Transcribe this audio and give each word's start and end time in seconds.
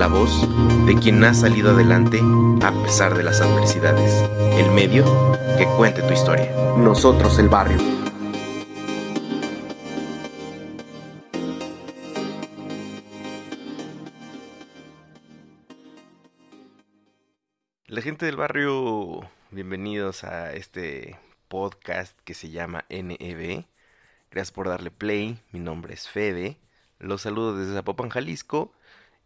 la 0.00 0.06
voz 0.06 0.48
de 0.86 0.94
quien 0.98 1.22
ha 1.24 1.34
salido 1.34 1.72
adelante 1.72 2.18
a 2.62 2.72
pesar 2.82 3.14
de 3.14 3.22
las 3.22 3.42
adversidades, 3.42 4.10
el 4.56 4.70
medio 4.70 5.04
que 5.58 5.66
cuente 5.76 6.00
tu 6.00 6.14
historia. 6.14 6.50
Nosotros 6.78 7.38
el 7.38 7.50
barrio. 7.50 7.76
La 17.86 18.00
gente 18.00 18.24
del 18.24 18.36
barrio, 18.36 19.20
bienvenidos 19.50 20.24
a 20.24 20.54
este 20.54 21.18
podcast 21.48 22.18
que 22.24 22.32
se 22.32 22.48
llama 22.48 22.86
NEB. 22.88 23.66
Gracias 24.30 24.50
por 24.50 24.66
darle 24.66 24.90
play. 24.90 25.38
Mi 25.52 25.60
nombre 25.60 25.92
es 25.92 26.08
Fede. 26.08 26.56
Los 26.98 27.20
saludo 27.20 27.54
desde 27.54 27.74
Zapopan, 27.74 28.08
Jalisco. 28.08 28.72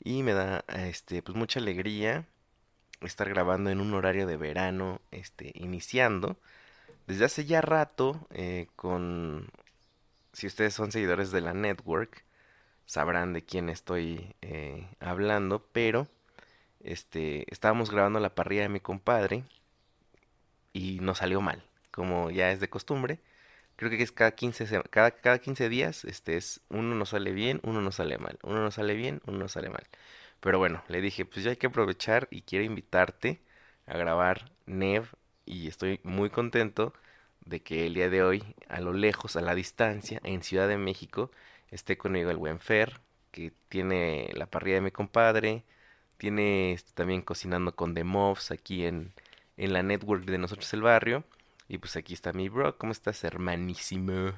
Y 0.05 0.23
me 0.23 0.35
da 0.35 0.65
este, 0.69 1.23
pues 1.23 1.37
mucha 1.37 1.61
alegría 1.61 2.27
estar 3.01 3.29
grabando 3.29 3.71
en 3.71 3.81
un 3.81 3.95
horario 3.95 4.27
de 4.27 4.37
verano, 4.37 5.01
este, 5.11 5.53
iniciando. 5.55 6.37
Desde 7.07 7.25
hace 7.25 7.45
ya 7.47 7.61
rato, 7.61 8.27
eh, 8.31 8.69
con. 8.77 9.51
Si 10.33 10.47
ustedes 10.47 10.75
son 10.75 10.93
seguidores 10.93 11.31
de 11.31 11.41
la 11.41 11.55
network, 11.55 12.25
sabrán 12.87 13.33
de 13.33 13.43
quién 13.45 13.69
estoy 13.69 14.35
eh, 14.43 14.89
hablando, 15.01 15.67
pero 15.73 16.09
este, 16.81 17.45
estábamos 17.53 17.91
grabando 17.91 18.21
la 18.21 18.35
parrilla 18.35 18.63
de 18.63 18.69
mi 18.69 18.81
compadre 18.81 19.45
y 20.73 20.99
nos 21.01 21.19
salió 21.19 21.41
mal, 21.41 21.65
como 21.91 22.31
ya 22.31 22.51
es 22.51 22.61
de 22.61 22.69
costumbre. 22.69 23.21
Creo 23.77 23.91
que 23.91 24.03
es 24.03 24.13
cada 24.13 24.33
15, 24.33 24.67
se- 24.67 24.83
cada, 24.91 25.11
cada 25.13 25.39
15 25.41 25.69
días, 25.69 26.05
este 26.05 26.37
es, 26.37 26.61
uno 26.69 26.95
nos 26.95 27.11
sale 27.11 27.33
bien, 27.33 27.61
uno 27.65 27.81
nos 27.83 27.97
sale 27.97 28.19
mal, 28.19 28.39
uno 28.43 28.61
nos 28.63 28.75
sale 28.75 28.95
bien, 28.95 29.21
uno 29.27 29.39
nos 29.39 29.53
sale 29.53 29.71
mal. 29.71 29.85
Pero 30.41 30.59
bueno, 30.59 30.83
le 30.89 31.01
dije, 31.01 31.25
pues 31.25 31.45
ya 31.45 31.51
hay 31.51 31.57
que 31.57 31.67
aprovechar 31.69 32.29
y 32.31 32.43
quiero 32.43 32.65
invitarte 32.65 33.41
a 33.87 33.97
grabar 33.99 34.53
Nev 34.67 35.07
y 35.47 35.69
estoy 35.69 36.01
muy 36.05 36.31
contento 36.31 36.93
de 37.45 37.61
que 37.63 37.87
el 37.87 37.95
día 37.95 38.11
de 38.11 38.23
hoy, 38.23 38.43
a 38.69 38.81
lo 38.81 38.93
lejos, 38.93 39.37
a 39.37 39.41
la 39.43 39.55
distancia, 39.55 40.21
en 40.25 40.43
Ciudad 40.43 40.69
de 40.69 40.79
México, 40.79 41.31
esté 41.71 41.97
conmigo 41.99 42.31
el 42.31 42.37
buen 42.39 42.61
Fer, 42.61 43.01
que 43.33 43.53
tiene 43.69 44.31
la 44.35 44.47
parrilla 44.47 44.77
de 44.77 44.81
mi 44.83 44.91
compadre, 44.91 45.65
tiene 46.19 46.73
este, 46.73 46.93
también 46.95 47.23
cocinando 47.23 47.75
con 47.77 47.95
The 47.95 48.05
Mobs 48.05 48.51
aquí 48.51 48.87
en, 48.87 49.13
en 49.57 49.73
la 49.73 49.83
network 49.83 50.25
de 50.25 50.39
nosotros 50.39 50.73
el 50.75 50.83
barrio. 50.83 51.25
Y 51.69 51.79
pues 51.79 51.97
aquí 51.97 52.15
está 52.15 52.33
mi 52.33 52.49
bro, 52.49 52.77
¿cómo 52.77 52.93
estás, 52.93 53.25
hermanísimo? 53.25 54.33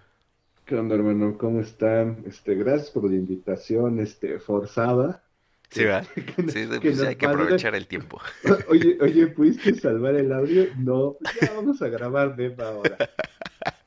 ¿Qué 0.65 0.77
onda, 0.77 0.95
hermano? 0.95 1.37
¿Cómo 1.39 1.61
están? 1.61 2.25
Este, 2.27 2.55
gracias 2.55 2.91
por 2.91 3.09
la 3.09 3.17
invitación, 3.17 4.01
este, 4.01 4.39
forzada. 4.39 5.23
Sí, 5.71 5.85
va. 5.85 6.03
Que 6.15 6.51
Sí, 6.51 6.69
que 6.69 6.79
pues 6.81 7.01
hay 7.03 7.17
que 7.17 7.27
aprovechar 7.27 7.75
el 7.75 7.87
tiempo. 7.89 8.21
Oye, 8.69 8.97
oye, 9.01 9.27
¿pudiste 9.29 9.75
salvar 9.75 10.15
el 10.15 10.33
audio? 10.33 10.67
No, 10.79 11.17
ya 11.41 11.53
vamos 11.55 11.83
a 11.83 11.89
grabar 11.89 12.37
de 12.37 12.55
ahora. 12.63 12.97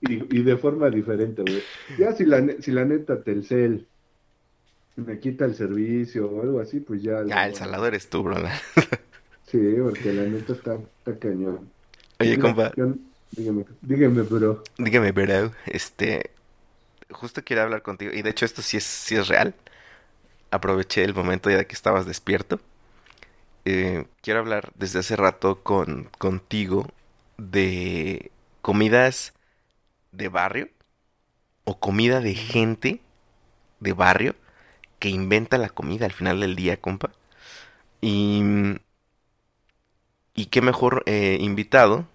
Y, 0.01 0.37
y 0.39 0.43
de 0.43 0.57
forma 0.57 0.89
diferente, 0.89 1.41
güey. 1.41 1.61
Ya 1.97 2.11
si 2.13 2.25
la, 2.25 2.45
si 2.59 2.71
la 2.71 2.83
neta 2.85 3.21
Telcel 3.23 3.87
me 4.97 5.19
quita 5.19 5.45
el 5.45 5.55
servicio 5.55 6.29
o 6.29 6.41
algo 6.41 6.59
así, 6.59 6.81
pues 6.81 7.01
ya. 7.01 7.19
Ah, 7.31 7.45
el 7.45 7.51
lo- 7.51 7.57
salado 7.57 7.87
eres 7.87 8.09
tú, 8.09 8.23
bro. 8.23 8.35
Sí, 9.45 9.57
porque 9.81 10.13
la 10.13 10.23
neta 10.23 10.53
está, 10.53 10.75
está 10.75 11.17
cañón. 11.17 11.69
Oye, 12.19 12.37
compa, 12.37 12.71
dígame, 13.31 13.65
dígame, 13.81 14.21
bro. 14.23 14.63
dígame, 14.77 15.11
bro, 15.11 15.51
este, 15.65 16.31
justo 17.11 17.43
quiero 17.43 17.63
hablar 17.63 17.83
contigo, 17.83 18.13
y 18.13 18.21
de 18.21 18.29
hecho 18.31 18.45
esto 18.45 18.61
sí 18.61 18.77
es, 18.77 18.83
sí 18.85 19.15
es 19.15 19.27
real. 19.27 19.55
Aproveché 20.51 21.03
el 21.03 21.13
momento 21.15 21.49
ya 21.49 21.65
que 21.65 21.75
estabas 21.75 22.05
despierto. 22.05 22.59
Eh, 23.65 24.05
quiero 24.21 24.39
hablar 24.39 24.71
desde 24.75 24.99
hace 24.99 25.15
rato 25.15 25.61
con, 25.63 26.09
contigo 26.17 26.87
de 27.37 28.31
comidas 28.61 29.33
de 30.11 30.29
barrio 30.29 30.69
o 31.65 31.79
comida 31.79 32.21
de 32.21 32.35
gente 32.35 33.01
de 33.79 33.93
barrio 33.93 34.35
que 34.99 35.09
inventa 35.09 35.57
la 35.57 35.69
comida 35.69 36.05
al 36.05 36.13
final 36.13 36.39
del 36.41 36.55
día, 36.55 36.77
compa. 36.81 37.11
Y, 38.01 38.43
y 40.35 40.45
qué 40.47 40.61
mejor 40.61 41.03
eh, 41.05 41.37
invitado 41.39 42.07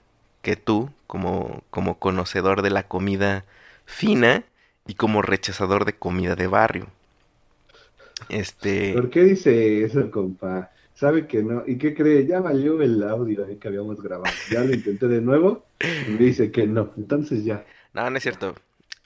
que 0.44 0.54
tú, 0.54 0.90
como, 1.08 1.64
como 1.70 1.98
conocedor 1.98 2.62
de 2.62 2.70
la 2.70 2.84
comida 2.84 3.44
fina 3.86 4.44
y 4.86 4.94
como 4.94 5.22
rechazador 5.22 5.84
de 5.84 5.94
comida 5.94 6.36
de 6.36 6.46
barrio. 6.46 6.86
Este, 8.28 8.92
¿Por 8.92 9.10
qué 9.10 9.24
dice 9.24 9.84
eso, 9.84 10.10
compa? 10.10 10.70
¿Sabe 10.94 11.26
que 11.26 11.42
no? 11.42 11.64
¿Y 11.66 11.76
qué 11.78 11.94
cree? 11.94 12.26
Ya 12.26 12.40
valió 12.40 12.80
el 12.80 13.02
audio 13.02 13.44
ahí 13.44 13.56
que 13.56 13.68
habíamos 13.68 14.00
grabado. 14.00 14.32
Ya 14.50 14.62
lo 14.62 14.72
intenté 14.72 15.08
de 15.08 15.20
nuevo 15.20 15.64
y 15.80 16.10
me 16.12 16.18
dice 16.18 16.52
que 16.52 16.66
no. 16.66 16.92
Entonces 16.96 17.44
ya. 17.44 17.64
no, 17.92 18.08
no 18.08 18.16
es 18.16 18.22
cierto. 18.22 18.54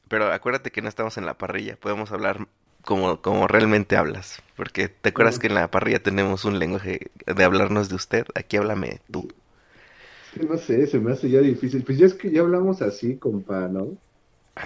Pero 0.09 0.33
acuérdate 0.33 0.71
que 0.71 0.83
no 0.83 0.89
estamos 0.89 1.17
en 1.19 1.27
la 1.27 1.39
parrilla, 1.39 1.77
podemos 1.77 2.13
hablar 2.13 2.47
como, 2.83 3.21
como 3.23 3.47
realmente 3.47 3.97
hablas. 3.97 4.43
Porque 4.57 4.89
te 4.89 5.11
acuerdas 5.11 5.39
que 5.39 5.47
en 5.47 5.55
la 5.55 5.71
parrilla 5.71 6.03
tenemos 6.03 6.45
un 6.45 6.59
lenguaje 6.59 7.11
de 7.27 7.45
hablarnos 7.45 7.89
de 7.89 7.95
usted, 7.95 8.27
aquí 8.35 8.57
háblame 8.57 9.01
tú. 9.11 9.29
No 10.37 10.57
sé, 10.59 10.87
se 10.87 10.99
me 11.01 11.13
hace 11.13 11.29
ya 11.31 11.41
difícil. 11.41 11.83
Pues 11.85 11.99
ya 11.99 12.07
es 12.07 12.15
que 12.15 12.31
ya 12.31 12.41
hablamos 12.41 12.83
así, 12.83 13.17
compa, 13.17 13.69
¿no? 13.69 13.97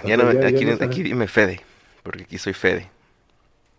Ya 0.03 0.15
sea, 0.15 0.17
no, 0.17 0.33
ya- 0.33 0.41
ya 0.41 0.47
aquí, 0.47 0.65
no 0.65 0.73
aquí 0.85 1.03
dime 1.03 1.27
Fede, 1.27 1.61
porque 2.03 2.23
aquí 2.23 2.37
soy 2.37 2.53
Fede. 2.53 2.89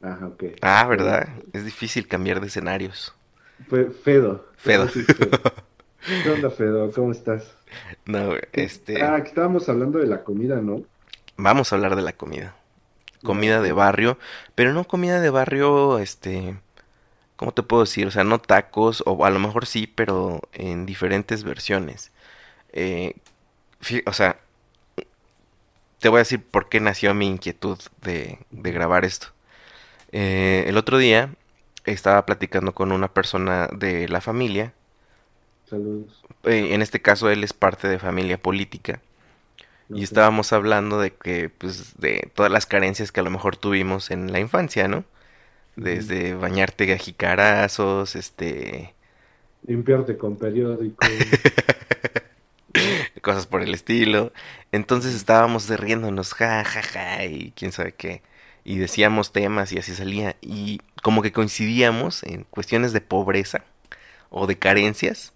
Ajá, 0.02 0.26
ok. 0.26 0.44
Ah, 0.60 0.86
¿verdad? 0.86 1.28
Es 1.52 1.64
difícil 1.64 2.06
cambiar 2.06 2.40
de 2.40 2.46
escenarios. 2.48 3.14
Fedo. 4.02 4.44
Fedo. 4.56 4.88
Fedo. 4.88 4.88
¿Qué 6.22 6.30
onda, 6.30 6.50
Fedo? 6.50 6.90
¿Cómo 6.92 7.12
estás? 7.12 7.54
No, 8.04 8.34
este... 8.52 9.02
Ah, 9.02 9.20
que 9.22 9.28
estábamos 9.28 9.68
hablando 9.68 9.98
de 9.98 10.06
la 10.06 10.22
comida, 10.22 10.60
¿no? 10.60 10.82
Vamos 11.36 11.72
a 11.72 11.76
hablar 11.76 11.96
de 11.96 12.02
la 12.02 12.12
comida. 12.12 12.54
Comida 13.22 13.62
de 13.62 13.72
barrio, 13.72 14.18
pero 14.54 14.74
no 14.74 14.84
comida 14.84 15.18
de 15.20 15.30
barrio, 15.30 15.98
este, 15.98 16.56
¿cómo 17.36 17.52
te 17.52 17.62
puedo 17.62 17.84
decir? 17.84 18.06
O 18.06 18.10
sea, 18.10 18.24
no 18.24 18.40
tacos, 18.40 19.02
o 19.06 19.24
a 19.24 19.30
lo 19.30 19.38
mejor 19.40 19.66
sí, 19.66 19.86
pero 19.86 20.40
en 20.52 20.86
diferentes 20.86 21.44
versiones. 21.44 22.12
Eh, 22.72 23.16
o 24.06 24.12
sea, 24.12 24.38
te 26.00 26.08
voy 26.08 26.18
a 26.18 26.20
decir 26.20 26.42
por 26.44 26.68
qué 26.68 26.80
nació 26.80 27.14
mi 27.14 27.26
inquietud 27.26 27.78
de, 28.02 28.38
de 28.50 28.72
grabar 28.72 29.04
esto. 29.04 29.28
Eh, 30.12 30.64
el 30.68 30.78
otro 30.78 30.98
día 30.98 31.34
estaba 31.86 32.26
platicando 32.26 32.74
con 32.74 32.92
una 32.92 33.12
persona 33.12 33.68
de 33.72 34.08
la 34.08 34.20
familia, 34.20 34.74
Saludos. 35.64 36.24
eh, 36.44 36.74
en 36.74 36.82
este 36.82 37.02
caso 37.02 37.30
él 37.30 37.44
es 37.44 37.52
parte 37.52 37.88
de 37.88 37.98
familia 37.98 38.38
política. 38.40 39.00
Y 39.94 40.04
estábamos 40.04 40.52
hablando 40.52 41.00
de 41.00 41.14
que, 41.14 41.50
pues, 41.50 41.96
de 41.98 42.30
todas 42.34 42.52
las 42.52 42.66
carencias 42.66 43.12
que 43.12 43.20
a 43.20 43.24
lo 43.24 43.30
mejor 43.30 43.56
tuvimos 43.56 44.10
en 44.10 44.32
la 44.32 44.40
infancia, 44.40 44.88
¿no? 44.88 45.04
Desde 45.76 46.34
bañarte 46.34 46.92
a 46.92 46.98
jicarazos, 46.98 48.16
este, 48.16 48.94
Limpiarte 49.66 50.18
con 50.18 50.36
periódico. 50.36 51.06
cosas 53.22 53.46
por 53.46 53.62
el 53.62 53.72
estilo. 53.74 54.32
Entonces 54.72 55.14
estábamos 55.14 55.68
riéndonos, 55.68 56.34
ja, 56.34 56.64
ja, 56.64 56.82
ja, 56.82 57.24
y 57.24 57.52
quién 57.56 57.72
sabe 57.72 57.92
qué. 57.92 58.22
Y 58.64 58.78
decíamos 58.78 59.32
temas 59.32 59.72
y 59.72 59.78
así 59.78 59.94
salía. 59.94 60.36
Y 60.42 60.80
como 61.02 61.22
que 61.22 61.32
coincidíamos 61.32 62.22
en 62.24 62.44
cuestiones 62.44 62.92
de 62.92 63.00
pobreza 63.00 63.64
o 64.30 64.46
de 64.46 64.58
carencias. 64.58 65.32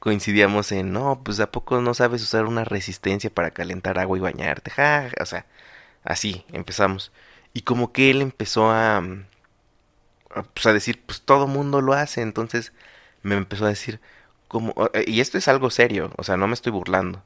Coincidíamos 0.00 0.72
en, 0.72 0.92
no, 0.92 1.22
pues 1.24 1.40
¿a 1.40 1.50
poco 1.52 1.80
no 1.80 1.94
sabes 1.94 2.22
usar 2.22 2.46
una 2.46 2.64
resistencia 2.64 3.30
para 3.30 3.50
calentar 3.52 3.98
agua 3.98 4.18
y 4.18 4.20
bañarte? 4.20 4.70
Ja, 4.70 5.08
ja, 5.10 5.22
o 5.22 5.26
sea, 5.26 5.46
Así, 6.04 6.44
empezamos. 6.52 7.12
Y 7.52 7.62
como 7.62 7.92
que 7.92 8.10
él 8.10 8.22
empezó 8.22 8.70
a, 8.70 9.00
mm, 9.00 9.24
a, 9.24 9.26
pues, 10.54 10.66
a 10.66 10.72
decir, 10.72 11.02
pues 11.06 11.22
todo 11.22 11.46
mundo 11.46 11.80
lo 11.80 11.92
hace, 11.94 12.22
entonces 12.22 12.72
me 13.22 13.36
empezó 13.36 13.66
a 13.66 13.68
decir, 13.68 14.00
como, 14.48 14.74
eh, 14.94 15.04
y 15.06 15.20
esto 15.20 15.38
es 15.38 15.48
algo 15.48 15.70
serio, 15.70 16.12
o 16.18 16.24
sea, 16.24 16.36
no 16.36 16.46
me 16.48 16.54
estoy 16.54 16.72
burlando, 16.72 17.22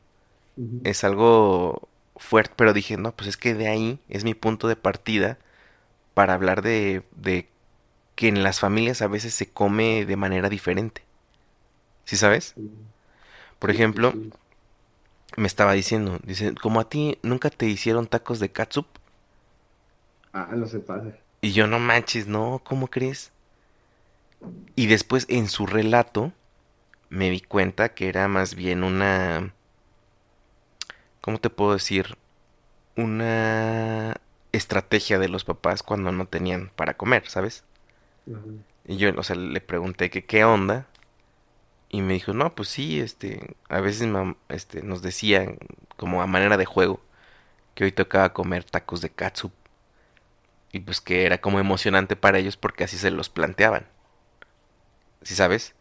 es 0.85 1.05
algo 1.05 1.89
fuerte, 2.17 2.55
pero 2.56 2.73
dije, 2.75 2.97
no, 2.99 3.12
pues 3.17 3.29
es 3.31 3.37
que 3.39 3.55
de 3.55 3.69
ahí 3.69 4.01
es 4.09 4.25
mi 4.25 4.35
punto 4.35 4.69
de 4.69 4.77
partida 4.77 5.39
para 6.15 6.35
hablar 6.35 6.62
de, 6.62 7.05
de 7.17 7.49
que 8.17 8.29
en 8.29 8.43
las 8.45 8.61
familias 8.61 9.03
a 9.03 9.09
veces 9.09 9.35
se 9.35 9.50
come 9.50 10.07
de 10.07 10.17
manera 10.17 10.49
diferente. 10.50 11.03
¿Sí 12.05 12.17
sabes? 12.17 12.57
Por 13.59 13.71
ejemplo, 13.71 14.17
me 15.37 15.47
estaba 15.47 15.73
diciendo, 15.75 16.19
dice, 16.25 16.55
como 16.55 16.81
a 16.81 16.89
ti 16.89 17.19
nunca 17.23 17.50
te 17.50 17.67
hicieron 17.67 18.07
tacos 18.09 18.41
de 18.41 18.50
catsup, 18.50 18.87
Ah, 20.33 20.50
no 20.55 20.67
se 20.67 20.81
pasa. 20.81 21.24
Y 21.44 21.52
yo 21.52 21.67
no 21.67 21.79
manches, 21.79 22.26
no, 22.26 22.62
¿cómo 22.64 22.88
crees? 22.88 23.31
Y 24.76 24.87
después 24.87 25.26
en 25.29 25.49
su 25.49 25.67
relato 25.67 26.32
me 27.11 27.29
di 27.29 27.43
cuenta 27.43 27.91
que 27.91 28.08
era 28.08 28.29
más 28.29 28.55
bien 28.55 28.82
una, 28.82 29.52
¿cómo 31.20 31.38
te 31.38 31.50
puedo 31.50 31.75
decir? 31.75 32.17
Una 32.96 34.17
estrategia 34.52 35.19
de 35.19 35.29
los 35.29 35.44
papás 35.44 35.82
cuando 35.82 36.12
no 36.12 36.26
tenían 36.26 36.70
para 36.76 36.96
comer, 36.96 37.29
¿sabes? 37.29 37.62
Y 38.87 38.97
yo, 38.97 39.11
o 39.14 39.23
sea, 39.23 39.37
le 39.37 39.61
pregunté 39.61 40.08
que 40.08 40.25
qué 40.25 40.47
onda. 40.47 40.87
Y 41.90 42.00
me 42.00 42.14
dijo, 42.14 42.32
no, 42.32 42.55
pues 42.55 42.70
sí, 42.70 43.00
este, 43.00 43.55
a 43.69 43.81
veces 43.81 44.08
este, 44.49 44.82
nos 44.82 45.02
decían, 45.02 45.58
como 45.99 46.23
a 46.23 46.26
manera 46.26 46.56
de 46.56 46.64
juego, 46.64 47.02
que 47.75 47.85
hoy 47.85 47.93
tocaba 47.93 48.32
comer 48.32 48.64
tacos 48.64 49.02
de 49.02 49.11
catsup. 49.11 49.52
Y 50.75 50.81
pues 50.81 51.00
que 51.00 51.25
era 51.25 51.41
como 51.41 51.59
emocionante 51.61 52.17
para 52.17 52.38
ellos 52.38 52.59
porque 52.59 52.85
así 52.85 52.99
se 52.99 53.11
los 53.11 53.31
planteaban. 53.31 53.87
¿Sí 55.23 55.35
sabes? 55.35 55.75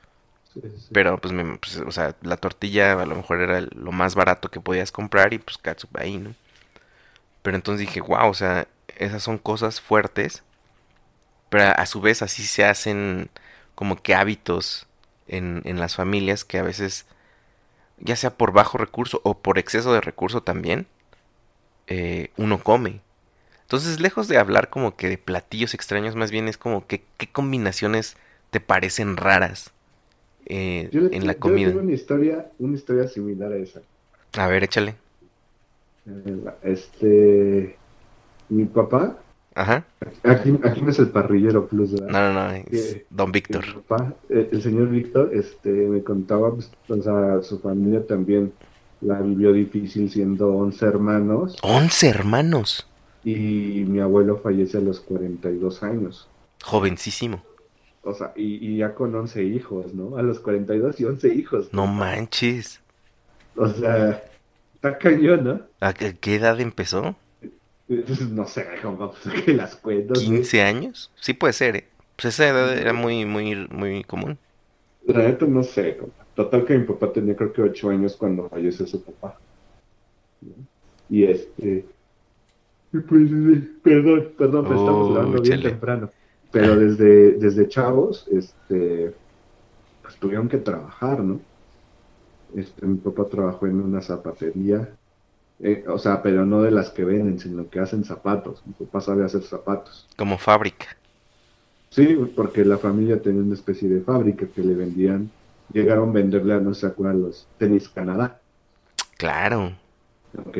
Sí, 0.43 0.61
sí, 0.61 0.79
sí. 0.79 0.93
Pero 0.93 1.17
pues, 1.19 1.33
me- 1.33 1.57
pues, 1.57 1.77
o 1.77 1.91
sea, 1.91 2.15
la 2.21 2.37
tortilla 2.37 2.93
a 3.01 3.05
lo 3.05 3.15
mejor 3.15 3.41
era 3.41 3.61
lo 3.61 3.91
más 3.91 4.15
barato 4.15 4.49
que 4.51 4.61
podías 4.61 4.91
comprar 4.91 5.33
y 5.33 5.39
pues 5.39 5.57
catsup 5.57 5.97
ahí, 5.97 6.17
¿no? 6.17 6.35
Pero 7.41 7.55
entonces 7.55 7.87
dije, 7.87 8.01
wow, 8.01 8.29
o 8.29 8.33
sea, 8.33 8.67
esas 8.97 9.21
son 9.23 9.37
cosas 9.37 9.81
fuertes, 9.81 10.43
pero 11.49 11.65
a, 11.65 11.71
a 11.71 11.85
su 11.85 12.01
vez 12.01 12.21
así 12.21 12.43
se 12.43 12.65
hacen 12.65 13.29
como 13.75 14.01
que 14.01 14.15
hábitos 14.15 14.87
en, 15.27 15.61
en 15.65 15.79
las 15.79 15.95
familias 15.95 16.45
que 16.45 16.59
a 16.59 16.63
veces, 16.63 17.05
ya 17.99 18.17
sea 18.17 18.37
por 18.37 18.53
bajo 18.53 18.79
recurso 18.79 19.21
o 19.25 19.39
por 19.39 19.59
exceso 19.59 19.93
de 19.93 20.01
recurso 20.01 20.43
también, 20.43 20.87
eh, 21.87 22.31
uno 22.37 22.63
come. 22.63 23.01
Entonces, 23.73 23.99
lejos 23.99 24.27
de 24.27 24.37
hablar 24.37 24.69
como 24.69 24.95
que 24.95 25.09
de 25.09 25.17
platillos 25.17 25.73
extraños, 25.73 26.15
más 26.15 26.29
bien 26.29 26.47
es 26.47 26.59
como 26.59 26.85
que 26.85 27.01
qué 27.17 27.25
combinaciones 27.25 28.17
te 28.51 28.59
parecen 28.59 29.17
raras 29.17 29.71
eh, 30.45 30.89
Yo, 30.91 31.07
en 31.11 31.25
la 31.25 31.33
yo 31.33 31.39
comida. 31.39 31.69
tengo 31.69 31.81
una 31.81 31.93
historia, 31.93 32.51
una 32.59 32.75
historia 32.75 33.07
similar 33.07 33.51
a 33.51 33.55
esa. 33.55 33.81
A 34.37 34.45
ver, 34.45 34.63
échale. 34.63 34.93
Este, 36.61 37.75
mi 38.49 38.65
papá, 38.65 39.17
Ajá. 39.55 39.83
aquí, 40.21 40.55
aquí 40.63 40.83
no 40.83 40.91
es 40.91 40.99
el 40.99 41.09
parrillero 41.09 41.65
plus, 41.65 41.93
¿verdad? 41.93 42.09
No, 42.09 42.31
no, 42.31 42.53
no. 42.53 42.63
Don 43.09 43.31
Víctor. 43.31 43.81
Papá, 43.87 44.13
el 44.29 44.61
señor 44.61 44.89
Víctor, 44.89 45.31
este, 45.33 45.71
me 45.71 46.03
contaba, 46.03 46.53
pues, 46.53 46.69
o 46.87 47.01
sea, 47.01 47.41
su 47.41 47.57
familia 47.57 48.05
también 48.05 48.53
la 49.01 49.19
vivió 49.19 49.51
difícil 49.51 50.11
siendo 50.11 50.49
11 50.57 50.85
hermanos 50.85 51.57
11 51.63 52.07
hermanos. 52.07 52.87
Y 53.23 53.85
mi 53.85 53.99
abuelo 53.99 54.37
fallece 54.37 54.77
a 54.77 54.81
los 54.81 54.99
42 54.99 55.83
años. 55.83 56.27
Jovencísimo. 56.63 57.43
O 58.03 58.13
sea, 58.13 58.33
y, 58.35 58.55
y 58.73 58.77
ya 58.77 58.93
con 58.95 59.15
11 59.15 59.43
hijos, 59.43 59.93
¿no? 59.93 60.17
A 60.17 60.21
los 60.23 60.39
42 60.39 60.99
y 60.99 61.05
11 61.05 61.33
hijos. 61.33 61.69
No 61.71 61.87
manches. 61.87 62.81
O 63.55 63.67
sea, 63.69 64.23
está 64.75 64.97
cañón, 64.97 65.43
¿no? 65.43 65.61
¿A 65.79 65.93
qué 65.93 66.35
edad 66.35 66.59
empezó? 66.59 67.15
Pues, 67.87 68.21
No 68.29 68.45
sé, 68.47 68.65
pues 68.81 69.43
que 69.45 69.53
las 69.53 69.75
cuentas. 69.75 70.23
güey. 70.25 70.41
¿15 70.41 70.61
años? 70.63 71.11
Sí 71.19 71.33
puede 71.33 71.53
ser, 71.53 71.75
¿eh? 71.75 71.87
Pues 72.15 72.33
esa 72.35 72.47
edad 72.49 72.77
era 72.77 72.93
muy, 72.93 73.25
muy, 73.25 73.67
muy 73.69 74.03
común. 74.03 74.37
La 75.05 75.19
neta 75.23 75.45
no 75.45 75.63
sé, 75.63 75.97
compa. 75.97 76.25
Total 76.35 76.65
que 76.65 76.77
mi 76.77 76.85
papá 76.85 77.11
tenía 77.13 77.35
creo 77.35 77.53
que 77.53 77.61
8 77.61 77.89
años 77.89 78.15
cuando 78.17 78.49
falleció 78.49 78.87
su 78.87 79.03
papá. 79.03 79.39
¿no? 80.41 80.53
Y 81.09 81.23
este... 81.25 81.85
pues, 83.01 83.29
perdón, 83.83 84.33
perdón, 84.37 84.65
pero 84.67 84.79
estamos 84.79 85.09
Oh, 85.09 85.13
grabando 85.13 85.41
bien 85.41 85.61
temprano. 85.61 86.09
Pero 86.51 86.75
desde, 86.77 87.33
desde 87.33 87.67
chavos, 87.67 88.27
este, 88.31 89.15
pues 90.01 90.17
tuvieron 90.19 90.49
que 90.49 90.57
trabajar, 90.59 91.21
¿no? 91.23 91.41
Este, 92.55 92.85
mi 92.85 92.97
papá 92.97 93.25
trabajó 93.29 93.65
en 93.67 93.81
una 93.81 94.01
zapatería, 94.01 94.95
eh, 95.59 95.85
o 95.87 95.97
sea, 95.97 96.21
pero 96.21 96.45
no 96.45 96.61
de 96.61 96.71
las 96.71 96.89
que 96.91 97.03
venden, 97.05 97.39
sino 97.39 97.69
que 97.69 97.79
hacen 97.79 98.03
zapatos. 98.03 98.61
Mi 98.65 98.73
papá 98.73 99.01
sabe 99.01 99.25
hacer 99.25 99.43
zapatos. 99.43 100.07
Como 100.17 100.37
fábrica. 100.37 100.87
Sí, 101.89 102.15
porque 102.35 102.65
la 102.65 102.77
familia 102.77 103.21
tenía 103.21 103.41
una 103.43 103.53
especie 103.53 103.87
de 103.89 104.01
fábrica 104.01 104.47
que 104.47 104.61
le 104.63 104.75
vendían, 104.75 105.31
llegaron 105.71 106.09
a 106.09 106.13
venderle 106.13 106.53
a 106.55 106.59
no 106.59 106.73
sé 106.73 106.87
a 106.87 107.13
los 107.13 107.47
tenis 107.57 107.89
Canadá. 107.89 108.41
Claro. 109.17 109.77
Ok, 110.37 110.57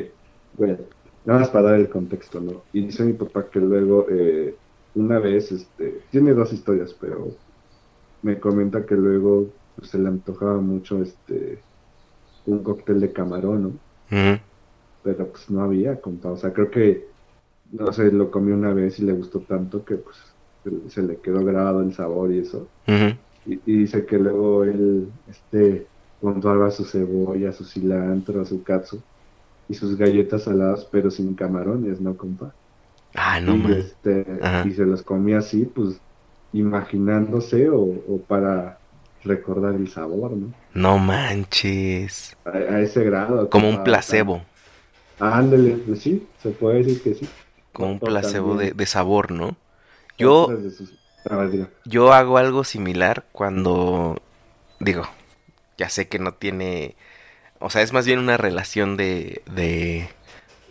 bueno, 0.54 0.78
nada 1.24 1.40
más 1.42 1.50
para 1.50 1.72
dar 1.72 1.80
el 1.80 1.90
contexto, 1.90 2.42
¿no? 2.42 2.68
Y 2.72 2.86
dice 2.88 3.04
mi 3.06 3.14
papá 3.14 3.50
que 3.50 3.60
luego, 3.60 4.08
eh, 4.10 4.60
una 4.94 5.20
vez, 5.20 5.52
este, 5.52 6.08
tiene 6.12 6.34
dos 6.34 6.54
historias, 6.54 6.94
pero 7.00 7.40
me 8.22 8.40
comenta 8.40 8.86
que 8.86 8.96
luego 8.96 9.54
pues, 9.76 9.92
se 9.92 10.00
le 10.00 10.10
antojaba 10.10 10.60
mucho 10.62 11.02
este 11.02 11.68
un 12.46 12.64
cóctel 12.64 13.02
de 13.02 13.14
camarón, 13.14 13.64
¿no? 13.64 13.80
Pero 15.02 15.32
pues 15.32 15.50
no 15.50 15.62
había, 15.64 16.00
compa, 16.02 16.32
o 16.32 16.38
sea, 16.38 16.54
creo 16.54 16.70
que, 16.72 17.14
no 17.66 17.92
sé, 17.94 18.12
lo 18.12 18.32
comió 18.32 18.56
una 18.56 18.74
vez 18.74 19.00
y 19.00 19.04
le 19.06 19.14
gustó 19.14 19.44
tanto 19.46 19.84
que 19.86 19.98
pues 19.98 20.18
se- 20.94 21.04
le 21.04 21.22
quedó 21.22 21.44
grabado 21.46 21.82
el 21.82 21.94
sabor 21.94 22.34
y 22.34 22.40
eso. 22.40 22.74
Y, 23.46 23.56
y 23.74 23.78
dice 23.80 24.06
que 24.06 24.18
luego 24.20 24.64
él 24.66 25.14
este, 25.28 25.92
compraba 26.20 26.72
su 26.72 26.86
cebolla, 26.86 27.52
su 27.54 27.66
cilantro, 27.66 28.46
su 28.46 28.64
katsu 28.64 29.06
y 29.68 29.74
sus 29.76 29.98
galletas 29.98 30.44
saladas, 30.44 30.88
pero 30.92 31.12
sin 31.12 31.36
camarones, 31.36 32.02
¿no, 32.02 32.18
compa? 32.18 32.56
Ah, 33.16 33.40
no 33.40 33.56
y, 33.56 33.74
este, 33.74 34.26
y 34.62 34.72
se 34.74 34.86
los 34.86 35.04
comía 35.04 35.40
así, 35.40 35.66
pues 35.68 36.02
imaginándose 36.54 37.70
o, 37.70 37.82
o 37.82 38.26
para 38.26 38.82
recordar 39.24 39.76
el 39.76 39.90
sabor, 39.90 40.38
¿no? 40.38 40.56
No 40.76 40.98
manches. 41.00 42.36
A, 42.46 42.52
a 42.52 42.82
ese 42.82 43.04
grado. 43.04 43.50
Como 43.50 43.70
un 43.70 43.80
placebo. 43.80 44.34
o 44.34 44.46
sea, 45.18 45.38
ándale, 45.38 45.78
pues 45.86 46.02
sí, 46.02 46.34
se 46.38 46.52
puede 46.52 46.80
decir 46.80 47.02
que 47.04 47.14
sí. 47.16 47.36
Como 47.74 47.92
un 47.92 48.00
placebo 48.00 48.56
de, 48.58 48.72
de 48.72 48.86
sabor, 48.86 49.32
¿no? 49.32 49.58
Yo, 50.18 50.54
sus- 50.72 50.98
a 51.26 51.38
ver, 51.38 51.72
yo 51.86 52.14
hago 52.14 52.38
algo 52.38 52.64
similar 52.64 53.26
cuando 53.32 54.22
digo, 54.80 55.04
ya 55.78 55.90
sé 55.90 56.08
que 56.08 56.20
no 56.20 56.34
tiene, 56.36 56.96
o 57.64 57.70
sea, 57.70 57.82
es 57.82 57.94
más 57.94 58.06
bien 58.06 58.20
una 58.20 58.36
relación 58.38 58.98
de, 58.98 59.42
de, 59.56 60.10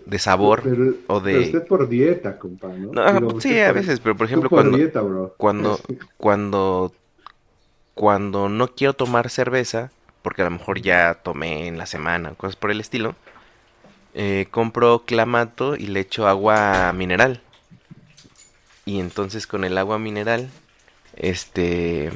de 0.06 0.18
sabor 0.18 0.62
Pero- 0.62 0.94
o 1.06 1.22
pero 1.22 1.38
de... 1.38 1.44
usted 1.46 1.66
por 1.66 1.88
dieta, 1.88 2.38
compa, 2.38 2.68
¿no? 2.68 2.92
No, 2.92 3.12
Digo, 3.12 3.40
sí, 3.40 3.58
a 3.60 3.66
por- 3.68 3.74
veces, 3.76 4.00
pero 4.00 4.16
por 4.16 4.26
ejemplo 4.26 4.50
por 4.50 4.58
cuando, 4.60 4.76
dieta, 4.76 5.00
bro. 5.00 5.34
cuando, 5.38 5.80
cuando, 6.18 6.92
cuando 7.94 8.48
no 8.48 8.68
quiero 8.74 8.92
tomar 8.92 9.30
cerveza, 9.30 9.90
porque 10.22 10.42
a 10.42 10.44
lo 10.44 10.50
mejor 10.50 10.80
ya 10.80 11.14
tomé 11.14 11.66
en 11.66 11.78
la 11.78 11.86
semana, 11.86 12.34
cosas 12.34 12.56
por 12.56 12.70
el 12.70 12.80
estilo, 12.80 13.16
eh, 14.14 14.46
compro 14.50 15.04
clamato 15.06 15.74
y 15.76 15.86
le 15.86 16.00
echo 16.00 16.28
agua 16.28 16.92
mineral. 16.94 17.40
Y 18.84 19.00
entonces 19.00 19.46
con 19.46 19.64
el 19.64 19.78
agua 19.78 19.98
mineral, 19.98 20.50
este, 21.16 22.12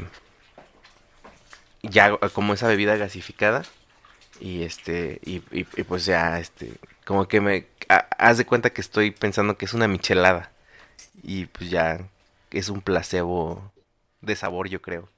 ya 1.82 2.16
como 2.34 2.54
esa 2.54 2.68
bebida 2.68 2.96
gasificada 2.96 3.62
y 4.40 4.62
este, 4.62 5.20
y, 5.24 5.36
y- 5.52 5.66
y 5.76 5.82
pues 5.84 6.04
ya, 6.06 6.38
este, 6.40 6.72
como 7.04 7.28
que 7.28 7.40
me, 7.40 7.66
ha- 7.88 8.08
haz 8.18 8.38
de 8.38 8.46
cuenta 8.46 8.70
que 8.70 8.80
estoy 8.80 9.10
pensando 9.10 9.56
que 9.56 9.64
es 9.66 9.74
una 9.74 9.88
michelada 9.88 10.52
y 11.22 11.46
pues 11.46 11.70
ya 11.70 12.08
es 12.52 12.68
un 12.70 12.82
placebo 12.82 13.72
de 14.22 14.36
sabor, 14.36 14.68
yo 14.68 14.82
creo. 14.82 15.08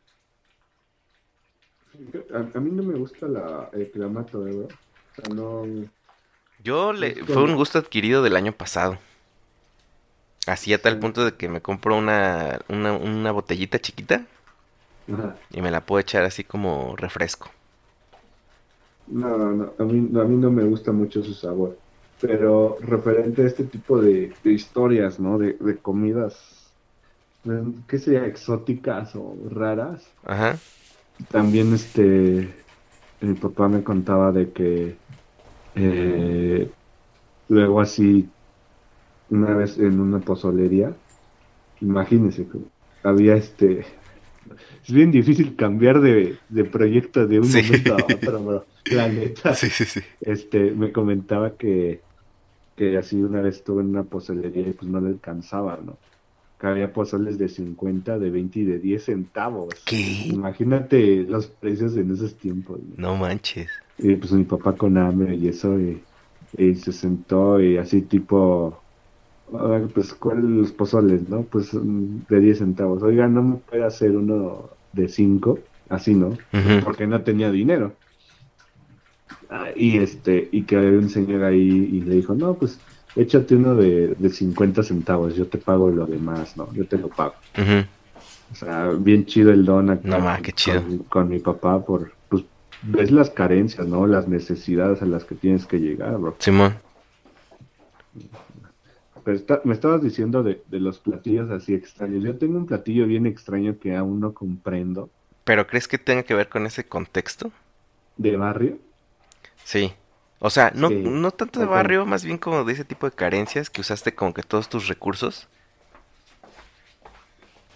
A, 2.32 2.38
a 2.56 2.60
mí 2.60 2.70
no 2.70 2.82
me 2.82 2.94
gusta 2.96 3.26
la, 3.28 3.68
el 3.72 3.90
clamato, 3.90 4.46
¿eh, 4.46 4.52
bro? 4.52 4.66
O 4.68 5.14
sea, 5.14 5.28
no... 5.28 5.90
Yo 6.62 6.92
le, 6.92 7.24
fue 7.24 7.42
un 7.42 7.56
gusto 7.56 7.80
adquirido 7.80 8.22
del 8.22 8.36
año 8.36 8.52
pasado. 8.52 8.98
Así 10.48 10.72
a 10.72 10.82
tal 10.82 10.98
punto 10.98 11.24
de 11.24 11.36
que 11.36 11.48
me 11.48 11.60
compro 11.62 11.96
una, 11.96 12.58
una, 12.68 12.92
una 12.94 13.30
botellita 13.32 13.78
chiquita 13.78 14.26
Ajá. 15.08 15.38
y 15.50 15.60
me 15.62 15.70
la 15.70 15.84
puedo 15.84 16.00
echar 16.00 16.24
así 16.24 16.44
como 16.44 16.96
refresco. 16.96 17.50
No, 19.10 19.38
no, 19.38 19.74
a 19.78 19.84
mí, 19.84 20.00
no, 20.10 20.20
a 20.20 20.24
mí 20.24 20.36
no 20.36 20.50
me 20.50 20.64
gusta 20.64 20.92
mucho 20.92 21.22
su 21.22 21.34
sabor. 21.34 21.80
pero 22.20 22.78
referente 22.80 23.42
a 23.42 23.46
este 23.46 23.64
tipo 23.66 24.00
de, 24.00 24.38
de 24.42 24.52
historias, 24.52 25.20
¿no? 25.20 25.38
De, 25.38 25.54
de 25.60 25.80
comidas, 25.80 26.74
¿qué 27.88 27.98
sería? 27.98 28.26
Exóticas 28.26 29.14
o 29.16 29.36
raras. 29.50 30.16
Ajá. 30.22 30.58
También 31.28 31.72
este, 31.74 32.66
mi 33.20 33.34
papá 33.34 33.68
me 33.68 33.82
contaba 33.84 34.32
de 34.32 34.52
que 34.52 35.02
eh, 35.74 36.74
luego 37.48 37.80
así, 37.80 38.34
una 39.28 39.54
vez 39.56 39.78
en 39.78 40.00
una 40.00 40.24
pozolería, 40.24 41.00
imagínense, 41.80 42.48
que 42.48 42.58
había 43.04 43.36
este, 43.36 43.80
es 43.80 44.92
bien 44.94 45.10
difícil 45.12 45.56
cambiar 45.56 46.00
de, 46.00 46.40
de 46.48 46.64
proyecto 46.64 47.26
de 47.26 47.40
un 47.40 47.50
Sí. 47.50 47.60
momento 47.60 47.94
a 47.94 48.06
otro, 48.06 48.42
bro. 48.44 48.66
La 48.94 49.08
neta, 49.08 49.54
Sí, 49.54 49.70
sí, 49.70 49.84
sí. 49.84 50.00
este, 50.20 50.70
me 50.72 50.92
comentaba 50.92 51.56
que, 51.56 52.02
que 52.76 52.96
así 52.98 53.16
una 53.22 53.40
vez 53.42 53.56
estuve 53.56 53.82
en 53.82 53.88
una 53.90 54.04
pozolería 54.04 54.68
y 54.68 54.72
pues 54.72 54.90
no 54.90 55.00
le 55.00 55.08
alcanzaba, 55.08 55.78
¿no? 55.84 55.98
Que 56.58 56.66
había 56.66 56.92
pozoles 56.92 57.38
de 57.38 57.48
50, 57.48 58.18
de 58.18 58.30
20 58.30 58.60
y 58.60 58.64
de 58.64 58.78
10 58.78 59.04
centavos. 59.04 59.74
¿Qué? 59.86 59.96
Imagínate 60.28 61.22
los 61.24 61.46
precios 61.48 61.96
en 61.96 62.12
esos 62.12 62.36
tiempos, 62.36 62.80
¿no? 62.82 62.94
No 63.12 63.16
manches. 63.16 63.70
Y 63.98 64.16
pues 64.16 64.32
mi 64.32 64.44
papá 64.44 64.76
con 64.76 64.96
hambre 64.98 65.34
y 65.36 65.48
eso, 65.48 65.78
y, 65.78 66.02
y 66.56 66.74
se 66.76 66.92
sentó 66.92 67.60
y 67.60 67.76
así 67.78 68.02
tipo, 68.02 68.82
"Ah, 69.52 69.80
pues 69.94 70.14
¿cuáles 70.14 70.44
los 70.44 70.72
pozoles, 70.72 71.28
no? 71.28 71.44
Pues 71.44 71.72
mm, 71.74 72.26
de 72.28 72.40
10 72.40 72.58
centavos. 72.58 73.02
Oiga, 73.02 73.28
¿no 73.28 73.42
me 73.42 73.56
puede 73.58 73.84
hacer 73.84 74.16
uno 74.16 74.70
de 74.92 75.08
5? 75.08 75.58
Así, 75.88 76.14
¿no? 76.14 76.36
Porque 76.84 77.06
no 77.06 77.22
tenía 77.24 77.50
dinero. 77.50 77.96
Y 79.76 79.98
este, 79.98 80.48
y 80.52 80.62
que 80.62 80.76
había 80.76 80.90
un 80.98 81.08
señor 81.08 81.44
ahí 81.44 81.58
y 81.92 82.00
le 82.02 82.16
dijo, 82.16 82.34
no, 82.34 82.54
pues 82.54 82.78
échate 83.16 83.56
uno 83.56 83.74
de, 83.74 84.08
de 84.14 84.30
50 84.30 84.82
centavos, 84.82 85.34
yo 85.34 85.46
te 85.46 85.58
pago 85.58 85.90
lo 85.90 86.06
demás, 86.06 86.56
¿no? 86.56 86.72
Yo 86.74 86.86
te 86.86 86.98
lo 86.98 87.08
pago. 87.08 87.34
O 88.50 88.54
sea, 88.54 88.88
bien 88.90 89.26
chido 89.26 89.50
el 89.52 89.64
don 89.64 89.90
acá 89.90 90.08
No, 90.08 90.20
ma, 90.20 90.40
qué 90.40 90.52
chido. 90.52 90.82
Con, 90.82 90.98
con 90.98 91.28
mi 91.28 91.38
papá 91.38 91.84
por, 91.84 92.12
pues, 92.28 92.44
ves 92.82 93.10
las 93.10 93.30
carencias, 93.30 93.86
¿no? 93.86 94.06
Las 94.06 94.28
necesidades 94.28 95.02
a 95.02 95.06
las 95.06 95.24
que 95.24 95.34
tienes 95.34 95.66
que 95.66 95.78
llegar, 95.78 96.16
bro. 96.18 96.36
Simón. 96.38 96.76
Pero 99.24 99.36
está- 99.36 99.60
me 99.64 99.74
estabas 99.74 100.02
diciendo 100.02 100.42
de, 100.42 100.62
de 100.68 100.80
los 100.80 100.98
platillos 100.98 101.50
así 101.50 101.74
extraños. 101.74 102.24
Yo 102.24 102.36
tengo 102.36 102.56
un 102.56 102.66
platillo 102.66 103.06
bien 103.06 103.26
extraño 103.26 103.78
que 103.78 103.94
aún 103.94 104.20
no 104.20 104.32
comprendo. 104.32 105.10
¿Pero 105.44 105.66
crees 105.66 105.88
que 105.88 105.98
tenga 105.98 106.22
que 106.22 106.34
ver 106.34 106.48
con 106.48 106.66
ese 106.66 106.84
contexto? 106.84 107.50
De 108.16 108.36
barrio. 108.36 108.78
Sí. 109.72 109.94
O 110.40 110.50
sea, 110.50 110.72
no, 110.74 110.94
Sí. 110.94 111.02
no 111.02 111.30
tanto 111.32 111.60
de 111.60 111.66
barrio, 111.66 112.06
más 112.06 112.24
bien 112.24 112.38
como 112.38 112.64
de 112.64 112.72
ese 112.72 112.84
tipo 112.84 113.08
de 113.08 113.14
carencias 113.16 113.70
que 113.70 113.80
usaste 113.82 114.14
como 114.14 114.34
que 114.34 114.42
todos 114.42 114.68
tus 114.68 114.88
recursos. 114.88 115.48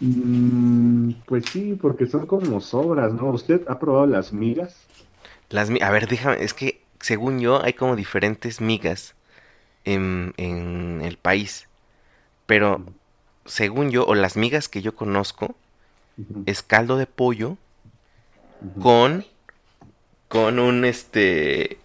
Mm, 0.01 1.13
pues 1.27 1.47
sí, 1.47 1.75
porque 1.81 2.07
son 2.07 2.27
como 2.27 2.61
sobras, 2.61 3.13
¿no? 3.15 3.31
¿Usted 3.31 3.63
ha 3.69 3.79
probado 3.79 4.07
las 4.07 4.33
migas? 4.33 4.77
Las, 5.51 5.71
a 5.71 5.91
ver, 5.91 6.09
déjame, 6.09 6.43
es 6.43 6.55
que 6.55 6.83
según 7.01 7.41
yo 7.41 7.63
hay 7.63 7.73
como 7.75 7.97
diferentes 7.97 8.61
migas 8.61 9.15
en, 9.85 10.35
en 10.39 11.03
el 11.03 11.19
país. 11.19 11.69
Pero 12.47 12.83
según 13.47 13.91
yo, 13.91 14.07
o 14.07 14.15
las 14.17 14.37
migas 14.37 14.69
que 14.69 14.83
yo 14.83 14.97
conozco, 14.97 15.57
Ujú, 16.17 16.47
es 16.47 16.63
caldo 16.63 16.97
de 16.99 17.07
pollo 17.07 17.59
con, 18.79 19.25
con 20.29 20.59
un, 20.59 20.85
este, 20.85 21.79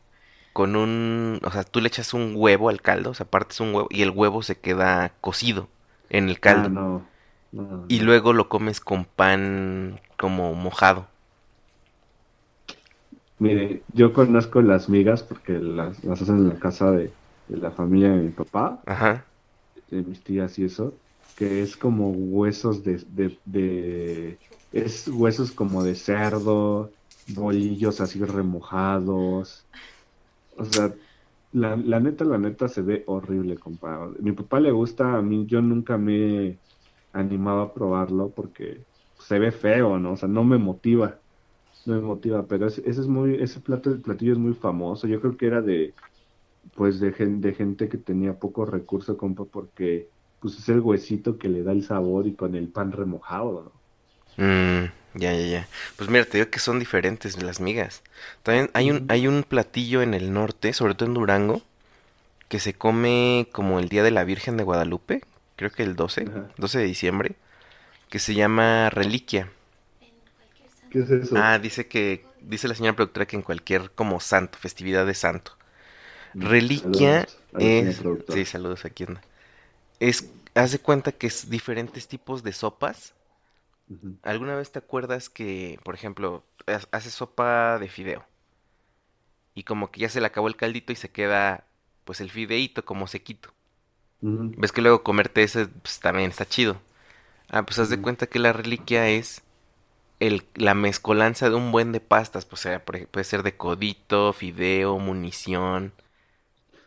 con 0.58 0.76
un, 0.76 1.40
o 1.46 1.52
sea, 1.52 1.64
tú 1.64 1.82
le 1.82 1.88
echas 1.90 2.14
un 2.16 2.34
huevo 2.36 2.70
al 2.70 2.82
caldo, 2.82 3.12
o 3.12 3.14
sea, 3.14 3.28
partes 3.30 3.60
un 3.62 3.76
huevo 3.76 3.88
y 3.92 4.02
el 4.04 4.10
huevo 4.12 4.44
se 4.44 4.60
queda 4.60 5.14
cocido 5.22 5.70
en 6.10 6.30
el 6.30 6.40
caldo. 6.40 6.64
Ah, 6.64 6.68
no. 6.70 7.14
no, 7.52 7.90
Y 7.90 8.00
luego 8.00 8.32
lo 8.32 8.48
comes 8.48 8.80
con 8.80 9.04
pan 9.04 10.00
como 10.18 10.54
mojado. 10.54 11.10
Mire, 13.40 13.86
yo 13.94 14.14
conozco 14.14 14.62
las 14.62 14.90
migas 14.90 15.24
porque 15.24 15.54
las, 15.60 16.04
las 16.04 16.22
hacen 16.22 16.38
en 16.38 16.50
la 16.50 16.60
casa 16.60 16.92
de, 16.92 17.18
de 17.48 17.58
la 17.58 17.72
familia 17.72 18.10
de 18.12 18.24
mi 18.24 18.32
papá, 18.32 18.86
Ajá. 18.86 19.26
de 19.88 20.04
mis 20.04 20.24
tías 20.24 20.58
y 20.60 20.66
eso, 20.66 21.02
que 21.36 21.62
es 21.62 21.78
como 21.78 22.12
huesos 22.12 22.84
de, 22.84 22.98
de, 23.08 23.40
de- 23.46 24.42
es 24.72 25.08
huesos 25.08 25.52
como 25.52 25.84
de 25.84 25.96
cerdo, 25.96 26.94
bolillos 27.26 28.02
así 28.02 28.20
remojados. 28.24 29.68
O 30.58 30.66
sea, 30.66 30.96
la, 31.52 31.76
la 31.78 32.00
neta, 32.00 32.26
la 32.26 32.38
neta 32.38 32.68
se 32.68 32.82
ve 32.82 33.04
horrible, 33.08 33.60
compa. 33.60 34.10
Mi 34.20 34.32
papá 34.34 34.60
le 34.60 34.72
gusta, 34.72 35.18
a 35.18 35.22
mí 35.22 35.46
yo 35.48 35.62
nunca 35.62 35.98
me 35.98 36.48
he 36.50 36.62
animado 37.14 37.62
a 37.62 37.74
probarlo 37.74 38.34
porque 38.34 38.86
se 39.20 39.40
ve 39.40 39.52
feo, 39.52 40.00
¿no? 40.00 40.14
O 40.14 40.18
sea, 40.18 40.30
no 40.30 40.44
me 40.44 40.58
motiva. 40.58 41.22
No 41.86 41.96
me 41.96 42.02
motiva, 42.02 42.48
pero 42.48 42.68
ese, 42.68 42.82
ese 42.90 43.02
es 43.02 43.08
muy, 43.08 43.36
ese 43.42 43.62
plato, 43.62 44.02
platillo 44.02 44.34
es 44.34 44.40
muy 44.40 44.54
famoso. 44.56 45.08
Yo 45.08 45.22
creo 45.22 45.38
que 45.38 45.48
era 45.48 45.62
de, 45.62 45.96
pues, 46.74 47.00
de, 47.00 47.14
gen- 47.14 47.42
de 47.42 47.54
gente 47.56 47.90
que 47.90 47.98
tenía 48.00 48.40
poco 48.40 48.66
recurso, 48.66 49.18
compa, 49.18 49.46
porque, 49.46 50.12
pues, 50.40 50.58
es 50.60 50.70
el 50.70 50.82
huesito 50.82 51.38
que 51.38 51.50
le 51.50 51.64
da 51.64 51.72
el 51.74 51.84
sabor 51.84 52.28
y 52.28 52.36
con 52.36 52.56
el 52.56 52.72
pan 52.72 52.92
remojado, 52.94 53.64
¿no? 53.64 53.84
Mm, 54.38 54.86
ya, 55.16 55.34
ya, 55.34 55.46
ya. 55.46 55.68
Pues 55.96 56.10
mira, 56.10 56.26
te 56.26 56.38
digo 56.38 56.50
que 56.50 56.60
son 56.60 56.80
diferentes 56.80 57.42
las 57.42 57.60
migas. 57.60 58.04
También 58.44 58.70
hay 58.74 58.92
un, 58.92 59.06
hay 59.10 59.28
un 59.28 59.44
platillo 59.44 60.02
en 60.02 60.14
el 60.14 60.34
norte, 60.34 60.74
sobre 60.74 60.96
todo 60.96 61.08
en 61.08 61.16
Durango, 61.16 61.62
que 62.50 62.60
se 62.60 62.74
come 62.74 63.48
como 63.52 63.80
el 63.80 63.90
Día 63.90 64.04
de 64.04 64.12
la 64.12 64.24
Virgen 64.24 64.58
de 64.58 64.64
Guadalupe, 64.64 65.22
creo 65.56 65.72
que 65.72 65.84
el 65.84 65.96
12, 65.96 66.26
Ajá. 66.30 66.48
12 66.58 66.80
de 66.80 66.86
diciembre, 66.86 67.36
que 68.10 68.20
se 68.20 68.36
llama 68.36 68.90
reliquia. 68.90 69.50
¿Qué 70.92 71.00
es 71.00 71.10
eso? 71.10 71.36
Ah, 71.38 71.60
dice 71.60 71.88
que, 71.88 72.26
dice 72.42 72.68
la 72.68 72.76
señora 72.76 72.96
productora 72.96 73.26
que 73.26 73.36
en 73.36 73.42
cualquier 73.42 73.92
como 73.92 74.20
santo, 74.20 74.58
festividad 74.58 75.06
de 75.06 75.14
santo. 75.14 75.54
Mm, 76.34 76.42
Reliquia 76.46 77.22
saludos 77.22 77.38
es, 77.60 78.02
sí, 78.30 78.46
saludos 78.46 78.86
aquí 78.86 79.06
anda. 79.06 79.22
Es, 80.00 80.30
haz 80.56 80.72
de 80.72 80.80
cuenta 80.80 81.12
que 81.12 81.28
es 81.28 81.50
diferentes 81.50 82.08
tipos 82.08 82.44
de 82.44 82.54
sopas. 82.54 83.14
¿Alguna 84.22 84.56
vez 84.56 84.72
te 84.72 84.80
acuerdas 84.80 85.30
que, 85.30 85.80
por 85.84 85.96
ejemplo, 85.96 86.44
ha- 86.68 86.82
haces 86.98 87.14
sopa 87.14 87.80
de 87.80 87.90
fideo? 87.90 88.26
Y 89.56 89.64
como 89.64 89.92
que 89.92 90.00
ya 90.02 90.10
se 90.10 90.22
le 90.22 90.28
acabó 90.28 90.48
el 90.48 90.56
caldito 90.56 90.94
y 90.94 90.96
se 90.96 91.10
queda, 91.10 91.66
pues, 92.06 92.22
el 92.22 92.30
fideíto 92.32 92.86
como 92.86 93.08
sequito. 93.08 93.54
Ves 94.58 94.72
que 94.72 94.82
luego 94.82 95.04
comerte 95.04 95.44
ese, 95.44 95.68
pues, 95.68 96.00
también 96.00 96.32
está 96.32 96.46
chido. 96.46 96.82
Ah, 97.50 97.64
pues 97.66 97.80
haz 97.80 97.90
de 97.90 98.00
cuenta 98.00 98.28
que 98.28 98.40
la 98.40 98.54
reliquia 98.54 99.10
es 99.10 99.44
el, 100.20 100.44
la 100.56 100.74
mezcolanza 100.76 101.50
de 101.50 101.56
un 101.56 101.72
buen 101.72 101.92
de 101.94 102.02
pastas. 102.02 102.46
Pues, 102.46 102.62
o 102.62 102.70
sea, 102.70 102.84
puede 102.86 103.24
ser 103.26 103.44
de 103.44 103.58
codito, 103.58 104.34
fideo, 104.34 105.00
munición. 105.00 105.94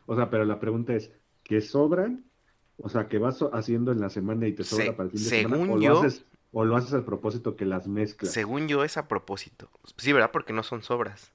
O 0.06 0.14
sea, 0.16 0.30
pero 0.30 0.44
la 0.44 0.60
pregunta 0.60 0.94
es, 0.94 1.10
¿qué 1.42 1.60
sobran? 1.60 2.30
O 2.76 2.88
sea, 2.88 3.08
que 3.08 3.18
vas 3.18 3.40
haciendo 3.52 3.92
en 3.92 4.00
la 4.00 4.10
semana 4.10 4.46
y 4.46 4.54
te 4.54 4.64
sobra 4.64 4.92
Se- 4.92 4.96
para 4.96 5.06
el 5.06 5.12
fin 5.12 5.24
de 5.24 5.32
semana, 5.32 5.60
según 5.60 5.68
o 5.68 5.78
lo 5.78 5.86
yo- 5.86 5.92
haces, 5.92 6.26
o 6.52 6.64
lo 6.64 6.76
haces 6.76 6.92
al 6.94 7.04
propósito 7.04 7.56
que 7.56 7.64
las 7.64 7.86
mezclas. 7.88 8.32
Según 8.32 8.68
yo 8.68 8.84
es 8.84 8.96
a 8.96 9.08
propósito. 9.08 9.70
Sí, 9.96 10.12
¿verdad? 10.12 10.30
Porque 10.32 10.52
no 10.52 10.62
son 10.62 10.82
sobras. 10.82 11.32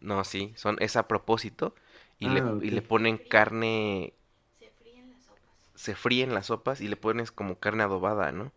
No, 0.00 0.24
sí, 0.24 0.52
son 0.56 0.76
es 0.80 0.96
a 0.96 1.06
propósito. 1.08 1.74
Y, 2.18 2.28
le, 2.28 2.40
Ah, 2.40 2.58
y 2.62 2.70
le 2.70 2.82
ponen 2.82 3.18
carne, 3.18 4.14
Se 4.58 4.70
fríen 4.70 5.10
las 5.10 5.24
sopas. 5.24 5.42
se 5.74 5.94
fríen 5.94 6.34
las 6.34 6.46
sopas 6.46 6.80
y 6.80 6.88
le 6.88 6.96
pones 6.96 7.32
como 7.32 7.58
carne 7.58 7.82
adobada, 7.82 8.32
¿no? 8.32 8.52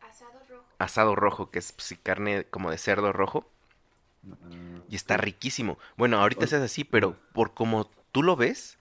Asado 0.00 0.38
rojo. 0.48 0.64
Asado 0.78 1.14
rojo, 1.14 1.50
que 1.50 1.58
es 1.58 1.72
pues, 1.72 1.86
sí, 1.86 1.96
carne 1.96 2.44
como 2.50 2.70
de 2.70 2.78
cerdo 2.78 3.12
rojo. 3.12 3.46
Ah, 4.24 4.82
Y 4.88 4.96
está 4.96 5.16
riquísimo. 5.16 5.78
Bueno, 5.96 6.18
ahorita 6.20 6.46
se 6.46 6.56
hace 6.56 6.64
así, 6.64 6.84
pero 6.84 7.16
por 7.32 7.54
como 7.54 7.86
tú 8.12 8.22
lo 8.22 8.36
ves, 8.36 8.78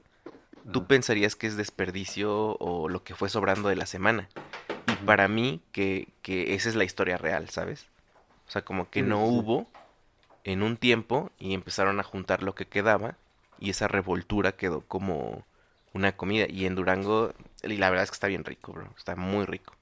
tú 0.71 0.79
ajá. 0.79 0.87
pensarías 0.87 1.35
que 1.35 1.47
es 1.47 1.57
desperdicio 1.57 2.57
o 2.59 2.89
lo 2.89 3.03
que 3.03 3.15
fue 3.15 3.29
sobrando 3.29 3.69
de 3.69 3.75
la 3.77 3.85
semana. 3.85 4.29
Para 5.05 5.27
mí, 5.27 5.61
que, 5.71 6.09
que 6.21 6.53
esa 6.55 6.69
es 6.69 6.75
la 6.75 6.83
historia 6.83 7.17
real, 7.17 7.49
¿sabes? 7.49 7.87
O 8.47 8.51
sea, 8.51 8.63
como 8.63 8.89
que 8.91 9.03
no 9.03 9.25
hubo 9.25 9.69
en 10.43 10.63
un 10.63 10.77
tiempo 10.77 11.31
y 11.39 11.53
empezaron 11.53 11.99
a 11.99 12.03
juntar 12.03 12.43
lo 12.43 12.55
que 12.55 12.67
quedaba 12.67 13.17
y 13.59 13.69
esa 13.71 13.87
revoltura 13.87 14.53
quedó 14.57 14.81
como 14.87 15.45
una 15.93 16.15
comida. 16.17 16.47
Y 16.49 16.65
en 16.65 16.75
Durango, 16.75 17.33
y 17.63 17.77
la 17.77 17.89
verdad 17.89 18.05
es 18.05 18.11
que 18.11 18.15
está 18.15 18.27
bien 18.27 18.45
rico, 18.45 18.73
bro. 18.73 18.93
Está 18.97 19.15
muy 19.15 19.45
rico. 19.45 19.73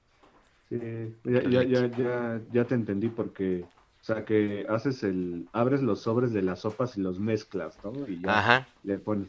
Sí, 0.68 0.76
ya, 1.24 1.42
ya, 1.48 1.62
ya, 1.64 1.86
ya, 1.94 2.42
ya 2.50 2.66
te 2.66 2.74
entendí 2.74 3.08
porque, 3.08 3.70
o 4.02 4.04
sea, 4.04 4.24
que 4.26 4.66
haces 4.68 5.02
el, 5.02 5.48
abres 5.52 5.80
los 5.82 6.02
sobres 6.02 6.32
de 6.34 6.42
las 6.42 6.60
sopas 6.60 6.96
y 6.98 7.00
los 7.00 7.18
mezclas, 7.20 7.80
¿no? 7.82 8.06
Y 8.06 8.20
ya 8.20 8.34
Ajá, 8.34 8.68
le 8.82 8.98
pones. 8.98 9.28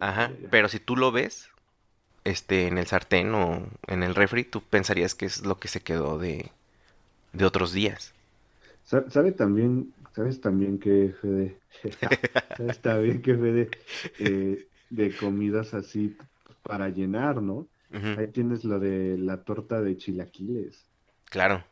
ajá. 0.00 0.34
Ya. 0.40 0.50
Pero 0.50 0.68
si 0.68 0.80
tú 0.80 0.96
lo 0.96 1.12
ves, 1.12 1.50
este, 2.26 2.66
en 2.68 2.78
el 2.78 2.86
sartén 2.86 3.34
o 3.34 3.66
en 3.88 4.02
el 4.02 4.14
refri, 4.14 4.44
tú 4.44 4.62
pensarías 4.62 5.14
que 5.14 5.26
es 5.26 5.44
lo 5.46 5.58
que 5.58 5.68
se 5.68 5.82
quedó 5.82 6.18
de, 6.18 6.52
de 7.32 7.46
otros 7.46 7.72
días. 7.72 8.14
Sa- 8.82 9.08
¿Sabe 9.10 9.32
también, 9.32 9.94
sabes 10.14 10.40
también 10.40 10.78
que 10.78 11.12
Fede, 11.20 11.62
sabes 12.56 12.80
también 12.80 13.22
que 13.22 13.34
Fede, 13.36 13.74
eh, 14.18 14.68
de 14.88 15.16
comidas 15.16 15.74
así 15.74 16.16
para 16.64 16.88
llenar, 16.90 17.42
¿no? 17.42 17.68
Ahí 18.14 18.28
tienes 18.32 18.64
lo 18.64 18.78
de 18.80 19.18
la 19.18 19.44
torta 19.44 19.82
de 19.82 19.96
chilaquiles. 19.96 20.90
Claro, 21.26 21.64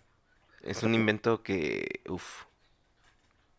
es 0.62 0.82
un 0.84 0.94
invento 0.94 1.42
que, 1.44 2.02
uff, 2.08 2.44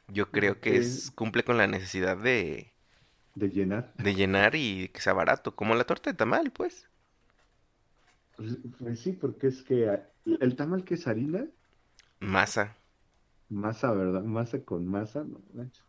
yo 0.07 0.31
creo 0.31 0.59
que 0.59 0.77
es, 0.77 1.11
cumple 1.15 1.43
con 1.43 1.57
la 1.57 1.67
necesidad 1.67 2.17
de, 2.17 2.73
De 3.35 3.49
llenar. 3.49 3.93
de 3.97 4.15
llenar 4.15 4.55
y 4.55 4.87
que 4.89 5.01
sea 5.01 5.11
barato, 5.13 5.53
como 5.55 5.75
la 5.75 5.83
torta 5.85 6.09
de 6.09 6.15
tamal, 6.17 6.51
pues. 6.51 6.87
Pues, 8.37 8.57
pues 8.79 8.99
sí, 9.01 9.11
porque 9.13 9.47
es 9.47 9.61
que 9.63 9.89
ah, 9.89 10.09
el 10.25 10.55
tamal 10.55 10.83
que 10.85 10.93
es 10.95 11.05
harina, 11.07 11.47
Masa 12.19 12.75
masa, 13.49 13.91
¿verdad? 13.91 14.23
Masa 14.23 14.63
con 14.63 14.85
masa, 14.87 15.23
no 15.23 15.41
manches. 15.53 15.83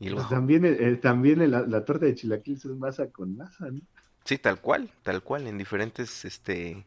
y 0.00 0.10
Pues 0.12 0.28
también, 0.28 0.64
el- 0.64 0.80
el- 0.80 1.00
también 1.00 1.50
la, 1.50 1.62
la 1.66 1.84
torta 1.84 2.06
de 2.06 2.14
chilaquiles 2.14 2.64
es 2.64 2.76
masa 2.76 3.10
con 3.10 3.36
masa, 3.36 3.70
¿no? 3.70 3.80
Sí, 4.24 4.38
tal 4.38 4.60
cual, 4.60 4.90
tal 5.02 5.22
cual, 5.22 5.46
en 5.46 5.58
diferentes, 5.58 6.24
este, 6.24 6.84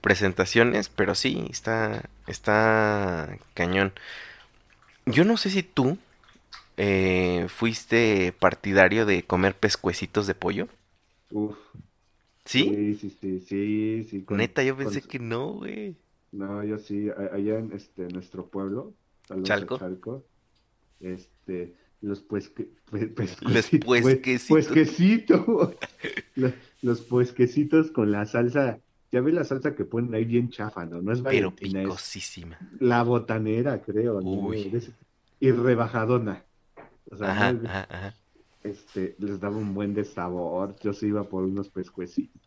presentaciones, 0.00 0.88
pero 0.88 1.14
sí, 1.14 1.46
está, 1.50 2.04
está 2.28 3.38
cañón. 3.54 3.92
Yo 5.06 5.24
no 5.24 5.36
sé 5.36 5.50
si 5.50 5.62
tú 5.62 5.98
eh, 6.78 7.46
fuiste 7.50 8.32
partidario 8.38 9.06
de 9.06 9.24
comer 9.24 9.56
pescuecitos 9.56 10.26
de 10.28 10.34
pollo. 10.36 10.68
Uf, 11.30 11.56
¿Sí? 12.44 12.74
sí, 12.74 12.94
sí, 12.96 13.10
sí, 13.10 13.40
sí, 13.40 14.04
sí, 14.04 14.24
con- 14.24 14.38
Neta, 14.38 14.62
yo 14.62 14.76
con- 14.80 14.92
pensé 14.92 15.02
que 15.02 15.18
no, 15.18 15.48
güey. 15.54 15.96
No, 16.30 16.62
yo 16.64 16.78
sí, 16.78 17.08
allá 17.32 17.58
en 17.58 17.72
este, 17.72 18.08
nuestro 18.08 18.50
pueblo, 18.50 18.94
Chalco. 19.42 19.74
Chalco, 19.74 20.26
este, 21.00 21.76
los 22.02 22.22
puesque, 22.22 22.70
pue- 22.86 23.14
Los 23.44 23.70
puesquecitos. 24.46 25.46
los, 26.34 26.54
los 26.82 27.02
puesquecitos 27.02 27.90
con 27.92 28.12
la 28.12 28.26
salsa, 28.26 28.80
ya 29.12 29.20
ves 29.22 29.34
la 29.34 29.44
salsa 29.44 29.74
que 29.76 29.84
ponen 29.86 30.14
ahí 30.14 30.24
bien 30.26 30.50
chafa, 30.50 30.86
¿no? 30.86 31.02
No 31.02 31.12
es 31.12 31.22
Pero 31.26 31.50
es 31.60 31.76
picosísima. 31.78 32.58
la 32.80 33.02
botanera, 33.04 33.82
creo, 33.82 34.20
Y 35.40 35.52
rebajadona, 35.52 36.46
o 37.10 37.16
sea, 37.16 37.30
Ajá, 37.30 37.52
no 37.52 37.64
es- 37.64 37.70
ajá, 37.70 37.86
ajá. 37.90 38.14
este, 38.62 39.16
les 39.18 39.40
daba 39.40 39.56
un 39.56 39.74
buen 39.74 39.94
de 39.94 40.04
sabor. 40.04 40.76
Yo 40.80 40.92
sí 40.92 41.06
iba 41.08 41.24
por 41.24 41.44
unos 41.44 41.68
pescuecitos. 41.70 42.42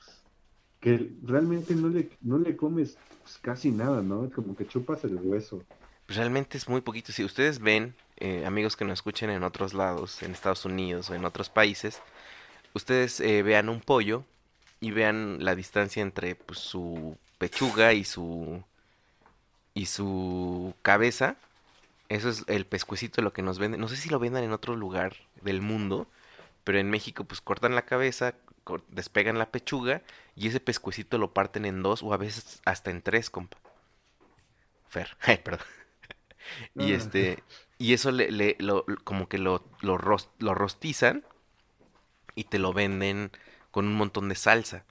Que 0.79 1.15
realmente 1.23 1.75
no 1.75 1.89
le, 1.89 2.09
no 2.21 2.39
le 2.39 2.57
comes 2.57 2.97
pues, 3.23 3.37
casi 3.39 3.71
nada, 3.71 4.01
¿no? 4.01 4.29
Como 4.31 4.55
que 4.55 4.67
chupas 4.67 5.03
el 5.05 5.15
hueso. 5.15 5.63
Pues 6.05 6.17
realmente 6.17 6.57
es 6.57 6.67
muy 6.67 6.81
poquito. 6.81 7.11
Si 7.11 7.23
ustedes 7.23 7.59
ven, 7.59 7.95
eh, 8.17 8.45
amigos 8.45 8.75
que 8.75 8.85
nos 8.85 8.93
escuchen 8.93 9.29
en 9.29 9.43
otros 9.43 9.73
lados, 9.73 10.21
en 10.23 10.31
Estados 10.31 10.65
Unidos 10.65 11.09
o 11.09 11.15
en 11.15 11.25
otros 11.25 11.49
países, 11.49 12.01
ustedes 12.73 13.19
eh, 13.21 13.43
vean 13.43 13.69
un 13.69 13.81
pollo 13.81 14.23
y 14.81 14.91
vean 14.91 15.37
la 15.43 15.55
distancia 15.55 16.01
entre 16.01 16.35
pues, 16.35 16.59
su 16.59 17.17
pechuga 17.39 17.93
y 17.93 18.03
su 18.05 18.63
y 19.73 19.85
su 19.85 20.73
cabeza. 20.81 21.35
Eso 22.11 22.29
es 22.29 22.43
el 22.47 22.65
pescuecito 22.67 23.21
lo 23.21 23.33
que 23.33 23.41
nos 23.41 23.59
venden. 23.59 23.81
No 23.81 23.87
sé 23.87 23.97
si 23.97 24.09
lo 24.09 24.19
vendan 24.19 24.43
en 24.43 24.51
otro 24.53 24.75
lugar 24.75 25.15
del 25.41 25.61
mundo, 25.61 26.07
pero 26.63 26.79
en 26.79 26.89
México 26.89 27.23
pues 27.25 27.41
cortan 27.41 27.75
la 27.75 27.85
cabeza, 27.85 28.35
despegan 28.89 29.39
la 29.39 29.51
pechuga 29.51 30.03
y 30.35 30.47
ese 30.49 30.59
pescuecito 30.61 31.17
lo 31.19 31.33
parten 31.33 31.65
en 31.65 31.83
dos 31.83 32.03
o 32.03 32.13
a 32.13 32.17
veces 32.17 32.61
hasta 32.65 32.91
en 32.91 33.01
tres, 33.01 33.29
compa. 33.29 33.57
Fer, 34.95 35.07
ay, 35.27 35.37
perdón. 35.43 35.65
Y 36.75 36.93
Ah. 36.93 36.93
este, 36.93 37.43
y 37.77 37.93
eso 37.93 38.11
le, 38.11 38.31
le- 38.31 38.55
lo, 38.59 38.85
como 39.03 39.27
que 39.29 39.37
lo, 39.37 39.63
lo, 39.81 39.97
ros- 39.97 40.29
lo 40.39 40.53
rostizan 40.53 41.23
y 42.35 42.45
te 42.45 42.59
lo 42.59 42.73
venden 42.73 43.31
con 43.71 43.85
un 43.87 43.95
montón 43.95 44.29
de 44.29 44.35
salsa. 44.35 44.85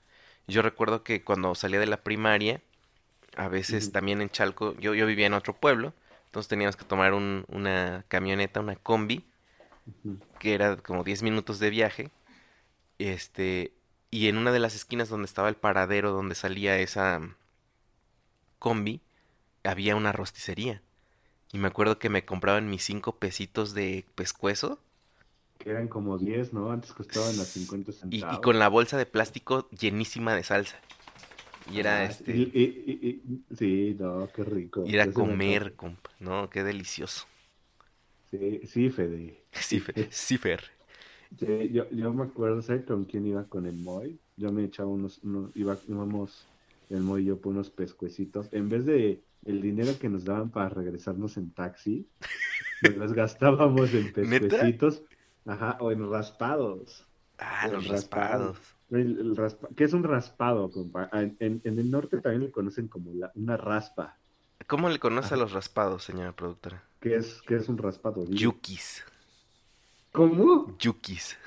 Yo 0.47 0.61
recuerdo 0.61 1.03
que 1.03 1.23
cuando 1.23 1.55
salía 1.55 1.79
de 1.79 1.85
la 1.87 2.03
primaria, 2.03 2.61
a 3.37 3.49
veces 3.49 3.91
también 3.91 4.21
en 4.21 4.29
Chalco, 4.29 4.75
yo, 4.79 4.95
yo 4.95 5.07
vivía 5.07 5.27
en 5.27 5.33
otro 5.33 5.55
pueblo, 5.55 5.93
entonces 6.31 6.47
teníamos 6.47 6.77
que 6.77 6.85
tomar 6.85 7.13
un- 7.13 7.45
una 7.49 8.05
camioneta, 8.07 8.61
una 8.61 8.77
combi, 8.77 9.25
que 10.39 10.53
era 10.53 10.77
como 10.77 11.03
10 11.03 11.23
minutos 11.23 11.59
de 11.59 11.69
viaje. 11.69 12.11
Este, 12.99 13.73
y 14.11 14.27
en 14.29 14.37
una 14.37 14.51
de 14.51 14.59
las 14.59 14.75
esquinas 14.75 15.09
donde 15.09 15.27
estaba 15.27 15.49
el 15.49 15.55
paradero 15.55 16.11
donde 16.11 16.35
salía 16.35 16.79
esa 16.79 17.21
combi, 18.59 19.01
había 19.63 19.95
una 19.95 20.11
rosticería. 20.11 20.81
Y 21.53 21.59
me 21.59 21.67
acuerdo 21.69 21.99
que 21.99 22.09
me 22.09 22.25
compraban 22.25 22.69
mis 22.69 22.83
cinco 22.85 23.17
pesitos 23.17 23.73
de 23.73 24.05
pescuezo 24.15 24.79
Que 25.59 25.69
eran 25.69 25.87
como 25.87 26.17
10, 26.17 26.53
¿no? 26.53 26.71
Antes 26.71 26.91
costaban 26.91 27.39
a 27.39 27.43
50 27.45 27.91
y, 27.91 27.93
centavos. 27.93 28.37
y 28.37 28.41
con 28.41 28.59
la 28.59 28.67
bolsa 28.67 28.97
de 28.97 29.05
plástico 29.05 29.69
llenísima 29.69 30.35
de 30.35 30.43
salsa. 30.43 30.77
Y 31.65 31.79
era 31.79 32.03
Ah, 32.03 32.05
este, 32.05 32.33
y- 32.33 32.43
y- 32.43 33.21
y- 33.23 33.43
y- 33.51 33.55
sí, 33.55 33.95
no, 33.99 34.31
qué 34.31 34.43
rico. 34.43 34.93
ir 34.93 34.99
a 35.01 35.07
Ya 35.07 35.11
se 35.13 35.23
me 35.23 35.39
comer, 35.39 35.73
compa. 35.75 36.11
No, 36.19 36.49
qué 36.51 36.63
delicioso. 36.63 37.25
Sí, 38.31 38.61
sí, 38.67 38.89
Fede. 38.89 39.47
Sí, 39.67 39.79
Fer. 39.79 39.95
Sí, 40.11 40.37
Fer. 40.37 40.61
Sí, 41.39 41.69
yo, 41.71 41.89
yo 41.91 42.13
me 42.13 42.23
acuerdo, 42.23 42.61
¿sabes 42.61 42.85
con 42.85 43.05
quién 43.05 43.25
iba 43.25 43.47
con 43.47 43.65
el 43.65 43.77
Moy? 43.77 44.21
Yo 44.35 44.51
me 44.51 44.65
echaba 44.65 44.89
unos, 44.89 45.19
unos 45.23 45.51
iba, 45.55 45.81
íbamos 45.87 46.51
el 46.89 47.01
Moy 47.03 47.23
y 47.23 47.25
yo 47.25 47.39
por 47.39 47.53
unos 47.53 47.69
pescuecitos. 47.71 48.49
En 48.51 48.67
vez 48.69 48.85
de 48.85 49.23
el 49.43 49.61
dinero 49.61 49.97
que 49.97 50.09
nos 50.09 50.25
daban 50.25 50.51
para 50.51 50.69
regresarnos 50.69 51.37
en 51.37 51.53
taxi, 51.53 52.09
nos 52.81 52.95
los 52.97 53.13
gastábamos 53.13 53.93
en 53.95 54.11
¿Neta? 54.21 54.71
pescuecitos, 54.71 55.03
ajá, 55.45 55.77
o 55.81 55.91
en 55.91 56.09
raspados. 56.11 57.07
Ah, 57.39 57.67
los 57.67 57.87
raspado. 57.87 58.55
raspados. 58.55 58.59
El, 58.91 59.17
el 59.19 59.35
raspa- 59.35 59.69
¿Qué 59.75 59.85
es 59.85 59.93
un 59.93 60.03
raspado, 60.03 60.69
compa? 60.69 61.09
En, 61.13 61.35
en- 61.39 61.61
en 61.63 61.79
el 61.79 61.89
norte 61.89 62.19
también 62.19 62.43
le 62.43 62.51
conocen 62.51 62.87
como 62.87 63.11
la- 63.13 63.31
una 63.35 63.57
raspa. 63.57 64.17
¿Cómo 64.67 64.89
le 64.89 64.99
conoce 64.99 65.33
a 65.33 65.37
los 65.37 65.53
raspados, 65.53 66.03
señora 66.03 66.33
productora? 66.33 66.83
¿Qué 66.99 67.15
es, 67.15 67.41
qué 67.47 67.55
es 67.55 67.67
un 67.69 67.77
raspado? 67.77 68.25
Yukis. 68.29 69.03
¿Cómo? 70.11 70.75
Yukis. 70.77 71.37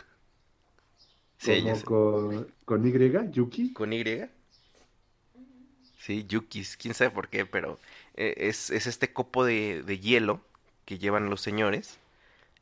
Sí, 1.38 1.52
ella 1.52 1.62
¿Como 1.62 1.76
es- 1.76 1.85
con, 1.85 2.46
con 2.64 2.87
Y? 2.87 2.92
¿Yuki? 3.30 3.72
¿Con 3.72 3.92
Y? 3.92 4.04
Sí, 5.98 6.24
yukis. 6.26 6.76
Quién 6.76 6.94
sabe 6.94 7.11
por 7.11 7.28
qué, 7.28 7.46
pero 7.46 7.78
eh, 8.16 8.35
es, 8.37 8.70
es 8.70 8.87
este 8.87 9.12
copo 9.12 9.44
de, 9.44 9.83
de 9.83 9.98
hielo 9.98 10.40
que 10.85 10.98
llevan 10.98 11.30
los 11.30 11.40
señores 11.40 11.98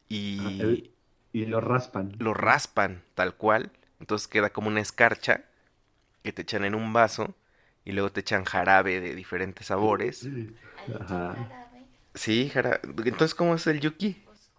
y 0.08 0.38
Ah, 0.40 0.62
el- 0.64 0.90
Y 1.32 1.46
lo 1.46 1.60
raspan. 1.60 2.12
lo 2.18 2.34
raspan 2.34 3.02
tal 3.14 3.34
cual. 3.36 3.70
Entonces 4.02 4.28
queda 4.28 4.50
como 4.52 4.68
una 4.68 4.82
escarcha 4.82 5.46
que 6.24 6.32
te 6.32 6.42
echan 6.42 6.64
en 6.64 6.74
un 6.76 6.92
vaso 6.92 7.34
y 7.84 7.92
luego 7.92 8.12
te 8.12 8.20
echan 8.20 8.44
jarabe 8.44 9.00
de 9.00 9.14
diferentes 9.16 9.68
sabores. 9.68 10.30
Ajá. 11.00 11.36
Sí, 12.14 12.48
jarabe. 12.48 12.80
Entonces, 13.04 13.34
¿cómo 13.34 13.54
es 13.54 13.66
el 13.66 13.80
yuki? 13.80 14.16
pues. 14.24 14.50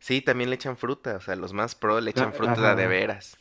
Sí, 0.00 0.20
también 0.20 0.50
le 0.50 0.56
echan 0.56 0.76
fruta. 0.76 1.16
O 1.16 1.20
sea, 1.20 1.36
los 1.36 1.52
más 1.52 1.76
pro 1.76 2.00
le 2.00 2.10
echan 2.10 2.32
Ah, 2.32 2.34
fruta 2.34 2.52
ajá. 2.52 2.74
de 2.74 2.86
veras. 2.88 3.38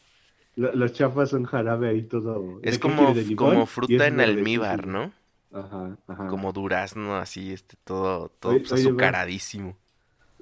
Lo- 0.55 0.73
Los 0.75 0.93
chafas 0.93 1.29
son 1.29 1.43
jarabe 1.45 1.89
ahí 1.89 2.03
todo. 2.03 2.59
Es 2.61 2.79
¿De 2.79 2.79
qué 2.79 2.95
como, 2.95 3.13
como 3.35 3.65
fruta 3.65 4.05
es 4.05 4.07
en 4.07 4.21
almíbar, 4.21 4.87
¿no? 4.87 5.11
Ajá, 5.51 5.97
ajá. 6.07 6.29
Como 6.29 6.53
durazno, 6.53 7.17
así, 7.17 7.51
este, 7.51 7.75
todo, 7.83 8.29
todo 8.29 8.51
Oye, 8.51 8.59
pues, 8.59 8.71
oye, 8.73 8.91
azucaradísimo. 8.91 9.77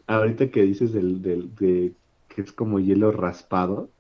Ahorita 0.08 0.50
que 0.52 0.62
dices 0.64 0.94
del, 0.94 1.22
del, 1.22 1.54
de 1.56 1.96
que 2.28 2.42
es 2.42 2.52
como 2.54 2.80
hielo 2.80 3.12
raspado, 3.12 3.92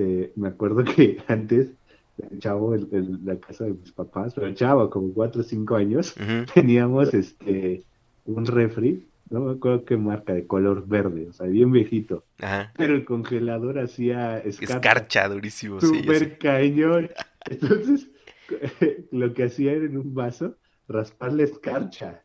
este, 0.00 0.32
me 0.36 0.48
acuerdo 0.48 0.84
que 0.84 1.18
antes, 1.28 1.72
el 2.18 2.38
chavo 2.38 2.74
en, 2.74 2.88
en 2.92 3.24
la 3.24 3.38
casa 3.38 3.64
de 3.64 3.72
mis 3.74 3.92
papás, 3.92 4.34
pero 4.34 4.52
chavo, 4.54 4.90
como 4.90 5.12
cuatro 5.12 5.40
o 5.40 5.44
cinco 5.44 5.76
años, 5.76 6.14
Ujú. 6.16 6.44
teníamos 6.54 7.12
este 7.14 7.84
un 8.24 8.46
refri, 8.46 9.08
no 9.30 9.40
me 9.40 9.52
acuerdo 9.52 9.84
qué 9.84 9.96
marca, 9.96 10.34
de 10.34 10.46
color 10.46 10.86
verde, 10.86 11.28
o 11.28 11.32
sea, 11.32 11.46
bien 11.46 11.72
viejito, 11.72 12.26
Ajá. 12.40 12.72
pero 12.76 12.94
el 12.94 13.04
congelador 13.04 13.78
hacía 13.78 14.38
escarcha. 14.38 14.74
Escarcha 14.74 15.28
durísimo, 15.28 15.80
sí. 15.80 15.86
Súper 15.86 16.38
cañón. 16.38 17.10
Entonces, 17.48 18.10
lo 19.10 19.32
que 19.32 19.44
hacía 19.44 19.72
era 19.72 19.86
en 19.86 19.96
un 19.96 20.14
vaso 20.14 20.56
raspar 20.86 21.32
la 21.32 21.44
escarcha. 21.44 22.24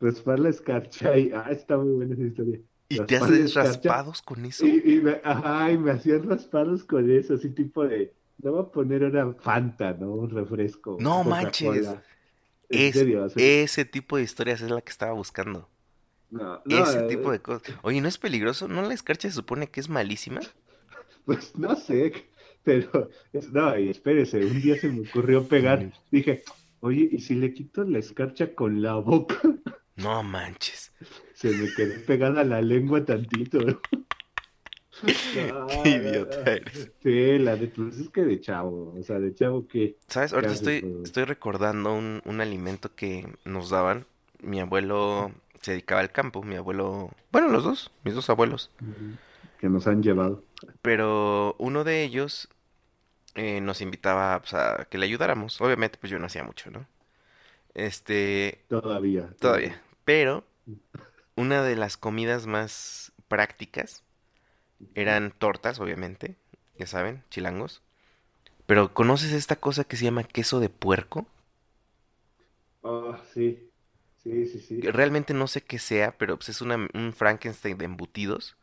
Raspar 0.00 0.40
la 0.40 0.50
escarcha 0.50 1.16
y, 1.16 1.30
ah, 1.32 1.48
está 1.50 1.78
muy 1.78 1.92
buena 1.92 2.14
esa 2.14 2.24
historia. 2.24 2.60
¿Y 2.92 3.00
te 3.00 3.16
haces 3.16 3.54
raspados 3.54 4.22
con 4.22 4.44
eso? 4.44 4.66
Y, 4.66 4.94
y 4.94 5.00
me, 5.00 5.20
ajá, 5.24 5.72
y 5.72 5.78
me 5.78 5.92
hacían 5.92 6.28
raspados 6.28 6.84
con 6.84 7.10
eso, 7.10 7.34
así 7.34 7.50
tipo 7.50 7.86
de, 7.86 8.12
le 8.42 8.50
voy 8.50 8.60
a 8.60 8.64
poner 8.70 9.04
una 9.04 9.32
Fanta, 9.34 9.92
¿no? 9.94 10.12
Un 10.12 10.30
refresco. 10.30 10.96
No 11.00 11.24
manches. 11.24 11.88
Es- 12.68 12.94
serio, 12.94 13.26
Ese 13.36 13.84
tipo 13.84 14.16
de 14.16 14.22
historias 14.22 14.60
es 14.62 14.70
la 14.70 14.80
que 14.80 14.90
estaba 14.90 15.12
buscando. 15.12 15.68
no, 16.30 16.62
no, 16.64 16.78
Ese 16.80 16.98
eh, 16.98 17.08
tipo 17.08 17.30
de 17.32 17.40
cosas. 17.40 17.74
Oye, 17.82 18.00
¿no 18.00 18.08
es 18.08 18.18
peligroso? 18.18 18.68
¿No 18.68 18.82
la 18.82 18.94
escarcha 18.94 19.28
se 19.28 19.34
supone 19.34 19.68
que 19.68 19.80
es 19.80 19.88
malísima? 19.88 20.40
Pues 21.24 21.56
no 21.56 21.76
sé, 21.76 22.12
pero 22.64 23.08
no, 23.52 23.78
y 23.78 23.90
espérese, 23.90 24.44
un 24.44 24.60
día 24.60 24.76
se 24.76 24.88
me 24.88 25.08
ocurrió 25.08 25.46
pegar, 25.46 25.92
dije, 26.10 26.42
oye, 26.80 27.08
¿y 27.12 27.20
si 27.20 27.36
le 27.36 27.54
quito 27.54 27.84
la 27.84 27.98
escarcha 28.00 28.54
con 28.56 28.82
la 28.82 28.96
boca? 28.96 29.40
No 29.96 30.22
manches. 30.22 30.90
Se 31.42 31.50
me 31.50 31.74
quedó 31.74 32.06
pegada 32.06 32.44
la 32.44 32.62
lengua 32.62 33.04
tantito. 33.04 33.58
Qué 35.02 35.88
idiota 35.90 36.52
eres. 36.52 36.92
Sí, 37.02 37.36
la 37.40 37.56
de 37.56 37.66
pues 37.66 37.98
es 37.98 38.10
que 38.10 38.20
de 38.20 38.40
chavo, 38.40 38.94
o 38.96 39.02
sea, 39.02 39.18
de 39.18 39.34
chavo 39.34 39.66
que 39.66 39.96
¿Sabes? 40.06 40.32
Ahorita 40.32 40.52
estoy, 40.52 41.00
estoy 41.02 41.24
recordando 41.24 41.94
un, 41.94 42.22
un 42.26 42.40
alimento 42.40 42.94
que 42.94 43.26
nos 43.44 43.70
daban. 43.70 44.06
Mi 44.40 44.60
abuelo 44.60 45.32
se 45.62 45.72
dedicaba 45.72 46.00
al 46.00 46.12
campo, 46.12 46.44
mi 46.44 46.54
abuelo, 46.54 47.10
bueno, 47.32 47.48
los 47.48 47.64
dos, 47.64 47.90
mis 48.04 48.14
dos 48.14 48.30
abuelos. 48.30 48.70
que 49.58 49.68
nos 49.68 49.88
han 49.88 50.00
llevado. 50.00 50.44
Pero 50.80 51.56
uno 51.58 51.82
de 51.82 52.04
ellos 52.04 52.48
eh, 53.34 53.60
nos 53.60 53.80
invitaba 53.80 54.38
pues, 54.38 54.54
a 54.54 54.86
que 54.88 54.96
le 54.96 55.06
ayudáramos. 55.06 55.60
Obviamente, 55.60 55.98
pues 56.00 56.12
yo 56.12 56.20
no 56.20 56.26
hacía 56.26 56.44
mucho, 56.44 56.70
¿no? 56.70 56.86
Este, 57.74 58.60
Todavía. 58.68 59.34
todavía. 59.40 59.82
Pero 60.04 60.44
una 61.36 61.62
de 61.62 61.76
las 61.76 61.96
comidas 61.96 62.46
más 62.46 63.12
prácticas 63.28 64.04
eran 64.94 65.32
tortas, 65.32 65.80
obviamente, 65.80 66.36
ya 66.78 66.86
saben, 66.86 67.24
chilangos. 67.30 67.82
Pero 68.66 68.94
¿conoces 68.94 69.32
esta 69.32 69.56
cosa 69.56 69.84
que 69.84 69.96
se 69.96 70.04
llama 70.06 70.24
queso 70.24 70.60
de 70.60 70.70
puerco? 70.70 71.26
Ah, 72.84 73.20
sí. 73.32 73.70
Sí, 74.18 74.46
sí, 74.46 74.60
sí. 74.60 74.80
Realmente 74.82 75.32
no 75.32 75.46
sé 75.46 75.62
qué 75.62 75.78
sea, 75.78 76.16
pero 76.18 76.36
pues 76.36 76.50
es 76.50 76.60
una- 76.60 76.86
un 76.92 77.12
Frankenstein 77.14 77.78
de 77.78 77.86
embutidos. 77.86 78.56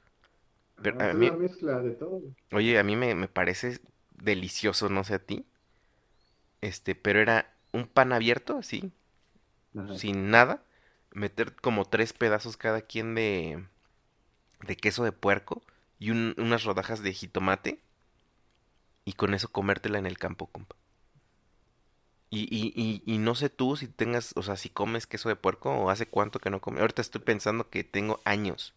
Pero 0.82 0.98
Ah, 1.00 1.10
a 1.12 1.14
mí- 1.16 1.32
mezcla 1.32 1.82
de 1.82 1.92
todo. 1.92 2.22
Oye, 2.52 2.78
a 2.78 2.84
mí 2.84 2.96
me, 2.96 3.16
me 3.16 3.28
parece 3.28 3.80
delicioso, 4.12 4.88
no 4.90 5.04
sé 5.04 5.16
a 5.16 5.20
ti. 5.26 5.46
Este, 6.62 6.96
pero 6.96 7.20
era 7.20 7.54
un 7.74 7.86
pan 7.88 8.14
abierto, 8.14 8.58
así, 8.58 8.94
Ajá. 9.76 9.94
sin 9.94 10.32
nada. 10.32 10.64
Meter 11.14 11.56
como 11.56 11.86
tres 11.86 12.14
pedazos 12.14 12.58
cada 12.58 12.82
quien 12.82 13.16
de, 13.16 13.66
de 14.66 14.78
queso 14.78 15.04
de 15.04 15.12
puerco 15.12 15.62
y 16.00 16.12
un- 16.12 16.36
unas 16.38 16.64
rodajas 16.64 17.04
de 17.04 17.14
jitomate. 17.14 17.82
Y 19.04 19.12
con 19.12 19.34
eso 19.34 19.50
comértela 19.52 20.00
en 20.00 20.06
el 20.06 20.18
campo, 20.18 20.48
compa. 20.48 20.78
Y, 22.32 22.42
y, 22.56 22.72
y, 22.76 23.02
y 23.12 23.18
no 23.18 23.34
sé 23.36 23.50
tú 23.50 23.76
si 23.76 23.88
tengas, 23.88 24.34
o 24.36 24.44
sea, 24.44 24.56
si 24.56 24.70
comes 24.70 25.08
queso 25.08 25.30
de 25.30 25.36
puerco 25.36 25.72
o 25.72 25.90
hace 25.90 26.06
cuánto 26.06 26.40
que 26.40 26.52
no 26.52 26.62
comes. 26.62 26.82
Ahorita 26.82 27.02
estoy 27.02 27.22
pensando 27.22 27.70
que 27.70 27.84
tengo 27.84 28.20
años. 28.24 28.74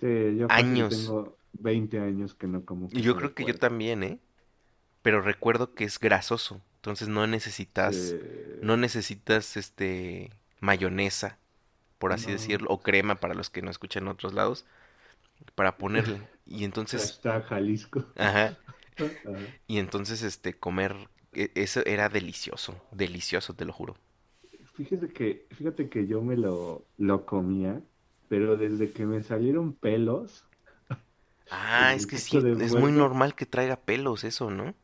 Sí, 0.00 0.36
yo 0.38 0.46
Años. 0.48 0.94
tengo 0.94 1.36
20 1.54 1.98
años 2.00 2.34
que 2.34 2.46
no 2.46 2.64
como 2.64 2.88
Y 2.90 3.00
yo 3.02 3.16
creo 3.16 3.34
que 3.34 3.44
yo 3.44 3.54
también, 3.54 4.02
¿eh? 4.02 4.18
Pero 5.02 5.22
recuerdo 5.22 5.74
que 5.74 5.84
es 5.84 5.98
grasoso. 6.00 6.62
Entonces 6.76 7.08
no 7.08 7.26
necesitas, 7.26 7.94
Sí. 7.94 8.16
no 8.62 8.76
necesitas 8.76 9.56
este 9.56 10.30
mayonesa, 10.60 11.38
por 12.04 12.12
así 12.12 12.30
No. 12.30 12.32
decirlo, 12.32 12.68
o 12.70 12.82
crema 12.82 13.16
para 13.16 13.34
los 13.34 13.50
que 13.50 13.62
no 13.62 13.70
escuchan 13.72 14.04
en 14.04 14.10
otros 14.10 14.34
lados, 14.34 14.66
para 15.56 15.78
ponerle. 15.78 16.28
Y 16.46 16.64
entonces, 16.64 17.16
Hashtag 17.24 17.44
Jalisco. 17.44 18.00
ajá, 18.16 18.58
y 19.66 19.78
entonces 19.78 20.22
este 20.22 20.54
comer, 20.58 20.94
e- 21.32 21.50
eso 21.54 21.84
era 21.86 22.08
delicioso, 22.08 22.80
delicioso, 22.92 23.54
te 23.54 23.64
lo 23.64 23.72
juro. 23.72 23.96
Fíjate 24.74 25.12
que, 25.12 25.46
fíjate 25.52 25.88
que 25.88 26.06
yo 26.06 26.22
me 26.22 26.36
lo, 26.36 26.88
lo 26.96 27.24
comía, 27.26 27.82
pero 28.28 28.56
desde 28.56 28.92
que 28.92 29.06
me 29.06 29.22
salieron 29.22 29.74
pelos, 29.76 30.48
Ah, 31.50 31.94
es 31.94 32.06
que 32.06 32.18
sí, 32.18 32.50
es 32.58 32.76
muy 32.76 32.92
normal 32.92 33.34
que 33.34 33.46
traiga 33.46 33.80
pelos 33.84 34.24
eso, 34.24 34.50
¿no? 34.50 34.74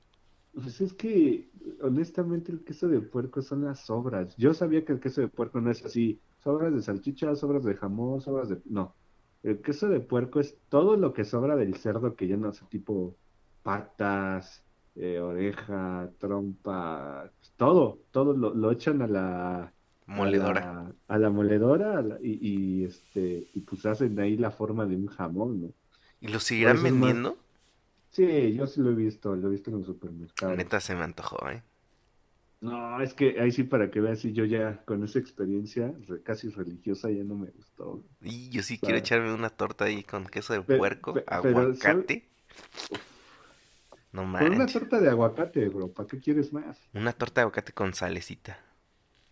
pues 0.53 0.81
es 0.81 0.93
que 0.95 1.51
honestamente 1.83 2.53
el 2.53 2.65
queso 2.65 2.89
de 2.89 3.01
puerco 3.01 3.43
son 3.43 3.65
las 3.65 3.81
sobras. 3.87 4.35
Yo 4.37 4.53
sabía 4.55 4.85
que 4.85 4.93
el 4.93 5.01
queso 5.01 5.21
de 5.21 5.29
puerco 5.29 5.61
no 5.61 5.71
es 5.71 5.85
así, 5.85 6.23
sobras 6.43 6.75
de 6.75 6.83
salchicha, 6.83 7.35
sobras 7.35 7.65
de 7.65 7.77
jamón, 7.77 8.21
sobras 8.21 8.49
de... 8.49 8.61
No, 8.67 8.97
el 9.43 9.61
queso 9.63 9.89
de 9.89 10.01
puerco 10.01 10.41
es 10.41 10.59
todo 10.69 10.97
lo 10.97 11.13
que 11.13 11.25
sobra 11.25 11.57
del 11.57 11.77
cerdo 11.77 12.17
que 12.17 12.29
ya 12.29 12.37
no 12.37 12.53
sé, 12.53 12.67
tipo 12.67 13.19
patas, 13.63 14.65
eh, 14.95 15.21
oreja, 15.21 16.11
trompa, 16.19 17.31
pues 17.39 17.53
todo, 17.57 18.03
todo 18.11 18.35
lo, 18.37 18.55
lo 18.55 18.71
echan 18.73 19.03
a 19.03 19.07
la... 19.07 19.75
Moledora. 20.07 20.61
A 20.61 20.73
la, 20.85 20.95
a 21.09 21.19
la 21.19 21.31
moledora 21.31 21.99
a 21.99 22.03
la- 22.03 22.19
y, 22.23 22.81
y, 22.83 22.85
este 22.85 23.49
y 23.55 23.61
pues 23.61 23.87
hacen 23.87 24.19
ahí 24.19 24.37
la 24.37 24.51
forma 24.51 24.85
de 24.87 24.97
un 24.97 25.07
jamón, 25.07 25.61
¿no? 25.63 25.75
¿Y 26.21 26.29
lo 26.29 26.41
seguirán 26.41 26.77
más- 26.77 26.85
vendiendo? 26.85 27.37
Sí, 28.11 28.55
yo 28.55 28.67
sí 28.67 28.81
lo 28.81 28.91
he 28.91 28.95
visto, 28.95 29.35
lo 29.37 29.49
he 29.49 29.51
visto 29.53 29.71
en 29.71 29.79
los 29.79 29.87
supermercados. 29.87 30.57
Neta 30.59 30.81
se 30.81 30.95
me 30.95 31.05
antojó, 31.05 31.49
¿eh? 31.49 31.63
No, 32.61 33.01
es 33.03 33.13
que 33.15 33.39
ahí 33.41 33.53
sí 33.53 33.65
para 33.65 33.91
que 33.91 34.01
veas, 34.01 34.21
si 34.21 34.33
yo 34.33 34.45
ya 34.45 34.83
con 34.85 35.03
esa 35.05 35.19
experiencia 35.19 35.95
casi 36.25 36.49
religiosa 36.51 37.11
ya 37.11 37.25
no 37.25 37.37
me 37.37 37.51
gustó. 37.51 38.05
Y 38.23 38.49
yo 38.49 38.63
sí 38.63 38.79
quiero 38.81 38.99
echarme 38.99 39.35
una 39.35 39.51
torta 39.51 39.85
ahí 39.85 40.03
con 40.05 40.25
queso 40.27 40.55
de 40.55 40.63
puerco, 40.63 41.23
aguacate. 41.27 42.31
No 44.13 44.25
Con 44.35 44.51
una 44.51 44.67
manches. 44.67 44.73
torta 44.73 45.01
de 45.01 45.09
aguacate, 45.09 45.69
bro, 45.69 45.93
¿para 45.93 46.09
qué 46.09 46.19
quieres 46.19 46.53
más? 46.53 46.91
Una 46.93 47.13
torta 47.13 47.41
de 47.41 47.43
aguacate 47.47 47.73
con 47.73 47.95
salecita. 47.95 48.61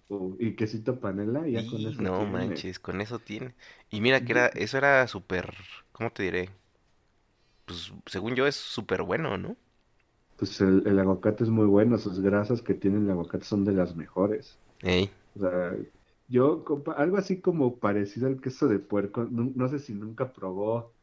O- 0.09 0.37
y 0.39 0.55
quesito 0.57 1.01
panela, 1.01 1.49
y 1.49 1.53
ya 1.53 1.65
con 1.67 1.87
Y 1.87 1.93
eso 1.93 2.07
no 2.07 2.25
tiene. 2.25 2.65
manches, 2.65 2.79
con 2.79 3.01
eso 3.03 3.19
tiene. 3.19 3.55
Y 3.91 4.01
mira 4.01 4.23
que 4.25 4.33
era, 4.33 4.47
eso 4.49 4.79
era 4.79 5.07
súper, 5.09 5.55
¿cómo 5.93 6.11
te 6.11 6.23
diré? 6.23 6.51
Pues 7.67 7.93
según 8.07 8.35
yo 8.35 8.47
es 8.49 8.57
súper 8.57 9.03
bueno, 9.03 9.37
¿no? 9.39 9.57
Pues 10.39 10.61
el, 10.63 10.87
el 10.89 10.99
aguacate 11.01 11.45
es 11.45 11.51
muy 11.51 11.67
bueno, 11.67 11.99
sus 11.99 12.21
grasas 12.21 12.63
que 12.63 12.75
tiene 12.75 12.99
el 13.01 13.11
aguacate 13.11 13.45
son 13.47 13.65
de 13.67 13.73
las 13.75 13.97
mejores. 13.97 14.59
Ey, 14.83 15.11
O 15.37 15.41
sea, 15.41 15.77
yo, 16.29 16.65
algo 16.97 17.19
así 17.19 17.41
como 17.43 17.79
parecido 17.81 18.29
al 18.29 18.41
queso 18.41 18.69
de 18.69 18.79
puerco, 18.81 19.25
no, 19.31 19.53
no 19.55 19.69
sé 19.69 19.79
si 19.81 19.95
nunca 19.95 20.33
probó 20.33 20.95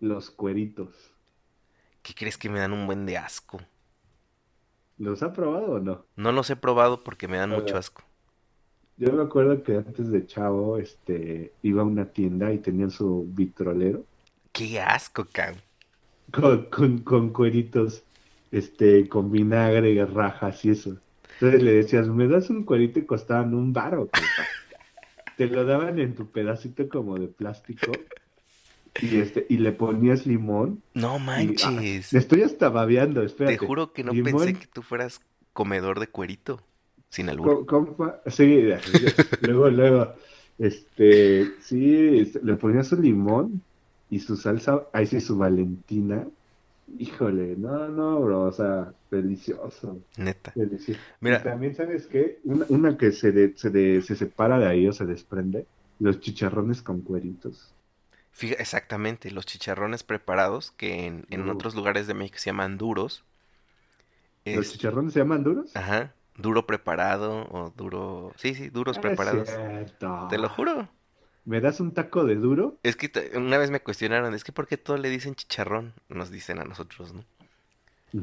los 0.00 0.30
cueritos. 0.30 1.14
¿qué 2.02 2.14
crees 2.14 2.38
que 2.38 2.48
me 2.48 2.60
dan 2.60 2.72
un 2.72 2.86
buen 2.86 3.04
de 3.06 3.16
asco? 3.18 3.60
¿Los 4.96 5.22
ha 5.22 5.32
probado 5.32 5.74
o 5.74 5.78
no? 5.80 6.04
No 6.16 6.32
los 6.32 6.50
he 6.50 6.56
probado 6.56 7.04
porque 7.04 7.28
me 7.28 7.36
dan 7.36 7.50
A 7.50 7.54
mucho 7.54 7.76
asco. 7.76 8.02
Yo 8.96 9.12
me 9.12 9.22
acuerdo 9.22 9.62
que 9.62 9.76
antes 9.76 10.10
de 10.10 10.26
chavo, 10.26 10.78
este, 10.78 11.54
iba 11.62 11.82
a 11.82 11.84
una 11.84 12.12
tienda 12.12 12.52
y 12.52 12.58
tenían 12.58 12.90
su 12.90 13.24
vitrolero 13.32 14.04
¡Qué 14.52 14.80
asco, 14.80 15.26
cabrón! 15.30 15.62
con, 16.32 16.64
con, 16.70 16.98
con 16.98 17.32
cueritos, 17.32 18.04
este, 18.54 19.08
con 19.08 19.30
vinagre, 19.30 20.04
rajas 20.06 20.64
y 20.64 20.70
eso. 20.70 20.96
Entonces 21.34 21.62
le 21.62 21.72
decías, 21.72 22.08
¿me 22.08 22.28
das 22.28 22.50
un 22.50 22.64
cuerito? 22.64 22.98
Y 23.00 23.04
costaban 23.06 23.54
un 23.54 23.72
baro. 23.72 24.08
Te 25.36 25.46
lo 25.46 25.64
daban 25.64 25.98
en 25.98 26.14
tu 26.14 26.30
pedacito 26.30 26.88
como 26.88 27.18
de 27.18 27.26
plástico 27.26 27.92
y 29.02 29.16
este, 29.18 29.46
y 29.48 29.58
le 29.58 29.72
ponías 29.72 30.26
limón. 30.26 30.80
No 30.94 31.16
y- 31.16 31.18
ah, 31.64 31.70
manches. 31.70 32.12
estoy 32.14 32.42
hasta 32.42 32.68
babeando, 32.68 33.20
Te 33.20 33.26
espérate. 33.26 33.58
juro 33.66 33.92
que 33.92 34.04
no 34.04 34.12
Limón. 34.12 34.44
pensé 34.44 34.54
que 34.60 34.66
tú 34.66 34.82
fueras 34.82 35.20
comedor 35.52 35.98
de 35.98 36.06
cuerito. 36.06 36.60
Sin 37.10 37.28
albur. 37.28 37.66
Sí, 38.26 38.62
luego, 39.40 39.70
luego, 39.70 40.14
este, 40.58 41.46
sí, 41.60 42.32
le 42.42 42.54
ponía 42.54 42.82
su 42.84 43.00
limón 43.00 43.62
y 44.10 44.20
su 44.20 44.36
salsa, 44.36 44.82
ahí 44.92 45.06
sí, 45.06 45.20
su 45.20 45.36
Valentina. 45.36 46.26
Híjole, 46.86 47.56
no, 47.56 47.88
no, 47.88 48.20
bro, 48.20 48.42
o 48.44 48.52
sea, 48.52 48.94
delicioso, 49.10 50.04
Neta. 50.18 50.54
delicioso. 50.54 51.00
Y 51.26 51.36
Mira, 51.36 51.40
también, 51.40 51.74
¿sabes 51.74 52.06
qué? 52.06 52.40
Una, 52.44 52.66
una 52.68 52.96
que 52.96 53.12
se, 53.12 53.32
de- 53.32 53.56
se, 53.56 53.70
de- 53.70 54.02
se 54.02 54.16
separa 54.16 54.58
de 54.58 54.66
ahí 54.66 54.86
o 54.88 54.92
se 54.92 55.06
desprende, 55.06 55.66
los 55.98 56.20
chicharrones 56.20 56.82
con 56.82 57.02
cueritos. 57.02 57.74
Fija, 58.32 58.56
exactamente, 58.56 59.30
los 59.30 59.46
chicharrones 59.46 60.02
preparados, 60.02 60.72
que 60.72 61.06
en, 61.06 61.26
en 61.30 61.48
Uh. 61.48 61.48
otros 61.48 61.74
lugares 61.74 62.06
de 62.06 62.12
México 62.12 62.36
se 62.38 62.50
llaman 62.50 62.76
duros. 62.76 63.24
¿Los 64.52 64.68
Es- 64.68 64.72
chicharrones 64.72 65.12
se 65.12 65.18
llaman 65.18 65.44
duros? 65.44 65.70
ajá, 65.74 66.14
duro 66.36 66.66
preparado 66.66 67.46
o 67.50 67.70
duro... 67.76 68.32
Sí, 68.36 68.54
sí, 68.54 68.70
duros 68.70 68.98
Ah, 68.98 69.00
preparados. 69.00 69.60
cierto. 69.84 70.08
Te 70.28 70.38
lo 70.38 70.48
juro. 70.50 70.90
¿Me 71.44 71.60
das 71.60 71.80
un 71.80 71.92
taco 71.92 72.24
de 72.24 72.36
duro? 72.36 72.78
Es 72.82 72.96
que 72.96 73.10
una 73.36 73.58
vez 73.58 73.70
me 73.70 73.80
cuestionaron, 73.80 74.34
es 74.34 74.44
que 74.44 74.52
¿por 74.52 74.66
qué 74.66 74.76
todo 74.78 74.96
le 74.96 75.10
dicen 75.10 75.34
chicharrón? 75.34 75.92
Nos 76.08 76.30
dicen 76.30 76.58
a 76.58 76.64
nosotros, 76.64 77.12
¿no? 77.12 77.24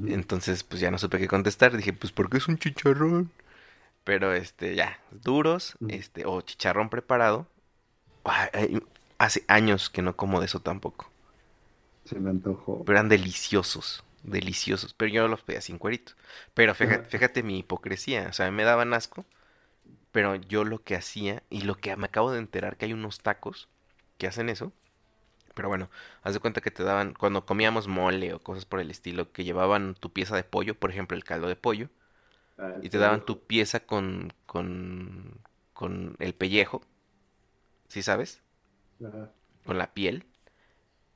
Entonces, 0.07 0.63
pues 0.63 0.79
ya 0.79 0.89
no 0.89 0.97
supe 0.97 1.19
qué 1.19 1.27
contestar. 1.27 1.75
Dije, 1.75 1.91
pues 1.93 2.13
porque 2.13 2.37
es 2.37 2.47
un 2.47 2.57
chicharrón. 2.57 3.29
Pero 4.03 4.33
este, 4.33 4.73
ya, 4.75 4.99
duros, 5.11 5.75
este, 5.89 6.25
o 6.25 6.41
chicharrón 6.41 6.89
preparado. 6.89 7.45
Ay, 8.23 8.81
hace 9.17 9.43
años 9.47 9.89
que 9.89 10.01
no 10.01 10.15
como 10.15 10.39
de 10.39 10.45
eso 10.47 10.59
tampoco. 10.61 11.11
Se 12.05 12.19
me 12.19 12.29
antojó. 12.29 12.83
Pero 12.85 12.97
eran 12.97 13.09
deliciosos, 13.09 14.03
deliciosos. 14.23 14.93
Pero 14.93 15.11
yo 15.11 15.27
los 15.27 15.41
pedía 15.43 15.61
sin 15.61 15.77
cuerito. 15.77 16.13
Pero 16.53 16.73
fíjate, 16.73 17.09
fíjate 17.09 17.43
mi 17.43 17.59
hipocresía. 17.59 18.27
O 18.29 18.33
sea, 18.33 18.49
me 18.49 18.63
daban 18.63 18.93
asco. 18.93 19.25
Pero 20.11 20.35
yo 20.35 20.63
lo 20.65 20.83
que 20.83 20.95
hacía, 20.95 21.43
y 21.49 21.61
lo 21.61 21.75
que 21.75 21.95
me 21.97 22.05
acabo 22.07 22.31
de 22.31 22.39
enterar 22.39 22.77
que 22.77 22.85
hay 22.85 22.93
unos 22.93 23.19
tacos 23.21 23.69
que 24.17 24.27
hacen 24.27 24.49
eso. 24.49 24.73
Pero 25.55 25.69
bueno, 25.69 25.89
haz 26.23 26.33
de 26.35 26.39
cuenta 26.41 26.61
que 26.61 26.71
te 26.71 26.83
daban, 26.83 27.13
cuando 27.13 27.45
comíamos 27.45 27.87
mole 27.87 28.33
o 28.33 28.39
cosas 28.41 28.65
por 28.65 28.79
el 28.81 28.91
estilo, 28.91 29.31
que 29.33 29.43
llevaban 29.45 29.95
tu 29.95 30.11
pieza 30.13 30.35
de 30.35 30.43
pollo, 30.45 30.75
por 30.79 30.91
ejemplo, 30.91 31.17
el 31.17 31.23
caldo 31.25 31.47
de 31.47 31.55
pollo, 31.57 31.89
Ah, 32.57 32.81
y 32.81 32.89
te 32.89 32.97
daban 32.99 33.25
tu 33.25 33.45
pieza 33.47 33.81
con, 33.85 34.33
con, 34.47 35.39
con 35.73 36.15
el 36.19 36.35
pellejo, 36.35 36.81
¿sí 37.87 38.01
sabes? 38.01 38.41
Ajá. 39.05 39.33
Con 39.65 39.79
la 39.79 39.91
piel. 39.95 40.27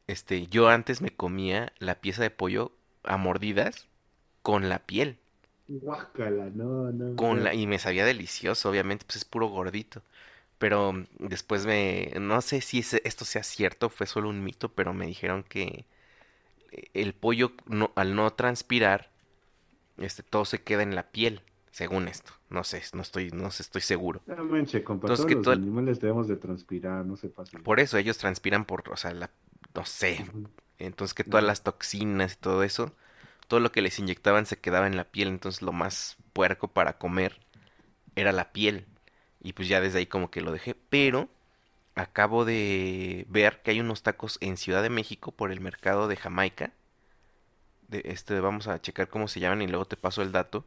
este, 0.07 0.47
yo 0.47 0.69
antes 0.69 1.01
me 1.01 1.15
comía 1.15 1.73
la 1.79 2.01
pieza 2.01 2.23
de 2.23 2.31
pollo 2.31 2.71
a 3.03 3.17
mordidas 3.17 3.87
con 4.43 4.69
la 4.69 4.79
piel. 4.85 5.19
Guácala, 5.67 6.49
no, 6.53 6.91
no. 6.91 7.15
Con 7.15 7.43
la, 7.43 7.53
y 7.53 7.65
me 7.67 7.79
sabía 7.79 8.05
delicioso, 8.05 8.69
obviamente, 8.69 9.05
pues 9.05 9.17
es 9.17 9.25
puro 9.25 9.47
gordito. 9.47 10.01
Pero 10.57 10.93
mm, 10.93 11.05
después 11.19 11.65
me, 11.65 12.11
no 12.19 12.41
sé 12.41 12.61
si 12.61 12.79
esto 12.79 13.25
sea 13.25 13.43
cierto, 13.43 13.89
fue 13.89 14.07
solo 14.07 14.29
un 14.29 14.43
mito, 14.43 14.69
pero 14.73 14.93
me 14.93 15.07
dijeron 15.07 15.43
que 15.43 15.85
eh, 16.71 16.89
el 16.93 17.13
pollo 17.13 17.53
no, 17.67 17.91
al 17.95 18.15
no 18.15 18.31
transpirar, 18.33 19.09
este, 19.97 20.23
todo 20.23 20.45
se 20.45 20.61
queda 20.63 20.83
en 20.83 20.95
la 20.95 21.11
piel, 21.11 21.41
según 21.71 22.07
esto. 22.07 22.33
No 22.49 22.63
sé, 22.63 22.83
no 22.93 23.01
estoy, 23.01 23.31
no 23.31 23.51
sé, 23.51 23.63
estoy 23.63 23.81
seguro. 23.81 24.21
No 24.27 24.43
manches, 24.45 24.83
compa, 24.83 25.07
Entonces, 25.07 25.25
todos 25.25 25.29
que 25.29 25.35
los 25.35 25.43
todo 25.43 25.53
animales 25.53 25.99
debemos 25.99 26.27
de 26.27 26.37
transpirar, 26.37 27.05
no 27.05 27.15
se 27.17 27.29
pasen. 27.29 27.63
Por 27.63 27.79
eso 27.79 27.97
ellos 27.97 28.17
transpiran 28.17 28.65
por, 28.65 28.83
o 28.91 28.97
sea, 28.97 29.11
la, 29.13 29.29
no 29.73 29.85
sé, 29.85 30.25
entonces 30.79 31.13
que 31.13 31.23
todas 31.23 31.45
las 31.45 31.63
toxinas 31.63 32.33
y 32.33 32.37
todo 32.37 32.63
eso, 32.63 32.93
todo 33.47 33.59
lo 33.59 33.71
que 33.71 33.81
les 33.81 33.99
inyectaban 33.99 34.45
se 34.45 34.57
quedaba 34.59 34.87
en 34.87 34.97
la 34.97 35.05
piel, 35.05 35.29
entonces 35.29 35.61
lo 35.61 35.71
más 35.73 36.17
puerco 36.33 36.67
para 36.69 36.97
comer 36.97 37.39
era 38.15 38.31
la 38.31 38.51
piel. 38.53 38.85
Y 39.41 39.53
pues 39.53 39.67
ya 39.69 39.81
desde 39.81 39.99
ahí 39.99 40.07
como 40.07 40.31
que 40.31 40.41
lo 40.41 40.51
dejé, 40.51 40.75
pero 40.75 41.29
acabo 41.95 42.45
de 42.45 43.25
ver 43.29 43.61
que 43.63 43.71
hay 43.71 43.79
unos 43.81 44.03
tacos 44.03 44.37
en 44.41 44.57
Ciudad 44.57 44.83
de 44.83 44.89
México 44.91 45.31
por 45.33 45.51
el 45.51 45.61
mercado 45.61 46.07
de 46.09 46.17
Jamaica. 46.17 46.73
De 47.87 48.01
este 48.05 48.39
vamos 48.39 48.67
a 48.67 48.81
checar 48.81 49.09
cómo 49.09 49.27
se 49.27 49.39
llaman 49.39 49.61
y 49.61 49.67
luego 49.67 49.85
te 49.85 49.95
paso 49.97 50.21
el 50.23 50.31
dato, 50.31 50.65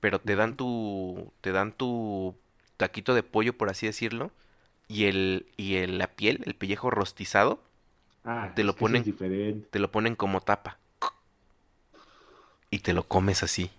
pero 0.00 0.20
te 0.20 0.36
dan 0.36 0.56
tu 0.56 1.32
te 1.40 1.52
dan 1.52 1.72
tu 1.72 2.36
taquito 2.76 3.14
de 3.14 3.22
pollo 3.24 3.56
por 3.58 3.70
así 3.70 3.86
decirlo 3.86 4.32
y 4.88 5.06
el 5.06 5.48
y 5.58 5.76
el, 5.76 5.98
la 5.98 6.08
piel, 6.08 6.42
el 6.46 6.54
pellejo 6.56 6.90
rostizado 6.90 7.62
Ah, 8.24 8.52
te 8.54 8.64
lo 8.64 8.76
ponen- 8.78 8.98
es 8.98 9.04
diferente. 9.04 9.68
te 9.70 9.78
lo 9.80 9.90
ponen 9.92 10.16
como 10.16 10.40
tapa. 10.42 10.78
Y 12.74 12.80
te 12.80 12.92
lo 12.92 13.04
comes 13.06 13.44
así. 13.44 13.70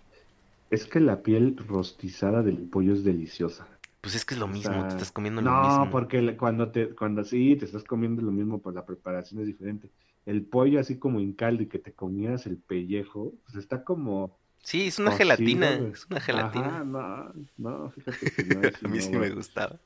Es 0.70 0.86
que 0.86 1.00
la 1.00 1.22
piel 1.22 1.56
rostizada 1.56 2.42
del 2.42 2.68
pollo 2.68 2.92
es 2.92 3.02
deliciosa. 3.04 3.68
Pues 4.00 4.14
es 4.14 4.24
que 4.24 4.32
es 4.34 4.40
lo 4.40 4.48
O 4.48 4.48
mismo, 4.48 4.86
te 4.86 4.92
estás 4.94 5.12
comiendo 5.12 5.42
lo 5.42 5.52
No, 5.52 5.54
mismo. 5.54 5.92
porque 5.92 6.22
le- 6.22 6.36
cuando 6.36 6.70
te, 6.72 6.94
cuando 6.94 7.24
sí, 7.24 7.56
te 7.56 7.64
estás 7.66 7.84
comiendo 7.84 8.22
lo 8.22 8.32
mismo, 8.32 8.62
pues 8.62 8.74
la 8.76 8.86
preparación 8.86 9.40
es 9.42 9.46
diferente. 9.48 9.90
El 10.24 10.46
pollo 10.46 10.80
así 10.80 10.98
como 10.98 11.20
en 11.20 11.34
caldo 11.34 11.62
y 11.64 11.68
que 11.68 11.78
te 11.78 11.94
comieras 11.94 12.46
el 12.46 12.58
pellejo, 12.58 13.34
pues 13.44 13.56
está 13.56 13.84
como 13.84 14.40
Sí, 14.62 14.88
es 14.88 14.98
una 14.98 15.10
cocido, 15.10 15.12
gelatina, 15.12 15.88
es 15.94 16.06
una 16.10 16.20
gelatina. 16.20 16.70
Ajá, 16.70 16.84
no, 16.84 17.32
no, 17.58 17.90
fíjate 17.92 18.30
que 18.32 18.44
no, 18.44 18.72
A 18.84 18.88
mí 18.88 19.00
no, 19.00 19.02
sí 19.02 19.16
me 19.16 19.30
gustaba. 19.30 19.78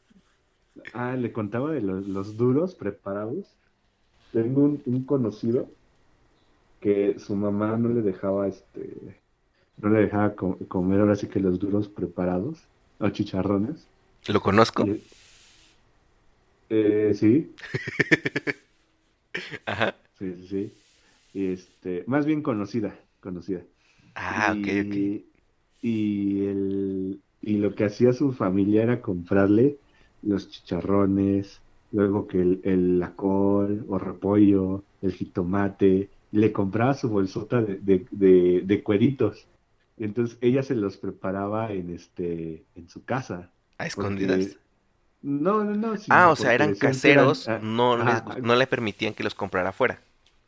Ah, 0.92 1.16
le 1.16 1.32
contaba 1.32 1.72
de 1.72 1.80
los, 1.80 2.06
los 2.06 2.36
duros 2.36 2.74
preparados. 2.74 3.58
Tengo 4.32 4.62
un, 4.64 4.82
un 4.86 5.04
conocido 5.06 5.74
que 6.80 7.18
su 7.18 7.36
mamá 7.36 7.76
no 7.78 7.90
le 7.90 8.02
dejaba, 8.02 8.48
este, 8.48 9.22
no 9.76 9.90
le 9.90 10.02
dejaba 10.02 10.36
co- 10.36 10.58
comer 10.68 11.00
ahora 11.00 11.16
sí 11.16 11.28
que 11.28 11.40
los 11.40 11.58
duros 11.60 11.88
preparados, 11.88 12.70
o 12.98 13.10
chicharrones. 13.10 13.90
¿Lo 14.28 14.40
conozco? 14.40 14.88
Y- 14.88 15.04
eh, 16.68 17.12
sí, 17.14 17.54
Ajá. 19.66 19.94
sí, 20.18 20.34
sí, 20.36 20.48
sí. 20.48 20.82
Y 21.32 21.52
este, 21.52 22.04
más 22.06 22.26
bien 22.26 22.42
conocida, 22.42 22.98
conocida. 23.20 23.64
Ah, 24.14 24.52
ok, 24.56 24.68
ok. 24.84 24.96
Y, 24.96 25.26
y, 25.82 26.46
el, 26.46 27.24
y 27.40 27.58
lo 27.58 27.74
que 27.74 27.84
hacía 27.86 28.12
su 28.12 28.32
familia 28.32 28.82
era 28.84 29.02
comprarle 29.02 29.80
los 30.22 30.50
chicharrones, 30.50 31.64
luego 31.90 32.26
que 32.28 32.40
el, 32.42 32.60
el 32.64 32.98
la 33.00 33.16
col 33.16 33.86
o 33.88 33.98
repollo, 33.98 34.86
el 35.02 35.12
jitomate, 35.14 36.12
le 36.32 36.52
compraba 36.52 36.94
su 36.94 37.08
bolsota 37.08 37.62
de, 37.62 37.76
de, 37.78 38.06
de, 38.10 38.62
de 38.64 38.82
cueritos. 38.82 39.46
Entonces 39.98 40.38
ella 40.40 40.62
se 40.62 40.74
los 40.74 40.96
preparaba 40.96 41.72
en 41.72 41.90
este 41.90 42.64
en 42.74 42.88
su 42.88 43.04
casa. 43.04 43.50
A 43.78 43.86
escondidas. 43.86 44.38
Porque- 44.38 44.58
no, 45.22 45.64
no, 45.64 45.74
no. 45.76 45.94
Ah, 46.08 46.30
o 46.30 46.36
sea, 46.36 46.54
eran 46.54 46.72
que 46.72 46.78
eran- 46.78 46.92
caseros, 46.92 47.48
ah, 47.48 47.58
no 47.62 47.96
les, 47.98 48.24
gu- 48.24 48.42
no 48.42 48.56
le 48.56 48.66
permitían 48.66 49.12
que 49.14 49.22
los 49.24 49.34
comprara 49.34 49.68
afuera. 49.70 50.00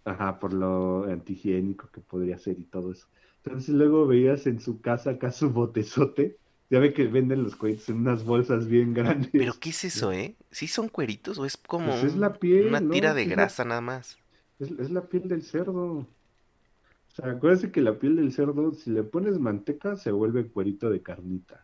Ajá, 0.04 0.40
por 0.40 0.52
lo 0.52 1.04
antihigiénico 1.04 1.88
que 1.92 2.00
podría 2.00 2.38
ser 2.38 2.58
y 2.58 2.64
todo 2.64 2.92
eso. 2.92 3.06
Entonces 3.44 3.74
luego 3.74 4.06
veías 4.06 4.46
en 4.46 4.60
su 4.60 4.80
casa 4.80 5.10
acá 5.10 5.30
su 5.32 5.50
botezote. 5.50 6.36
Ya 6.70 6.78
ve 6.78 6.94
que 6.94 7.04
venden 7.06 7.42
los 7.42 7.54
cueritos 7.54 7.88
en 7.90 7.96
unas 7.98 8.24
bolsas 8.24 8.66
bien 8.66 8.94
grandes. 8.94 9.30
Pero 9.30 9.52
¿qué 9.60 9.70
es 9.70 9.84
eso, 9.84 10.10
eh? 10.12 10.36
¿Sí 10.50 10.68
son 10.68 10.88
cueritos 10.88 11.38
o 11.38 11.44
es 11.44 11.58
como 11.58 11.88
Pues 11.92 12.04
es 12.04 12.14
un- 12.14 12.20
la 12.20 12.32
piel, 12.32 12.68
una 12.68 12.80
¿no? 12.80 12.90
tira 12.94 13.12
de 13.12 13.26
grasa 13.26 13.64
nada 13.66 13.82
más? 13.82 14.16
Es, 14.58 14.70
es 14.70 14.90
la 14.90 15.02
piel 15.06 15.28
del 15.28 15.42
cerdo. 15.42 15.84
O 16.02 17.14
sea, 17.14 17.32
acuérdate 17.32 17.70
que 17.70 17.80
la 17.80 17.98
piel 17.98 18.16
del 18.16 18.32
cerdo, 18.32 18.72
si 18.72 18.90
le 18.90 19.02
pones 19.02 19.38
manteca, 19.38 19.96
se 19.96 20.12
vuelve 20.12 20.46
cuerito 20.46 20.88
de 20.90 21.02
carnitas. 21.02 21.60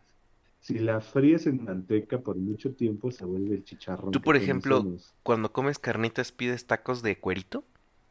Si 0.60 0.78
la 0.78 1.00
fríes 1.00 1.46
en 1.46 1.64
manteca 1.64 2.18
por 2.18 2.36
mucho 2.36 2.74
tiempo, 2.74 3.10
se 3.10 3.24
vuelve 3.24 3.56
el 3.56 3.64
chicharrón 3.64 4.10
Tú, 4.10 4.20
por 4.20 4.36
ejemplo, 4.36 4.78
conocemos. 4.78 5.14
Cuando 5.22 5.52
comes 5.52 5.78
carnitas, 5.78 6.32
¿pides 6.32 6.66
tacos 6.66 7.02
de 7.02 7.18
cuerito? 7.18 7.64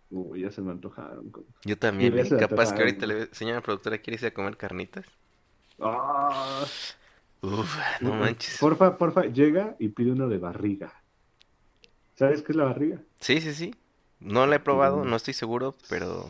Uy, 0.10 0.42
ya 0.42 0.52
se 0.52 0.62
me 0.62 0.72
antojaron. 0.72 1.32
Yo 1.66 1.78
también, 1.78 2.18
¿eh? 2.18 2.30
Capaz 2.40 2.74
que 2.74 2.82
ahorita 2.82 3.06
le... 3.06 3.34
Señora 3.34 3.62
productora, 3.62 3.98
¿quiere 3.98 4.16
irse 4.16 4.28
a 4.28 4.34
comer 4.34 4.56
carnitas? 4.56 5.06
¡Ah! 5.80 6.66
Uf, 7.42 7.78
no 8.02 8.16
manches. 8.16 8.58
Porfa, 8.60 8.98
porfa, 8.98 9.26
llega 9.26 9.76
y 9.80 9.90
pide 9.90 10.12
uno 10.14 10.28
de 10.28 10.38
barriga. 10.38 10.94
¿Sabes 12.16 12.42
qué 12.42 12.54
es 12.54 12.56
la 12.56 12.64
barriga? 12.64 13.02
Sí, 13.20 13.42
sí, 13.42 13.54
sí. 13.54 13.76
No 14.20 14.46
la 14.46 14.58
he 14.58 14.60
probado, 14.60 15.04
Mm. 15.04 15.10
no 15.10 15.16
estoy 15.16 15.34
seguro, 15.34 15.76
pero... 15.90 16.30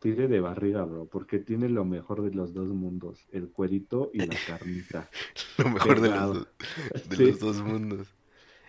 Pide 0.00 0.28
de 0.28 0.40
barriga, 0.40 0.84
bro, 0.84 1.06
porque 1.06 1.38
tiene 1.38 1.68
lo 1.70 1.84
mejor 1.86 2.22
de 2.22 2.30
los 2.30 2.52
dos 2.52 2.68
mundos, 2.68 3.26
el 3.32 3.48
cuerito 3.50 4.10
y 4.12 4.26
la 4.26 4.36
carnita. 4.46 5.08
Lo 5.58 5.70
mejor 5.70 6.00
de 6.00 6.10
los, 6.10 6.46
de 7.08 7.16
Sí. 7.16 7.24
los 7.24 7.38
dos 7.40 7.62
mundos. 7.62 8.08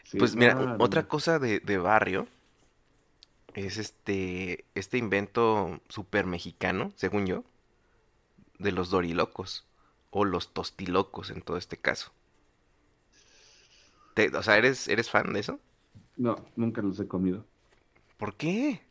Sí, 0.03 0.17
Pues 0.17 0.35
mira, 0.35 0.77
otra 0.79 1.07
cosa 1.07 1.39
de, 1.39 1.59
de 1.59 1.77
barrio 1.77 2.27
es 3.53 3.77
este, 3.77 4.65
este 4.75 4.97
invento 4.97 5.79
super 5.89 6.25
mexicano, 6.25 6.91
según 6.95 7.25
yo, 7.25 7.43
de 8.59 8.73
los 8.73 8.89
dorilocos 8.89 9.65
o 10.11 10.25
los 10.25 10.53
tostilocos 10.53 11.29
en 11.29 11.41
todo 11.41 11.55
este 11.55 11.77
caso. 11.77 12.11
Te- 14.15 14.35
o 14.35 14.41
sea, 14.43 14.57
¿eres, 14.57 14.87
¿eres 14.87 15.09
fan 15.09 15.33
de 15.33 15.39
eso? 15.41 15.59
No, 16.17 16.35
nunca 16.57 16.81
los 16.81 16.99
he 16.99 17.07
comido. 17.07 17.45
¿Por 18.17 18.35
qué? 18.37 18.81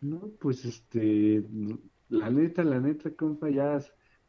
No, 0.00 0.30
pues 0.40 0.64
este, 0.64 1.42
la 2.08 2.30
neta, 2.30 2.62
la 2.64 2.80
neta, 2.80 3.10
compa, 3.14 3.48
ya, 3.50 3.78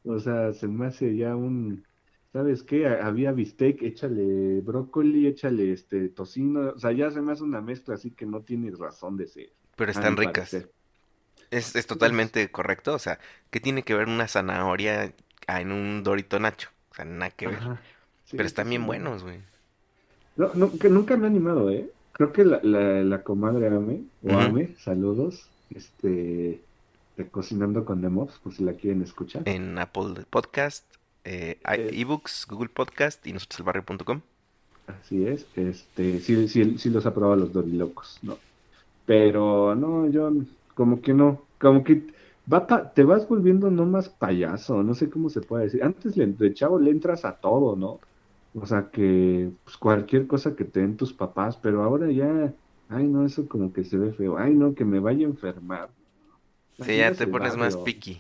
o 0.04 0.20
sea, 0.20 0.54
se 0.54 0.68
me 0.68 0.88
hace 0.88 1.16
ya 1.16 1.36
un, 1.36 1.86
¿sabes 2.34 2.64
qué? 2.64 2.88
Ha- 2.88 3.06
Había 3.06 3.32
bistec, 3.32 3.82
échale 3.84 4.62
brócoli, 4.62 5.28
échale 5.28 5.72
este 5.74 6.10
tocino, 6.10 6.72
o 6.76 6.80
sea, 6.80 6.92
ya 6.94 7.12
se 7.12 7.22
me 7.22 7.34
hace 7.34 7.44
una 7.44 7.62
mezcla 7.62 7.96
así 7.96 8.12
que 8.12 8.26
no 8.26 8.44
tiene 8.44 8.72
razón 8.72 9.18
de 9.18 9.28
ser, 9.28 9.54
Pero 9.76 9.92
están 9.92 10.18
ricas. 10.18 10.68
Es, 11.52 11.76
es 11.76 11.88
totalmente 11.88 12.52
correcto. 12.52 12.94
O 12.96 13.00
sea, 13.00 13.20
¿qué 13.52 13.60
tiene 13.62 13.84
que 13.84 13.96
ver 13.96 14.08
una 14.08 14.28
zanahoria 14.30 15.16
ah, 15.48 15.62
en 15.62 15.72
un 15.74 16.04
dorito 16.04 16.40
nacho? 16.40 16.70
O 16.92 16.96
sea, 16.96 17.06
nada 17.06 17.32
que 17.32 17.48
ver. 17.48 17.64
Ajá. 17.64 17.84
Sí, 18.26 18.38
Pero 18.38 18.48
están 18.48 18.70
sí, 18.70 18.72
bien 18.72 18.86
no. 18.86 18.88
buenos, 18.88 19.24
güey. 19.24 19.42
No, 20.36 20.54
no, 20.54 20.78
que 20.80 20.90
nunca 20.90 21.18
me 21.18 21.26
he 21.26 21.30
animado, 21.30 21.70
¿eh? 21.70 21.94
Creo 22.18 22.32
que 22.34 22.44
la, 22.46 22.60
la, 22.64 23.04
la 23.04 23.24
comadre 23.24 23.68
Ame, 23.68 24.02
o. 24.24 24.32
Ame, 24.32 24.76
saludos, 24.80 25.48
este, 25.74 26.60
de 27.16 27.28
Cocinando 27.30 27.86
con 27.86 28.02
Demos, 28.02 28.40
por 28.44 28.54
si 28.54 28.64
la 28.64 28.74
quieren 28.74 29.02
escuchar. 29.04 29.44
En 29.46 29.78
Apple 29.78 30.26
Podcast, 30.30 30.84
eh, 31.24 31.58
Eh. 31.72 31.90
eBooks, 31.94 32.48
Google 32.50 32.70
Podcast 32.70 33.26
y 33.28 33.34
nosotroselbarrio.com. 33.34 34.22
Así 34.88 35.26
es, 35.28 35.46
este, 35.56 36.20
sí, 36.22 36.48
sí, 36.48 36.78
sí 36.78 36.90
los 36.90 37.06
aprobado 37.06 37.36
los 37.36 37.54
dorilocos, 37.54 38.20
¿no? 38.24 38.38
Pero 39.06 39.76
no, 39.76 40.10
yo 40.10 40.32
como 40.76 41.02
que 41.02 41.14
no, 41.14 41.44
como 41.60 41.84
que 41.84 42.04
va 42.52 42.66
pa- 42.68 42.94
te 42.94 43.04
vas 43.04 43.28
volviendo 43.28 43.70
no 43.70 43.86
más 43.86 44.08
payaso, 44.10 44.84
no 44.84 44.94
sé 44.96 45.10
cómo 45.10 45.30
se 45.30 45.42
puede 45.42 45.66
decir. 45.66 45.84
Antes 45.84 46.16
le, 46.18 46.26
de 46.28 46.54
chavo 46.54 46.80
le 46.80 46.92
entras 46.92 47.26
a 47.26 47.34
todo, 47.34 47.76
¿no? 47.76 48.00
O 48.62 48.66
sea 48.66 48.90
que 48.92 49.52
pues, 49.64 49.78
cualquier 49.78 50.28
cosa 50.28 50.56
que 50.56 50.66
te 50.66 50.82
den 50.82 50.98
tus 50.98 51.14
papás, 51.14 51.58
pero 51.58 51.84
ahora 51.84 52.12
ya, 52.12 52.54
ay 52.90 53.08
no, 53.08 53.26
eso 53.26 53.48
como 53.48 53.72
que 53.74 53.84
se 53.86 53.98
ve 53.98 54.14
feo, 54.14 54.38
ay 54.38 54.54
no, 54.56 54.76
que 54.76 54.86
me 54.86 55.00
vaya 55.00 55.26
a 55.28 55.30
enfermar. 55.30 55.90
Sí, 56.80 56.98
ya 57.00 57.12
Imagínate 57.12 57.18
te 57.18 57.28
pones 57.28 57.56
más 57.58 57.78
barrio. 57.78 58.12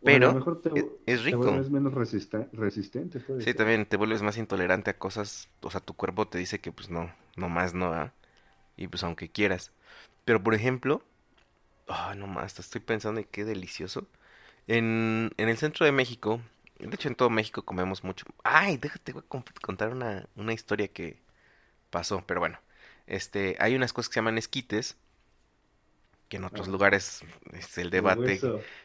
lo 0.00 0.30
Pero 0.30 0.32
mejor 0.32 0.60
te, 0.62 0.70
es, 1.06 1.22
te 1.28 1.36
rico. 1.36 1.36
vuelves 1.36 1.70
menos 1.70 1.94
resistente, 1.94 3.20
Sí, 3.38 3.54
ser. 3.54 3.54
también 3.54 3.86
te 3.86 3.96
vuelves 3.96 4.22
más 4.22 4.36
intolerante 4.38 4.90
a 4.90 4.98
cosas, 4.98 5.48
o 5.62 5.70
sea, 5.70 5.80
tu 5.80 5.94
cuerpo 5.94 6.28
te 6.28 6.38
dice 6.38 6.60
que 6.60 6.70
pues 6.72 6.90
no, 6.90 7.12
no 7.36 7.48
más 7.48 7.74
no, 7.74 7.92
¿ah? 7.92 8.12
Y 8.76 8.88
pues 8.88 9.04
aunque 9.04 9.30
quieras. 9.30 9.72
Pero 10.24 10.42
por 10.42 10.54
ejemplo, 10.54 11.04
ay, 11.88 12.18
no 12.18 12.26
más, 12.28 12.58
estoy 12.60 12.80
pensando 12.82 13.20
en 13.20 13.28
qué 13.30 13.44
delicioso. 13.44 14.08
En, 14.68 15.32
en 15.38 15.48
el 15.50 15.58
centro 15.58 15.86
de 15.86 15.92
México, 15.92 16.40
de 16.88 16.94
hecho 16.96 17.08
en 17.08 17.14
todo 17.16 17.30
México 17.30 17.62
comemos 17.64 18.04
mucho. 18.04 18.26
Ay, 18.44 18.76
déjate, 18.78 19.12
voy 19.12 19.22
a 19.24 19.28
con- 19.28 19.44
contar 19.62 19.90
una, 19.92 20.28
una 20.36 20.52
historia 20.52 20.88
que 20.88 21.18
pasó, 21.90 22.24
pero 22.26 22.40
bueno. 22.40 22.58
Este, 23.06 23.56
hay 23.60 23.74
unas 23.76 23.92
cosas 23.92 24.08
que 24.10 24.14
se 24.14 24.20
llaman 24.20 24.38
esquites, 24.38 24.96
que 26.28 26.38
en 26.38 26.44
otros 26.44 26.68
Ah. 26.68 26.70
lugares 26.70 27.22
es 27.52 27.78
el 27.78 27.90
debate 27.90 28.40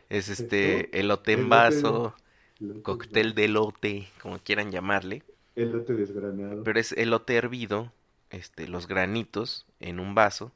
es 0.09 0.29
este 0.29 0.97
elote 0.99 1.33
en 1.33 1.49
vaso, 1.49 2.13
Elote- 2.59 2.83
cóctel 2.83 3.35
de 3.35 3.45
elote, 3.45 4.09
como 4.21 4.39
quieran 4.39 4.71
llamarle, 4.71 5.23
Elote 5.55 5.93
desgranado. 5.93 6.63
pero 6.63 6.79
es 6.79 6.91
elote 6.93 7.35
hervido, 7.35 7.91
este, 8.29 8.67
los 8.67 8.87
granitos 8.87 9.65
en 9.79 9.99
un 9.99 10.15
vaso 10.15 10.51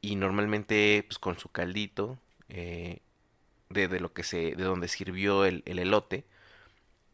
y 0.00 0.16
normalmente 0.16 1.04
pues 1.08 1.18
con 1.18 1.38
su 1.38 1.50
caldito 1.50 2.18
eh, 2.48 3.00
de, 3.70 3.88
de 3.88 4.00
lo 4.00 4.12
que 4.12 4.24
se, 4.24 4.56
de 4.56 4.64
donde 4.64 4.88
sirvió 4.88 5.44
el, 5.44 5.62
el 5.66 5.78
elote. 5.78 6.24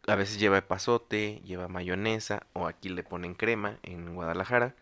A 0.07 0.15
veces 0.15 0.39
lleva 0.39 0.59
epazote, 0.59 1.41
lleva 1.45 1.69
mayonesa 1.69 2.47
o 2.55 2.67
aquí 2.67 2.89
le 2.89 3.03
ponen 3.05 3.35
crema 3.35 3.79
en 3.83 4.15
Guadalajara, 4.15 4.75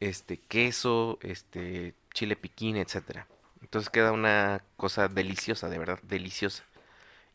este 0.00 0.38
queso, 0.40 1.18
este 1.22 1.94
chile 2.14 2.36
piquín, 2.36 2.76
etcétera. 2.76 3.28
Entonces 3.62 3.90
queda 3.90 4.12
una 4.12 4.64
cosa 4.76 5.08
deliciosa, 5.08 5.68
de 5.70 5.78
verdad, 5.78 6.00
deliciosa. 6.02 6.64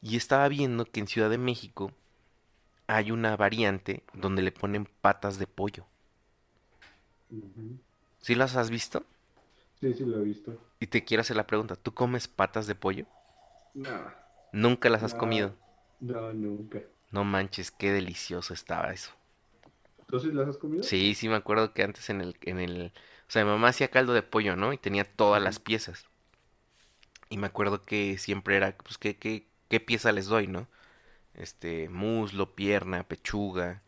Y 0.02 0.18
estaba 0.18 0.48
viendo 0.50 0.86
que 0.86 1.02
en 1.02 1.08
Ciudad 1.08 1.30
de 1.32 1.38
México 1.40 1.92
hay 2.88 3.12
una 3.12 3.38
variante 3.38 4.04
donde 4.14 4.42
le 4.44 4.52
ponen 4.52 4.88
patas 5.02 5.40
de 5.40 5.48
pollo. 5.48 5.86
Ujú. 7.30 7.78
¿Sí 8.20 8.36
las 8.36 8.58
has 8.58 8.70
visto? 8.70 9.06
Sí, 9.80 9.94
sí 9.94 10.06
lo 10.06 10.20
he 10.20 10.24
visto. 10.24 10.60
Y 10.80 10.88
te 10.88 11.04
quiero 11.04 11.20
hacer 11.20 11.36
la 11.36 11.48
pregunta, 11.48 11.76
¿tú 11.76 11.94
comes 11.94 12.30
patas 12.30 12.66
de 12.66 12.76
pollo? 12.76 13.06
No, 13.76 14.12
Nunca 14.54 14.90
las 14.90 15.04
has 15.04 15.14
No. 15.14 15.20
comido. 15.20 15.54
no, 16.00 16.34
nunca. 16.34 16.82
No 17.16 17.24
manches, 17.24 17.72
qué 17.72 17.94
delicioso 17.94 18.54
estaba 18.54 18.92
eso. 18.92 19.14
¿Tú 20.06 20.20
sí 20.20 20.34
las 20.34 20.50
has 20.50 20.58
comido? 20.58 20.84
Sí, 20.84 21.16
sí 21.16 21.30
me 21.30 21.36
acuerdo 21.36 21.74
que 21.74 21.82
antes 21.82 22.10
en 22.10 22.20
el, 22.20 22.36
en 22.42 22.60
el, 22.60 22.92
o 23.26 23.32
sea, 23.32 23.46
mi 23.46 23.52
mamá 23.52 23.70
hacía 23.70 23.88
caldo 23.88 24.12
de 24.12 24.22
pollo, 24.22 24.58
¿no? 24.58 24.74
Y 24.74 24.78
tenía 24.78 25.06
todas 25.06 25.42
las 25.42 25.58
piezas. 25.60 26.08
Y 27.30 27.38
me 27.38 27.48
acuerdo 27.48 27.82
que 27.82 28.18
siempre 28.18 28.58
era, 28.58 28.76
pues, 28.76 28.98
¿qué, 28.98 29.16
qué, 29.16 29.48
qué 29.70 29.80
pieza 29.80 30.12
les 30.12 30.26
doy, 30.26 30.48
no? 30.48 30.68
Este, 31.36 31.88
muslo, 31.88 32.54
pierna, 32.54 33.08
pechuga. 33.08 33.82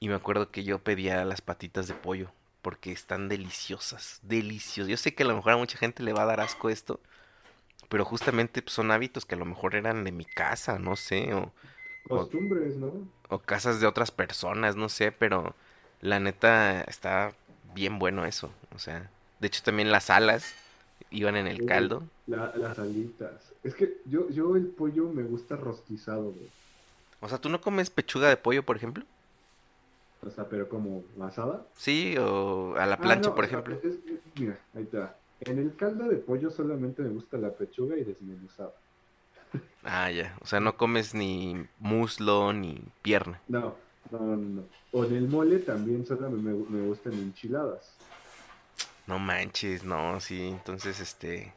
Y 0.00 0.08
me 0.08 0.14
acuerdo 0.14 0.50
que 0.50 0.64
yo 0.64 0.78
pedía 0.78 1.22
las 1.26 1.42
patitas 1.42 1.88
de 1.88 1.94
pollo, 1.94 2.32
porque 2.62 2.90
están 2.90 3.28
deliciosas, 3.28 4.18
deliciosas. 4.22 4.88
Yo 4.88 4.96
sé 4.96 5.14
que 5.14 5.24
a 5.24 5.26
lo 5.26 5.36
mejor 5.36 5.52
a 5.52 5.56
mucha 5.58 5.76
gente 5.76 6.02
le 6.02 6.14
va 6.14 6.22
a 6.22 6.26
dar 6.26 6.40
asco 6.40 6.70
esto, 6.70 7.00
pero 7.90 8.06
justamente 8.06 8.62
pues, 8.62 8.72
son 8.74 8.90
hábitos 8.90 9.26
que 9.26 9.34
a 9.34 9.38
lo 9.38 9.44
mejor 9.44 9.74
eran 9.74 10.04
de 10.04 10.12
mi 10.12 10.24
casa, 10.24 10.78
no 10.78 10.96
sé, 10.96 11.34
o, 11.34 11.52
o, 12.08 12.16
Costumbres, 12.18 12.76
¿no? 12.76 12.92
o 13.28 13.38
casas 13.38 13.80
de 13.80 13.86
otras 13.86 14.10
personas, 14.10 14.76
no 14.76 14.88
sé, 14.88 15.12
pero 15.12 15.54
la 16.00 16.20
neta 16.20 16.82
está 16.82 17.32
bien 17.74 17.98
bueno 17.98 18.24
eso. 18.26 18.50
O 18.74 18.78
sea, 18.78 19.10
de 19.40 19.46
hecho 19.46 19.62
también 19.62 19.90
las 19.90 20.10
alas 20.10 20.54
iban 21.10 21.36
en 21.36 21.46
el 21.46 21.58
Sí. 21.58 21.66
caldo. 21.66 22.02
La- 22.26 22.52
las 22.56 22.78
alitas. 22.78 23.52
Es 23.62 23.74
que 23.74 23.98
yo, 24.06 24.28
yo 24.30 24.56
el 24.56 24.66
pollo 24.66 25.08
me 25.08 25.22
gusta 25.22 25.56
rostizado, 25.56 26.32
güey. 26.32 26.50
O 27.20 27.28
sea, 27.28 27.38
¿tú 27.38 27.48
no 27.48 27.60
comes 27.60 27.90
pechuga 27.90 28.28
de 28.28 28.36
pollo, 28.36 28.64
por 28.64 28.76
ejemplo? 28.76 29.04
O 30.24 30.30
sea, 30.30 30.48
pero 30.48 30.68
como 30.68 31.02
asada. 31.20 31.66
Sí, 31.76 32.16
o 32.18 32.74
a 32.76 32.86
la 32.86 32.94
Ah, 32.94 33.00
plancha, 33.00 33.30
no, 33.30 33.34
por 33.34 33.44
ejemplo. 33.44 33.74
es- 33.74 33.84
es- 33.84 34.20
mira, 34.38 34.58
ahí 34.74 34.82
está. 34.84 35.16
En 35.40 35.58
el 35.58 35.74
caldo 35.76 36.08
de 36.08 36.16
pollo 36.18 36.50
solamente 36.50 37.02
me 37.02 37.08
gusta 37.10 37.36
la 37.38 37.50
pechuga 37.50 37.96
y 37.96 38.04
desmenuzada. 38.04 38.72
Ah, 39.84 40.10
ya. 40.10 40.36
O 40.40 40.46
sea, 40.46 40.60
no 40.60 40.76
comes 40.76 41.14
ni 41.14 41.66
muslo 41.78 42.52
ni 42.52 42.82
pierna. 43.02 43.40
No, 43.46 43.76
no, 44.10 44.18
no, 44.18 44.36
no. 44.36 44.68
O 44.90 45.04
en 45.04 45.14
el 45.16 45.28
mole 45.28 45.60
también 45.60 46.04
solamente 46.06 46.50
me, 46.50 46.54
me 46.80 46.86
gustan 46.86 47.12
enchiladas. 47.14 47.96
No 49.06 49.18
manches, 49.18 49.84
no, 49.84 50.20
sí. 50.20 50.48
Entonces, 50.48 51.00
este, 51.00 51.52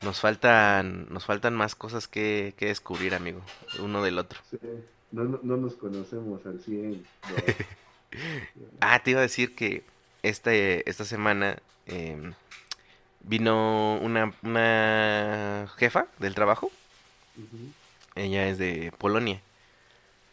nos 0.00 0.20
faltan, 0.20 1.08
nos 1.10 1.26
faltan 1.26 1.54
más 1.54 1.74
cosas 1.76 2.08
que, 2.08 2.54
que 2.58 2.66
descubrir, 2.66 3.14
amigo, 3.14 3.42
uno 3.78 4.02
del 4.02 4.18
otro. 4.18 4.40
Sí, 4.50 4.58
No, 5.10 5.24
no, 5.24 5.40
no 5.42 5.56
nos 5.56 5.76
conocemos 5.76 6.44
al 6.46 6.60
100. 6.60 7.08
no. 7.28 7.36
Ah, 8.80 9.02
te 9.02 9.10
iba 9.12 9.20
a 9.20 9.22
decir 9.22 9.54
que 9.54 9.84
este, 10.22 10.88
esta 10.88 11.04
semana 11.04 11.58
em, 11.86 12.34
vino 13.20 13.98
una, 14.00 14.34
una 14.42 15.66
jefa 15.76 16.08
del 16.18 16.34
trabajo. 16.34 16.70
Ella 18.14 18.48
es 18.48 18.58
de 18.58 18.92
Polonia. 18.98 19.40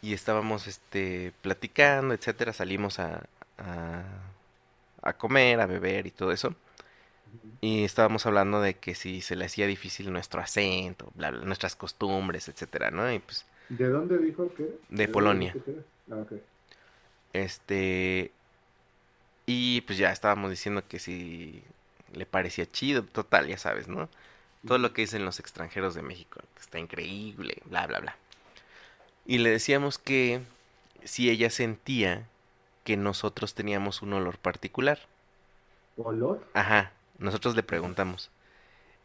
Y 0.02 0.14
estábamos 0.14 0.66
este, 0.66 1.32
platicando, 1.42 2.14
etcétera. 2.14 2.52
Salimos 2.52 2.98
a, 2.98 3.22
a, 3.58 4.02
a 5.02 5.12
comer, 5.14 5.60
a 5.60 5.66
beber 5.66 6.06
y 6.06 6.10
todo 6.10 6.32
eso. 6.32 6.54
Y 7.60 7.84
estábamos 7.84 8.26
hablando 8.26 8.60
de 8.60 8.74
que 8.74 8.94
si 8.94 9.20
se 9.20 9.36
le 9.36 9.44
hacía 9.46 9.66
difícil 9.66 10.12
nuestro 10.12 10.40
acento, 10.40 11.10
bla, 11.14 11.30
bla, 11.30 11.44
nuestras 11.44 11.76
costumbres, 11.76 12.48
etcétera, 12.48 12.90
¿no? 12.90 13.10
Y 13.12 13.20
pues, 13.20 13.46
¿De 13.68 13.88
dónde 13.88 14.18
dijo 14.18 14.52
que? 14.54 14.80
De 14.90 15.08
Polonia. 15.08 15.52
dijo 15.54 15.64
que 15.64 15.70
era? 15.72 15.82
Ah, 16.10 16.24
este. 17.32 18.32
Y 19.46 19.80
pues 19.82 19.98
ya 19.98 20.12
estábamos 20.12 20.50
diciendo 20.50 20.82
que 20.88 20.98
si 20.98 21.62
le 22.12 22.26
parecía 22.26 22.66
chido, 22.70 23.04
total, 23.04 23.48
ya 23.48 23.58
sabes, 23.58 23.88
¿no? 23.88 24.08
Todo 24.66 24.78
lo 24.78 24.92
que 24.92 25.02
dicen 25.02 25.24
los 25.24 25.40
extranjeros 25.40 25.94
de 25.94 26.02
México, 26.02 26.40
que 26.54 26.60
está 26.60 26.78
increíble, 26.78 27.58
bla, 27.64 27.86
bla, 27.86 28.00
bla. 28.00 28.16
Y 29.26 29.38
le 29.38 29.50
decíamos 29.50 29.98
que 29.98 30.42
si 31.04 31.30
ella 31.30 31.50
sentía 31.50 32.28
que 32.84 32.96
nosotros 32.96 33.54
teníamos 33.54 34.02
un 34.02 34.12
olor 34.14 34.38
particular. 34.38 34.98
¿Olor? 35.96 36.46
Ajá, 36.54 36.92
nosotros 37.18 37.56
le 37.56 37.62
preguntamos. 37.62 38.30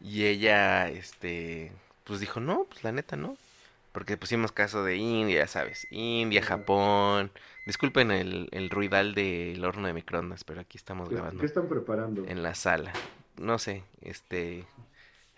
Y 0.00 0.24
ella, 0.26 0.88
este, 0.88 1.72
pues 2.04 2.20
dijo, 2.20 2.40
no, 2.40 2.64
pues 2.64 2.84
la 2.84 2.92
neta 2.92 3.16
no. 3.16 3.36
Porque 3.92 4.16
pusimos 4.16 4.52
caso 4.52 4.84
de 4.84 4.96
India, 4.96 5.46
¿sabes? 5.48 5.86
India. 5.90 6.42
Japón. 6.42 7.32
Disculpen 7.66 8.10
el, 8.10 8.48
el 8.52 8.70
ruidal 8.70 9.14
del 9.14 9.64
horno 9.64 9.86
de 9.88 9.94
microondas, 9.94 10.44
pero 10.44 10.60
aquí 10.60 10.78
estamos 10.78 11.08
¿Qué, 11.08 11.14
grabando 11.16 11.40
qué 11.40 11.46
están 11.46 11.68
preparando? 11.68 12.26
en 12.26 12.42
la 12.42 12.54
sala. 12.54 12.92
No 13.36 13.58
sé, 13.58 13.84
este... 14.00 14.66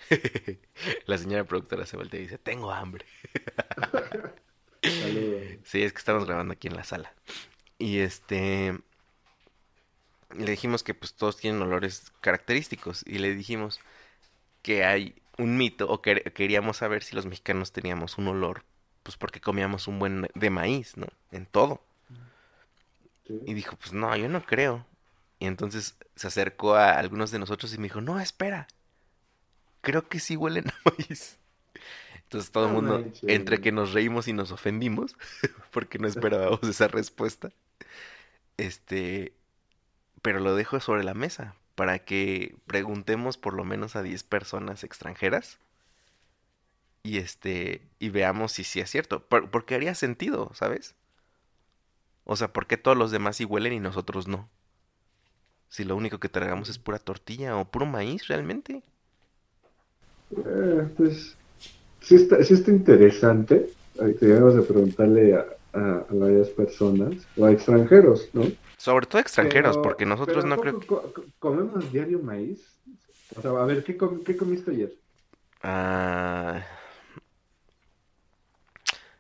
la 1.07 1.19
señora 1.19 1.45
productora 1.45 1.87
se 1.87 1.97
voltea 1.97 2.21
y 2.21 2.25
dice, 2.25 2.39
tengo 2.39 2.71
hambre. 2.71 3.05
Saludos. 4.83 5.43
Sí, 5.65 5.83
es 5.83 5.93
que 5.93 5.99
estamos 5.99 6.27
grabando 6.27 6.53
aquí 6.53 6.69
en 6.69 6.77
la 6.77 6.85
sala. 6.85 7.15
Y 7.79 7.99
este... 7.99 8.79
Le 10.37 10.51
dijimos 10.53 10.85
que 10.85 10.95
pues 10.95 11.15
todos 11.15 11.37
tienen 11.37 11.61
olores 11.61 12.13
característicos. 12.21 13.05
Y 13.07 13.19
le 13.19 13.35
dijimos 13.35 13.81
que 14.63 14.85
hay 14.85 15.21
un 15.39 15.57
mito, 15.57 15.89
o 15.91 16.03
que 16.03 16.23
queríamos 16.35 16.79
saber 16.79 17.03
si 17.03 17.17
los 17.17 17.27
mexicanos 17.27 17.73
teníamos 17.73 18.19
un 18.19 18.29
olor, 18.29 18.65
pues 19.03 19.17
porque 19.17 19.41
comíamos 19.41 19.89
un 19.89 19.99
buen 19.99 20.29
de 20.35 20.51
maíz, 20.51 20.97
¿no? 20.97 21.07
En 21.33 21.47
todo. 21.47 21.83
Sí. 23.27 23.41
Y 23.47 23.55
dijo, 23.55 23.77
pues 23.77 23.93
no, 23.93 24.15
yo 24.17 24.29
no 24.29 24.45
creo. 24.45 24.87
Y 25.39 25.47
entonces 25.47 25.97
se 26.15 26.27
acercó 26.27 26.75
a 26.75 26.93
algunos 26.93 27.31
de 27.31 27.39
nosotros 27.39 27.73
y 27.75 27.79
me 27.79 27.85
dijo, 27.85 28.01
no, 28.01 28.21
espera. 28.21 28.69
Creo 29.81 30.09
que 30.09 30.21
sí 30.21 30.37
huelen 30.37 30.69
a 30.69 30.75
maíz. 30.91 31.39
Entonces 32.25 32.53
todo 32.53 32.67
el 32.67 32.73
mundo, 32.73 33.03
manches. 33.03 33.23
entre 33.29 33.61
que 33.61 33.73
nos 33.73 33.93
reímos 33.95 34.29
y 34.29 34.33
nos 34.35 34.53
ofendimos, 34.53 35.17
porque 35.73 35.99
no 35.99 36.09
esperábamos 36.09 36.63
esa 36.65 36.89
respuesta, 36.89 37.51
este, 38.57 39.35
pero 40.23 40.41
lo 40.41 40.57
dejo 40.57 40.81
sobre 40.81 41.05
la 41.05 41.15
mesa 41.15 41.57
para 41.75 42.01
que 42.01 42.57
preguntemos 42.67 43.39
por 43.39 43.55
lo 43.55 43.65
menos 43.65 43.97
a 43.97 44.03
10 44.03 44.25
personas 44.25 44.85
extranjeras 44.85 45.59
y 47.03 47.19
este, 47.19 47.83
y 47.99 48.11
veamos 48.11 48.53
si 48.53 48.65
sí 48.65 48.81
es 48.81 48.91
cierto, 48.91 49.27
Por- 49.27 49.51
porque 49.51 49.75
haría 49.75 49.95
sentido, 49.95 50.51
¿sabes? 50.55 50.95
O 52.25 52.35
sea, 52.35 52.51
¿por 52.51 52.67
qué 52.67 52.79
todos 52.79 52.97
los 52.97 53.11
demás 53.11 53.37
sí 53.37 53.45
huelen 53.45 53.75
y 53.75 53.79
nosotros 53.81 54.27
no? 54.27 54.49
Si 55.71 55.85
lo 55.85 55.97
único 55.97 56.21
que 56.21 56.29
tragamos 56.29 56.69
es 56.69 56.79
pura 56.79 56.99
tortilla 56.99 57.57
o 57.57 57.71
puro 57.71 57.87
maíz 57.87 58.29
realmente. 58.29 58.83
Eh, 60.37 60.89
pues 60.97 61.37
sí 62.01 62.15
está, 62.17 62.43
sí 62.45 62.55
está 62.55 62.71
interesante. 62.71 63.71
Deberíamos 63.95 64.55
de 64.55 64.63
preguntarle 64.63 65.35
a, 65.35 65.45
a- 65.73 66.07
a 66.09 66.15
varias 66.15 66.49
personas 66.49 67.15
o 67.37 67.45
a 67.45 67.53
extranjeros, 67.53 68.29
¿no? 68.33 68.45
Sobre 68.77 69.07
todo 69.07 69.21
extranjeros, 69.21 69.77
Pero- 69.77 69.83
porque 69.83 70.07
nosotros 70.07 70.45
no 70.45 70.55
¿a 70.55 70.59
creo 70.59 70.81
que... 70.81 70.87
co- 70.87 71.13
co- 71.13 71.25
¿Comemos 71.39 71.93
diario 71.93 72.19
maíz? 72.21 72.61
O 73.37 73.43
sea, 73.43 73.51
a 73.51 73.65
ver, 73.67 73.85
¿qué, 73.85 73.97
com- 73.97 74.23
qué 74.25 74.37
comiste 74.37 74.71
ayer? 74.71 74.95
Ah, 75.63 76.65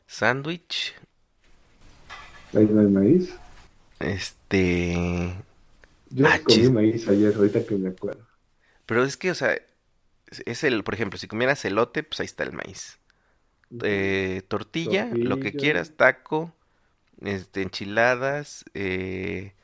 sándwich, 0.07 0.95
Ahí 2.55 2.67
no 2.67 2.81
hay 2.81 2.87
maíz. 2.89 3.33
este... 4.01 5.35
Yo 6.11 6.27
Ah, 6.27 6.41
comí 6.43 6.57
chis. 6.57 6.71
maíz 6.71 7.07
ayer, 7.09 7.33
ahorita 7.37 7.65
que 7.65 7.77
me 7.77 7.91
acuerdo. 7.91 8.27
Pero 8.87 9.05
es 9.05 9.17
que, 9.17 9.31
o 9.31 9.35
sea, 9.37 9.57
es- 10.47 10.64
el, 10.64 10.85
por 10.85 10.95
ejemplo, 10.95 11.18
si 11.18 11.28
comieras 11.28 11.64
elote, 11.64 12.03
pues 12.03 12.20
ahí 12.20 12.26
está 12.26 12.45
el 12.45 12.53
maíz. 12.53 12.99
Eh, 13.83 14.43
tortilla, 14.49 15.18
lo 15.22 15.41
que 15.41 15.57
quieras, 15.57 15.95
taco, 15.97 16.55
este, 17.22 17.62
enchiladas, 17.62 18.64
eh, 18.74 19.55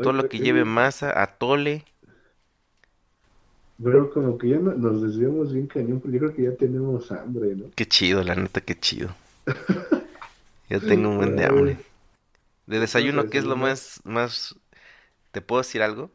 todo 0.00 0.12
Oye, 0.12 0.14
lo 0.14 0.28
que 0.28 0.40
lleve 0.40 0.64
masa, 0.64 1.22
atole. 1.22 1.86
Pero 3.82 4.10
como 4.12 4.38
que 4.38 4.50
ya 4.50 4.60
no- 4.60 4.74
nos 4.74 5.02
desviamos 5.02 5.52
bien 5.52 5.66
cañón, 5.66 6.00
yo 6.04 6.18
creo 6.20 6.32
que 6.32 6.42
ya 6.44 6.54
tenemos 6.56 7.10
hambre, 7.10 7.56
¿no? 7.56 7.72
Qué 7.74 7.86
chido, 7.88 8.22
la 8.22 8.34
neta, 8.34 8.60
qué 8.60 8.78
chido. 8.78 9.14
Ya 10.68 10.80
tengo 10.80 11.08
un 11.08 11.16
buen 11.18 11.36
de 11.36 11.46
hambre. 11.46 11.78
De 12.66 12.80
desayuno, 12.80 13.28
¿qué 13.30 13.38
es 13.38 13.44
lo 13.44 13.56
más, 13.56 14.00
más... 14.04 14.56
¿Te 15.32 15.42
puedo 15.42 15.62
decir 15.62 15.82
algo? 15.82 16.12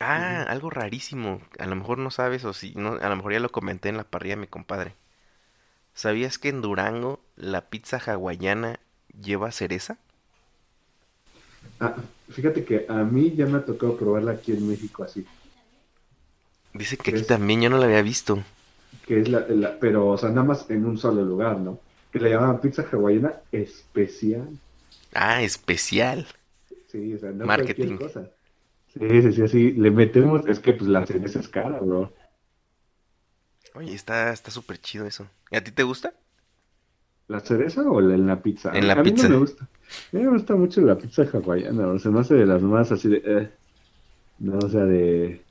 Ah, 0.00 0.42
algo 0.48 0.68
rarísimo. 0.70 1.40
A 1.60 1.66
lo 1.66 1.76
mejor 1.76 1.98
no 1.98 2.10
sabes 2.10 2.44
o 2.44 2.52
si 2.52 2.74
no, 2.74 2.94
a 2.94 3.08
lo 3.08 3.16
mejor 3.16 3.32
ya 3.34 3.40
lo 3.40 3.50
comenté 3.52 3.88
en 3.88 3.96
la 3.98 4.04
parrilla 4.04 4.34
de 4.34 4.40
mi 4.42 4.46
compadre. 4.48 4.96
¿Sabías 5.94 6.38
que 6.38 6.48
en 6.48 6.62
Durango 6.62 7.20
la 7.36 7.70
pizza 7.70 7.98
hawaiana 7.98 8.80
lleva 9.20 9.52
cereza? 9.52 9.98
Ah, 11.80 11.96
fíjate 12.28 12.64
que 12.64 12.86
a 12.88 13.02
mí 13.04 13.34
ya 13.34 13.46
me 13.46 13.58
ha 13.58 13.64
tocado 13.64 13.96
probarla 13.98 14.32
aquí 14.32 14.52
en 14.52 14.68
México 14.68 15.02
así, 15.02 15.26
Dice 16.74 16.96
que 16.98 17.12
aquí 17.12 17.22
Es- 17.22 17.26
también 17.26 17.62
yo 17.62 17.70
no 17.70 17.78
la 17.78 17.84
había 17.86 18.02
visto. 18.02 18.42
que 19.02 19.20
es 19.20 19.28
la, 19.28 19.46
la- 19.48 19.78
pero, 19.78 20.08
o 20.08 20.16
sea, 20.18 20.30
nada 20.30 20.44
más 20.44 20.70
en 20.70 20.84
un 20.86 20.96
solo 20.98 21.22
lugar, 21.22 21.58
¿no? 21.58 21.80
Que 22.10 22.18
le 22.18 22.30
llamaban 22.30 22.60
pizza 22.60 22.82
hawaiana 22.90 23.42
especial. 23.52 24.58
Ah, 25.14 25.42
especial. 25.42 26.26
Sí, 26.88 27.14
o 27.14 27.18
sea, 27.18 27.30
no 27.32 27.44
Marketing. 27.44 27.54
cualquier 27.54 27.94
cosa. 27.94 28.30
Sí, 28.94 29.22
sí, 29.22 29.32
sí, 29.32 29.42
así, 29.42 29.72
le 29.72 29.90
metemos, 29.90 30.46
es 30.46 30.60
que 30.60 30.72
pues 30.74 30.88
la 30.90 31.04
cereza 31.06 31.40
es 31.40 31.48
cara, 31.48 31.80
bro. 31.80 32.12
Oye, 33.74 33.94
está 33.94 34.32
está 34.32 34.50
súper 34.52 34.80
chido 34.80 35.06
eso. 35.06 35.28
¿Y 35.50 35.56
a 35.56 35.64
ti 35.64 35.72
te 35.72 35.82
gusta? 35.82 36.14
¿La 37.28 37.40
cereza 37.40 37.82
o 37.90 38.00
la, 38.00 38.14
en 38.14 38.26
la 38.26 38.42
pizza? 38.42 38.70
En 38.72 38.86
la 38.88 38.94
a 38.94 39.02
mí 39.02 39.12
no 39.12 39.24
me 39.24 39.36
gusta. 39.36 39.64
A 39.64 40.16
mí 40.16 40.22
me 40.22 40.30
gusta 40.30 40.54
mucho 40.56 40.80
la 40.82 40.98
pizza 40.98 41.22
hawaiana, 41.32 41.88
o 41.88 41.98
sea, 41.98 42.10
no 42.10 42.20
hace 42.20 42.34
de 42.34 42.46
las 42.46 42.62
más 42.62 42.92
así 42.92 43.08
de... 43.08 43.22
eh, 43.24 43.50
no, 44.38 44.58
o 44.58 44.68
sea, 44.70 44.84
de... 44.84 45.44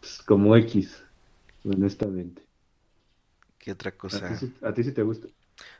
pues, 0.00 0.22
como 0.24 0.56
X, 0.56 1.04
honestamente. 1.64 2.42
¿Qué 3.58 3.70
otra 3.70 3.92
¿A 4.16 4.18
ti, 4.26 4.32
cosa? 4.32 4.36
sí, 4.36 4.46
a 4.62 4.72
ti 4.74 4.84
sí 4.84 4.92
te 4.92 5.02
gusta? 5.02 5.28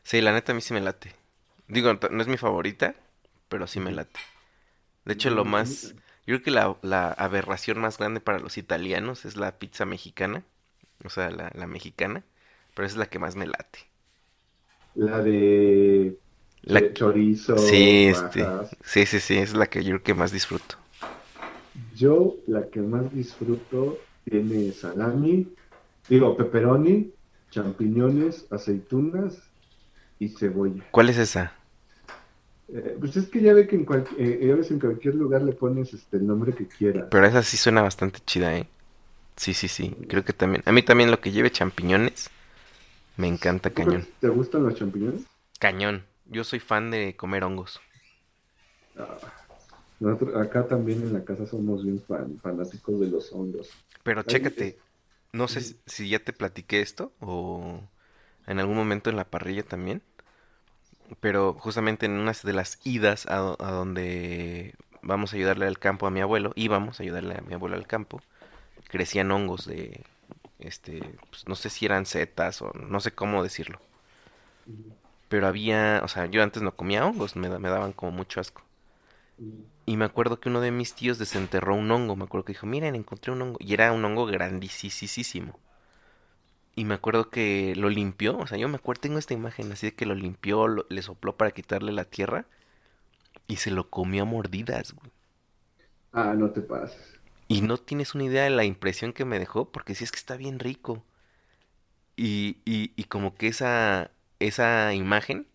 Sí, 0.02 0.20
la 0.20 0.32
neta 0.32 0.52
a 0.52 0.54
mí 0.54 0.60
sí 0.60 0.74
me 0.74 0.80
late. 0.80 1.14
Digo, 1.68 1.92
no 2.10 2.22
es 2.22 2.28
mi 2.28 2.36
favorita, 2.36 2.94
pero 3.48 3.66
sí 3.66 3.80
me 3.80 3.92
late. 3.92 4.20
De 5.04 5.14
hecho, 5.14 5.30
lo 5.30 5.44
más... 5.46 5.94
Yo 6.26 6.36
creo 6.36 6.42
que 6.42 6.50
la, 6.50 6.76
la 6.82 7.10
aberración 7.12 7.78
más 7.80 7.98
grande 7.98 8.20
para 8.20 8.38
los 8.38 8.58
italianos 8.58 9.24
es 9.24 9.36
la 9.36 9.58
pizza 9.58 9.84
mexicana. 9.86 10.44
O 11.04 11.10
sea, 11.10 11.30
la, 11.30 11.50
la 11.54 11.66
mexicana. 11.66 12.24
Pero 12.74 12.86
esa 12.86 12.94
es 12.96 12.98
la 12.98 13.06
que 13.10 13.18
más 13.18 13.36
me 13.36 13.46
late. 13.46 13.80
La 14.94 15.20
de 15.22 16.20
La- 16.62 16.82
de 16.82 16.92
chorizo, 16.94 17.56
Sí, 17.56 18.12
este... 18.12 18.54
Sí, 18.84 19.06
sí, 19.06 19.20
sí, 19.20 19.38
es 19.38 19.54
la 19.54 19.66
que 19.68 19.84
yo 19.84 19.90
creo 19.92 20.02
que 20.04 20.14
más 20.14 20.32
disfruto. 20.32 20.76
Yo 21.92 22.42
la 22.46 22.68
que 22.70 22.80
más 22.80 23.12
disfruto 23.12 24.06
tiene 24.24 24.72
salami, 24.72 25.56
digo 26.08 26.36
pepperoni, 26.36 27.14
champiñones, 27.50 28.46
aceitunas 28.52 29.52
y 30.18 30.30
cebolla. 30.30 30.86
¿Cuál 30.90 31.08
es 31.10 31.18
esa? 31.18 31.52
Eh, 32.72 32.96
pues 33.00 33.16
es 33.16 33.28
que 33.28 33.40
ya 33.40 33.52
ve 33.52 33.66
que 33.66 33.76
en 33.76 33.84
cual- 33.84 34.06
eh, 34.18 34.44
ya 34.46 34.54
ves 34.54 34.70
en 34.70 34.78
cualquier 34.78 35.14
lugar 35.16 35.42
le 35.42 35.52
pones 35.52 35.92
este 35.92 36.18
el 36.18 36.26
nombre 36.26 36.54
que 36.54 36.66
quieras. 36.66 37.08
Pero 37.10 37.26
esa 37.26 37.42
sí 37.42 37.56
suena 37.56 37.82
bastante 37.82 38.20
chida, 38.24 38.56
¿eh? 38.56 38.66
Sí, 39.36 39.54
sí, 39.54 39.68
sí. 39.68 39.96
Creo 40.08 40.24
que 40.24 40.32
también... 40.32 40.62
A 40.66 40.72
mí 40.72 40.82
también 40.82 41.10
lo 41.10 41.20
que 41.20 41.32
lleve 41.32 41.50
champiñones 41.50 42.30
me 43.16 43.28
encanta 43.28 43.70
¿Tú 43.70 43.76
cañón. 43.76 44.06
¿Te 44.20 44.28
gustan 44.28 44.64
los 44.64 44.74
champiñones? 44.74 45.22
Cañón. 45.58 46.04
Yo 46.26 46.44
soy 46.44 46.60
fan 46.60 46.90
de 46.90 47.16
comer 47.16 47.42
hongos. 47.44 47.80
Ah, 48.96 49.18
nosotros 49.98 50.36
acá 50.36 50.66
también 50.66 51.02
en 51.02 51.12
la 51.12 51.24
casa 51.24 51.46
somos 51.46 51.84
bien 51.84 52.00
fan- 52.06 52.38
fanáticos 52.40 53.00
de 53.00 53.08
los 53.08 53.32
hongos. 53.32 53.68
Pero 54.02 54.22
chécate, 54.22 54.78
no 55.32 55.48
sé 55.48 55.76
si 55.86 56.08
ya 56.08 56.18
te 56.18 56.32
platiqué 56.32 56.80
esto 56.80 57.12
o 57.20 57.82
en 58.46 58.58
algún 58.58 58.76
momento 58.76 59.10
en 59.10 59.16
la 59.16 59.28
parrilla 59.30 59.62
también, 59.62 60.02
pero 61.20 61.54
justamente 61.54 62.06
en 62.06 62.12
una 62.12 62.32
de 62.42 62.52
las 62.52 62.78
idas 62.84 63.26
a, 63.26 63.36
do- 63.36 63.56
a 63.60 63.70
donde 63.72 64.74
vamos 65.02 65.32
a 65.32 65.36
ayudarle 65.36 65.66
al 65.66 65.78
campo 65.78 66.06
a 66.06 66.10
mi 66.10 66.20
abuelo, 66.20 66.52
íbamos 66.56 67.00
a 67.00 67.02
ayudarle 67.02 67.36
a 67.36 67.42
mi 67.42 67.54
abuelo 67.54 67.76
al 67.76 67.86
campo, 67.86 68.20
crecían 68.88 69.30
hongos 69.32 69.66
de, 69.66 70.02
este, 70.60 71.16
pues, 71.30 71.48
no 71.48 71.56
sé 71.56 71.70
si 71.70 71.86
eran 71.86 72.06
setas 72.06 72.62
o 72.62 72.72
no 72.74 73.00
sé 73.00 73.12
cómo 73.12 73.42
decirlo, 73.42 73.80
pero 75.28 75.46
había, 75.46 76.00
o 76.04 76.08
sea, 76.08 76.26
yo 76.26 76.42
antes 76.42 76.62
no 76.62 76.76
comía 76.76 77.06
hongos, 77.06 77.36
me, 77.36 77.48
me 77.58 77.68
daban 77.70 77.92
como 77.92 78.12
mucho 78.12 78.40
asco. 78.40 78.62
Y 79.84 79.98
me 79.98 80.06
acuerdo 80.06 80.40
que 80.40 80.48
uno 80.48 80.62
de 80.62 80.70
mis 80.70 80.94
tíos 80.94 81.18
desenterró 81.18 81.74
un 81.74 81.90
hongo. 81.90 82.16
Me 82.16 82.24
acuerdo 82.24 82.44
que 82.46 82.52
dijo, 82.54 82.66
miren, 82.66 82.94
encontré 82.94 83.32
un 83.32 83.42
hongo. 83.42 83.58
Y 83.60 83.74
era 83.74 83.92
un 83.92 84.02
hongo 84.04 84.24
grandísimo. 84.24 85.58
Y 86.80 86.84
me 86.84 86.94
acuerdo 86.94 87.30
que 87.30 87.74
lo 87.76 87.88
limpió. 87.90 88.36
O 88.38 88.46
sea, 88.48 88.58
yo 88.58 88.68
me 88.68 88.76
acuerdo, 88.76 89.02
tengo 89.02 89.18
esta 89.18 89.34
imagen 89.34 89.70
así 89.72 89.86
de 89.88 89.94
que 89.94 90.06
lo 90.06 90.14
limpió, 90.16 90.66
lo- 90.66 90.86
le 90.88 91.02
sopló 91.02 91.36
para 91.36 91.52
quitarle 91.52 91.92
la 91.92 92.04
tierra. 92.06 92.46
Y 93.46 93.56
se 93.56 93.70
lo 93.70 93.90
comió 93.90 94.22
a 94.22 94.24
mordidas, 94.24 94.94
güey. 94.94 95.12
Ah, 96.12 96.34
no 96.34 96.52
te 96.52 96.62
pases. 96.62 97.18
Y 97.48 97.60
no 97.60 97.76
tienes 97.76 98.14
una 98.14 98.24
idea 98.24 98.44
de 98.44 98.48
la 98.48 98.64
impresión 98.64 99.12
que 99.12 99.26
me 99.26 99.38
dejó, 99.38 99.70
porque 99.70 99.94
sí 99.94 100.04
es 100.04 100.10
que 100.10 100.16
está 100.16 100.38
bien 100.38 100.58
rico. 100.58 101.04
Y, 102.16 102.58
y, 102.64 102.92
y 102.96 103.04
como 103.04 103.34
que 103.34 103.48
esa, 103.48 104.10
esa 104.40 104.94
imagen 104.94 105.46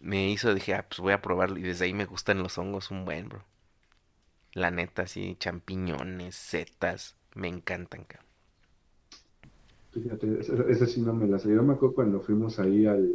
me 0.00 0.30
hizo, 0.30 0.54
dije, 0.54 0.74
ah, 0.74 0.86
pues 0.88 1.00
voy 1.00 1.12
a 1.14 1.22
probarlo. 1.22 1.58
Y 1.58 1.62
desde 1.62 1.86
ahí 1.86 1.94
me 1.94 2.06
gustan 2.06 2.42
los 2.42 2.58
hongos 2.58 2.90
un 2.92 3.04
buen, 3.04 3.28
bro. 3.30 3.44
La 4.54 4.72
neta, 4.72 5.06
sí, 5.06 5.36
champiñones, 5.38 6.34
setas, 6.34 7.14
me 7.36 7.46
encantan, 7.46 8.02
cabrón. 8.02 8.25
Fíjate, 10.02 10.40
ese, 10.40 10.86
sí 10.86 11.00
no 11.00 11.12
me 11.14 11.26
la 11.26 11.38
sé. 11.38 11.48
Yo 11.52 11.62
me 11.62 11.74
acuerdo 11.74 11.94
cuando 11.94 12.20
fuimos 12.20 12.58
ahí 12.58 12.86
al, 12.86 13.12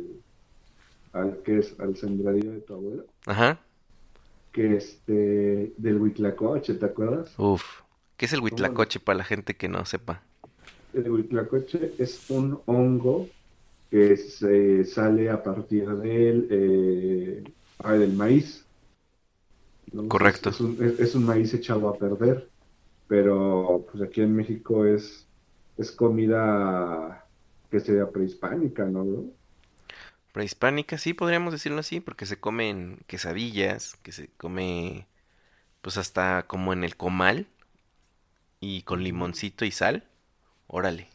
al 1.14 1.42
que 1.44 1.60
es, 1.60 1.80
al 1.80 1.96
sembradío 1.96 2.52
de 2.52 2.62
tu 2.62 2.74
abuelo, 2.74 3.06
Ajá, 3.26 3.60
que 4.52 4.76
este, 4.78 5.74
del 5.78 5.98
Huitlacoche, 6.02 6.76
¿te 6.76 6.86
acuerdas? 6.86 7.38
uf. 7.38 7.64
¿Qué 8.18 8.26
es 8.26 8.34
el 8.34 8.42
huitlacoche 8.42 9.00
para 9.00 9.18
la 9.18 9.24
gente 9.24 9.56
que 9.58 9.68
no 9.68 9.84
sepa? 9.86 10.22
El 10.94 11.10
huitlacoche 11.10 11.96
es 11.98 12.30
un 12.30 12.62
hongo 12.66 13.28
que 13.90 14.16
se 14.18 14.86
sale 14.86 15.30
a 15.30 15.42
partir 15.44 15.90
del, 15.90 16.48
eh, 16.52 17.44
ah, 17.80 17.94
del 17.94 18.14
maíz. 18.14 18.66
¿no? 19.92 20.08
Correcto. 20.08 20.50
Es, 20.50 20.60
un, 20.62 20.78
es 21.00 21.16
un 21.16 21.26
maíz 21.26 21.54
echado 21.54 21.90
a 21.90 21.98
perder, 21.98 22.50
pero 23.08 23.86
pues 23.92 24.04
aquí 24.04 24.22
en 24.22 24.36
México 24.36 24.86
es, 24.86 25.28
es 25.82 25.92
comida 25.92 27.30
que 27.70 27.80
sería 27.80 28.12
prehispánica, 28.12 28.86
¿no? 28.86 29.06
bro? 29.06 29.26
Prehispánica, 30.32 30.98
sí, 30.98 31.14
podríamos 31.14 31.52
decirlo 31.54 31.80
así, 31.80 32.00
porque 32.00 32.26
se 32.26 32.40
comen 32.40 33.00
quesadillas, 33.08 33.98
que 34.04 34.12
se 34.14 34.30
come, 34.38 35.08
pues 35.82 35.98
hasta 35.98 36.46
como 36.48 36.74
en 36.74 36.84
el 36.84 36.98
comal, 36.98 37.48
y 38.62 38.84
con 38.84 39.04
limoncito 39.04 39.66
y 39.66 39.72
sal. 39.72 40.08
Órale. 40.68 41.10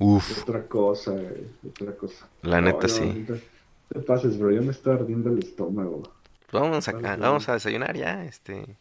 Uf, 0.00 0.28
Otra 0.28 0.68
cosa, 0.68 1.12
eh, 1.20 1.56
otra 1.64 1.96
cosa. 1.96 2.30
la 2.42 2.60
No, 2.60 2.68
neta 2.68 2.88
no, 2.88 2.98
sí. 2.98 3.22
no 3.26 3.42
te 3.88 4.00
pases, 4.02 4.38
bro, 4.38 4.50
ya 4.52 4.60
me 4.62 4.70
está 4.72 4.92
ardiendo 4.94 5.30
el 5.30 5.38
estómago. 5.40 6.02
Vamos 6.52 6.88
a, 6.88 6.90
Vale, 6.90 7.10
a- 7.10 7.16
vale. 7.16 7.16
vamos 7.16 7.48
a 7.48 7.54
desayunar 7.54 7.96
ya, 7.96 8.24
este. 8.24 8.78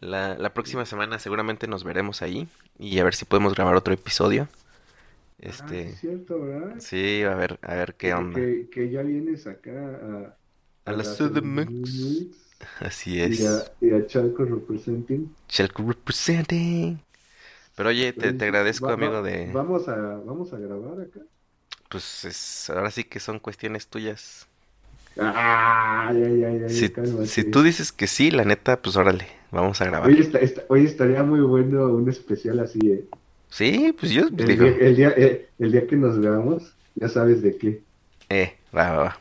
La, 0.00 0.36
la 0.36 0.52
próxima 0.54 0.86
semana 0.86 1.18
seguramente 1.18 1.68
nos 1.68 1.84
veremos 1.84 2.22
ahí 2.22 2.48
y 2.78 2.98
a 2.98 3.04
ver 3.04 3.14
si 3.14 3.24
podemos 3.24 3.54
grabar 3.54 3.76
otro 3.76 3.94
episodio. 3.94 4.48
Ah, 5.58 5.78
Este, 5.78 5.92
es 5.92 5.98
cierto, 5.98 6.40
¿verdad? 6.40 6.76
sí, 6.78 7.22
a 7.24 7.34
ver, 7.34 7.58
a 7.62 7.74
ver 7.76 7.94
qué 7.96 8.14
onda. 8.14 8.48
Que, 8.48 8.68
que 8.70 8.90
ya 8.90 9.02
vienes 9.02 9.46
acá 9.46 9.72
a, 9.72 10.38
A 10.84 10.92
la. 10.92 11.04
CDMX 11.04 12.26
Así 12.80 13.20
y 13.22 13.42
es. 13.42 13.44
a, 13.44 13.76
y 13.80 13.90
a 13.92 14.06
Chalco 14.06 14.44
Representing. 14.44 15.36
Chalco 15.48 15.82
representing. 15.82 16.98
Pero 17.76 17.90
oye, 17.90 18.12
te, 18.12 18.34
te 18.34 18.44
agradezco, 18.46 18.92
va- 18.94 18.94
amigo, 18.94 19.22
de... 19.22 19.58
Vamos 19.58 19.88
a, 19.88 19.96
vamos 20.18 20.52
a 20.52 20.58
grabar 20.58 21.00
acá. 21.00 21.20
Pues 21.90 22.24
es, 22.24 22.70
ahora 22.70 22.90
sí 22.90 23.04
que 23.04 23.20
son 23.20 23.38
cuestiones 23.38 23.88
tuyas. 23.88 24.48
Si, 26.68 26.92
si 27.26 27.44
tú 27.44 27.62
dices 27.62 27.92
que 27.92 28.06
sí, 28.06 28.30
la 28.30 28.44
neta, 28.44 28.80
pues 28.80 28.96
órale, 28.96 29.26
vamos 29.50 29.80
a 29.80 29.84
grabar. 29.86 30.08
Oye, 30.08 30.20
está- 30.20 30.38
está- 30.38 30.64
oye, 30.68 30.84
estaría 30.84 31.22
muy 31.22 31.40
bueno 31.40 31.86
un 31.88 32.08
especial 32.08 32.60
así, 32.60 32.78
¿eh? 32.84 33.04
Sí, 33.48 33.94
pues 33.98 34.12
yo 34.12 34.28
El 34.28 34.36
digo, 34.36 34.64
día, 34.64 34.76
el 34.80 34.96
día, 34.96 35.14
eh, 35.16 35.48
el 35.58 35.72
día 35.72 35.86
que 35.86 35.96
nos 35.96 36.20
veamos, 36.20 36.74
ya 36.94 37.08
sabes 37.08 37.42
de 37.42 37.56
qué. 37.56 37.82
eh, 38.28 38.56
va, 38.76 38.92
va, 38.92 39.02
va. 39.02 39.20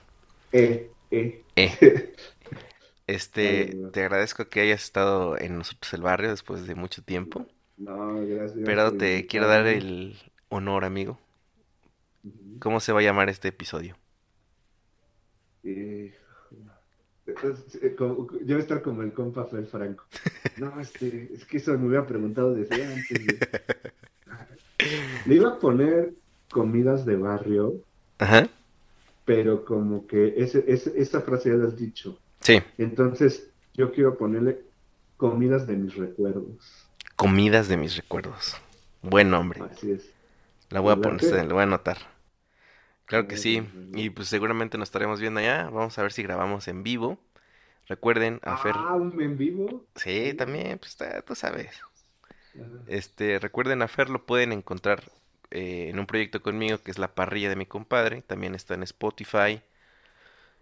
Eh, 0.51 0.89
eh. 1.11 1.43
Eh. 1.55 2.13
Este, 3.07 3.75
te 3.91 4.01
agradezco 4.03 4.49
que 4.49 4.61
hayas 4.61 4.83
estado 4.83 5.35
en 5.39 5.57
nosotros 5.57 5.91
el 5.95 6.03
barrio 6.03 6.29
después 6.29 6.67
de 6.67 6.75
mucho 6.75 7.01
tiempo, 7.01 7.47
No, 7.75 8.13
gracias. 8.23 8.59
pero 8.63 8.93
te 8.93 9.25
quiero 9.25 9.47
dar 9.47 9.65
el 9.65 10.15
honor, 10.49 10.85
amigo. 10.85 11.17
¿Cómo 12.59 12.79
se 12.79 12.91
va 12.91 12.99
a 12.99 13.01
llamar 13.01 13.29
este 13.29 13.47
episodio? 13.47 13.97
Eh, 15.63 16.13
eh, 17.27 17.95
como- 17.97 18.27
yo 18.31 18.45
voy 18.45 18.55
a 18.55 18.59
estar 18.59 18.81
como 18.81 19.01
el 19.03 19.13
compa 19.13 19.45
Fer 19.45 19.65
Franco. 19.65 20.05
No, 20.57 20.79
este, 20.79 21.29
es 21.33 21.45
que 21.45 21.57
eso 21.57 21.77
me 21.77 21.87
hubiera 21.87 22.05
preguntado 22.07 22.53
desde 22.53 22.83
antes. 22.85 23.37
Le 25.25 25.35
iba 25.35 25.49
a 25.49 25.59
poner 25.59 26.13
comidas 26.49 27.05
de 27.05 27.15
barrio, 27.17 27.75
Ajá. 28.17 28.47
pero 29.25 29.63
como 29.65 30.07
que 30.07 30.33
ese, 30.37 30.63
ese- 30.67 30.93
esa 30.99 31.21
frase 31.21 31.49
ya 31.49 31.55
la 31.55 31.67
has 31.67 31.77
dicho. 31.77 32.17
Sí. 32.41 32.61
Entonces, 32.77 33.49
yo 33.73 33.91
quiero 33.91 34.17
ponerle 34.17 34.61
comidas 35.17 35.67
de 35.67 35.75
mis 35.75 35.95
recuerdos. 35.95 36.87
Comidas 37.15 37.67
de 37.67 37.77
mis 37.77 37.95
recuerdos. 37.97 38.55
Buen 39.01 39.29
nombre. 39.29 39.61
Así 39.69 39.91
es. 39.91 40.09
La 40.69 40.79
voy 40.79 40.93
a 40.93 40.95
¿Verdad 40.95 41.09
poner, 41.17 41.29
que? 41.31 41.47
la 41.47 41.53
voy 41.53 41.59
a 41.59 41.63
anotar. 41.63 41.97
Claro 43.09 43.27
que 43.27 43.37
sí. 43.37 43.67
Y 43.95 44.11
pues 44.11 44.27
seguramente 44.27 44.77
nos 44.77 44.89
estaremos 44.89 45.19
viendo 45.19 45.39
allá. 45.39 45.63
Vamos 45.71 45.97
a 45.97 46.03
ver 46.03 46.11
si 46.11 46.21
grabamos 46.21 46.67
en 46.67 46.83
vivo. 46.83 47.17
Recuerden, 47.87 48.39
a 48.43 48.55
Fer. 48.57 48.75
Ah, 48.77 48.93
un 48.93 49.19
en 49.19 49.35
vivo. 49.35 49.83
Sí, 49.95 50.35
también, 50.35 50.77
pues 50.77 50.95
tú 51.25 51.33
sabes. 51.33 51.71
Este, 52.85 53.39
recuerden 53.39 53.81
a 53.81 53.87
Fer 53.87 54.11
lo 54.11 54.27
pueden 54.27 54.51
encontrar 54.51 55.01
eh, 55.49 55.87
en 55.89 55.97
un 55.97 56.05
proyecto 56.05 56.43
conmigo 56.43 56.83
que 56.83 56.91
es 56.91 56.99
La 56.99 57.15
Parrilla 57.15 57.49
de 57.49 57.55
mi 57.55 57.65
compadre. 57.65 58.21
También 58.21 58.53
está 58.53 58.75
en 58.75 58.83
Spotify, 58.83 59.63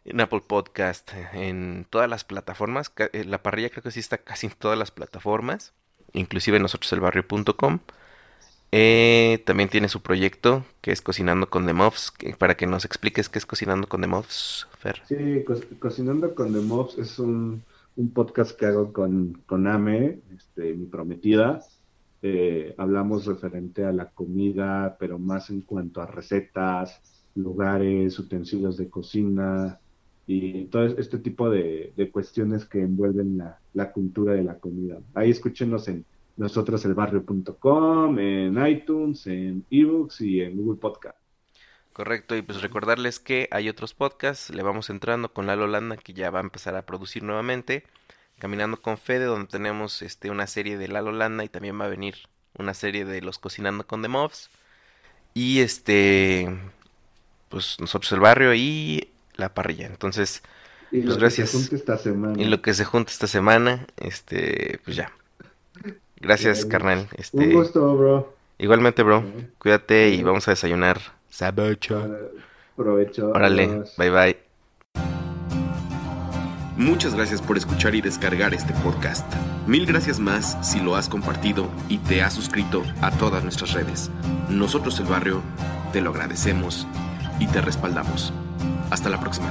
en 0.06 0.22
Apple 0.22 0.44
Podcast, 0.48 1.12
en 1.34 1.86
todas 1.90 2.10
las 2.10 2.24
plataformas. 2.24 2.94
Eh, 3.12 3.26
La 3.26 3.44
Parrilla 3.44 3.72
creo 3.72 3.84
que 3.84 3.92
sí 3.92 4.00
está 4.00 4.20
casi 4.20 4.48
en 4.48 4.54
todas 4.54 4.80
las 4.80 4.92
plataformas, 4.92 5.74
inclusive 6.14 6.56
en 6.56 6.64
nosotroselbarrio.com. 6.64 7.80
Eh, 8.72 9.42
también 9.46 9.70
tiene 9.70 9.88
su 9.88 10.02
proyecto 10.02 10.66
que 10.82 10.92
es 10.92 11.02
Cocinando 11.02 11.50
con 11.50 11.66
The 11.66 11.74
Muffs. 11.74 12.14
para 12.38 12.56
que 12.56 12.68
nos 12.68 12.86
expliques 12.86 13.30
qué 13.30 13.40
es 13.40 13.46
Cocinando 13.46 13.88
con 13.88 14.02
The 14.02 14.08
Muffs, 14.08 14.68
Fer. 14.80 15.02
Sí, 15.08 15.44
Co- 15.46 15.56
Cocinando 15.80 16.36
con 16.36 16.54
The 16.54 16.60
Mobs 16.60 16.98
es 16.98 17.18
un, 17.20 17.64
podcast 18.14 18.58
que 18.58 18.66
hago 18.66 18.94
con, 18.94 19.42
con 19.46 19.68
Ame, 19.68 20.20
este, 20.36 20.74
mi 20.74 20.86
prometida. 20.86 21.62
Eh, 22.22 22.74
hablamos 22.78 23.26
referente 23.26 23.86
a 23.86 23.92
la 23.92 24.10
comida, 24.10 24.98
pero 25.00 25.18
más 25.18 25.50
en 25.50 25.62
cuanto 25.62 26.02
a 26.02 26.06
recetas, 26.08 27.02
lugares, 27.36 28.18
utensilios 28.20 28.78
de 28.78 28.90
cocina 28.90 29.80
y 30.26 30.66
todo 30.66 30.86
este 30.86 31.20
tipo 31.20 31.50
de, 31.50 31.94
cuestiones 32.12 32.66
que 32.66 32.82
envuelven 32.82 33.42
la 33.74 33.92
cultura 33.92 34.34
de 34.34 34.44
la 34.44 34.56
comida. 34.56 35.00
Ahí 35.14 35.30
escúchenos 35.32 35.88
en 35.88 36.06
nosotroselbarrio.com, 36.38 38.20
en 38.20 38.68
iTunes, 38.68 39.28
en 39.28 39.66
eBooks 39.70 40.22
y 40.22 40.42
en 40.42 40.58
Google 40.58 40.80
Podcast. 40.80 41.18
Correcto, 41.94 42.36
y 42.36 42.44
pues 42.44 42.62
recordarles 42.62 43.20
que 43.20 43.48
hay 43.52 43.70
otros 43.70 43.94
podcasts, 43.96 44.52
le 44.52 44.62
vamos 44.62 44.90
entrando 44.92 45.34
con 45.34 45.48
Lalo 45.48 45.66
Landa 45.68 45.98
que 45.98 46.14
ya 46.14 46.30
va 46.30 46.40
a 46.40 46.44
empezar 46.44 46.76
a 46.76 46.86
producir 46.86 47.24
nuevamente, 47.24 47.84
Caminando 48.40 48.80
con 48.82 49.00
Fede 49.00 49.26
donde 49.26 49.48
tenemos 49.48 50.04
este 50.04 50.30
una 50.30 50.46
serie 50.46 50.78
de 50.78 50.88
Lalo 50.88 51.12
Landa 51.12 51.44
y 51.44 51.50
también 51.50 51.80
va 51.82 51.86
a 51.86 51.90
venir 51.90 52.16
una 52.56 52.76
serie 52.76 53.04
de 53.04 53.22
los 53.22 53.40
Cocinando 53.40 53.88
con 53.88 54.04
The 54.04 54.10
Mobs 54.10 54.52
y 55.34 55.60
este 55.62 56.48
pues 57.50 57.78
nosotros 57.80 58.12
el 58.12 58.20
barrio 58.20 58.54
y 58.54 59.10
la 59.36 59.54
parrilla. 59.54 59.88
Entonces, 59.88 60.44
Y 60.92 61.02
Pues 61.02 61.18
lo 61.18 61.18
gracias. 61.18 61.52
que 61.52 61.58
se 61.58 61.58
junte 61.58 61.76
esta 61.76 61.98
semana. 61.98 62.42
y 62.42 62.46
lo 62.46 62.62
que 62.62 62.74
se 62.74 62.86
junta 62.86 63.12
esta 63.12 63.28
semana, 63.28 63.88
este 63.98 64.80
pues 64.86 64.96
ya. 64.98 65.12
Gracias, 66.20 66.60
Bien. 66.60 66.70
carnal. 66.70 67.00
Un 67.12 67.20
Este, 67.20 67.54
gusto, 67.54 67.96
bro. 67.98 68.34
igualmente, 68.58 69.04
bro. 69.04 69.24
Cuídate 69.60 70.10
y 70.10 70.24
vamos 70.24 70.48
a 70.48 70.52
desayunar. 70.52 71.00
Sabacho. 71.30 72.08
Provecho. 72.76 73.30
Órale, 73.32 73.84
bye 73.98 74.10
bye. 74.10 74.38
Muchas 76.78 77.16
gracias 77.16 77.42
por 77.42 77.58
escuchar 77.58 77.96
y 77.96 78.02
descargar 78.02 78.54
este 78.54 78.72
podcast. 78.84 79.26
Mil 79.66 79.86
gracias 79.88 80.20
más 80.20 80.58
si 80.62 80.80
lo 80.80 80.96
has 80.96 81.10
compartido 81.10 81.68
y 81.90 81.98
te 81.98 82.22
has 82.22 82.34
suscrito 82.34 82.84
a 83.02 83.10
todas 83.12 83.44
nuestras 83.44 83.74
redes. 83.74 84.12
Nosotros 84.50 85.00
el 85.00 85.08
barrio 85.08 85.42
te 85.92 86.02
lo 86.02 86.12
agradecemos 86.12 86.88
y 87.40 87.48
te 87.48 87.62
respaldamos. 87.62 88.32
Hasta 88.92 89.10
la 89.10 89.20
próxima. 89.20 89.50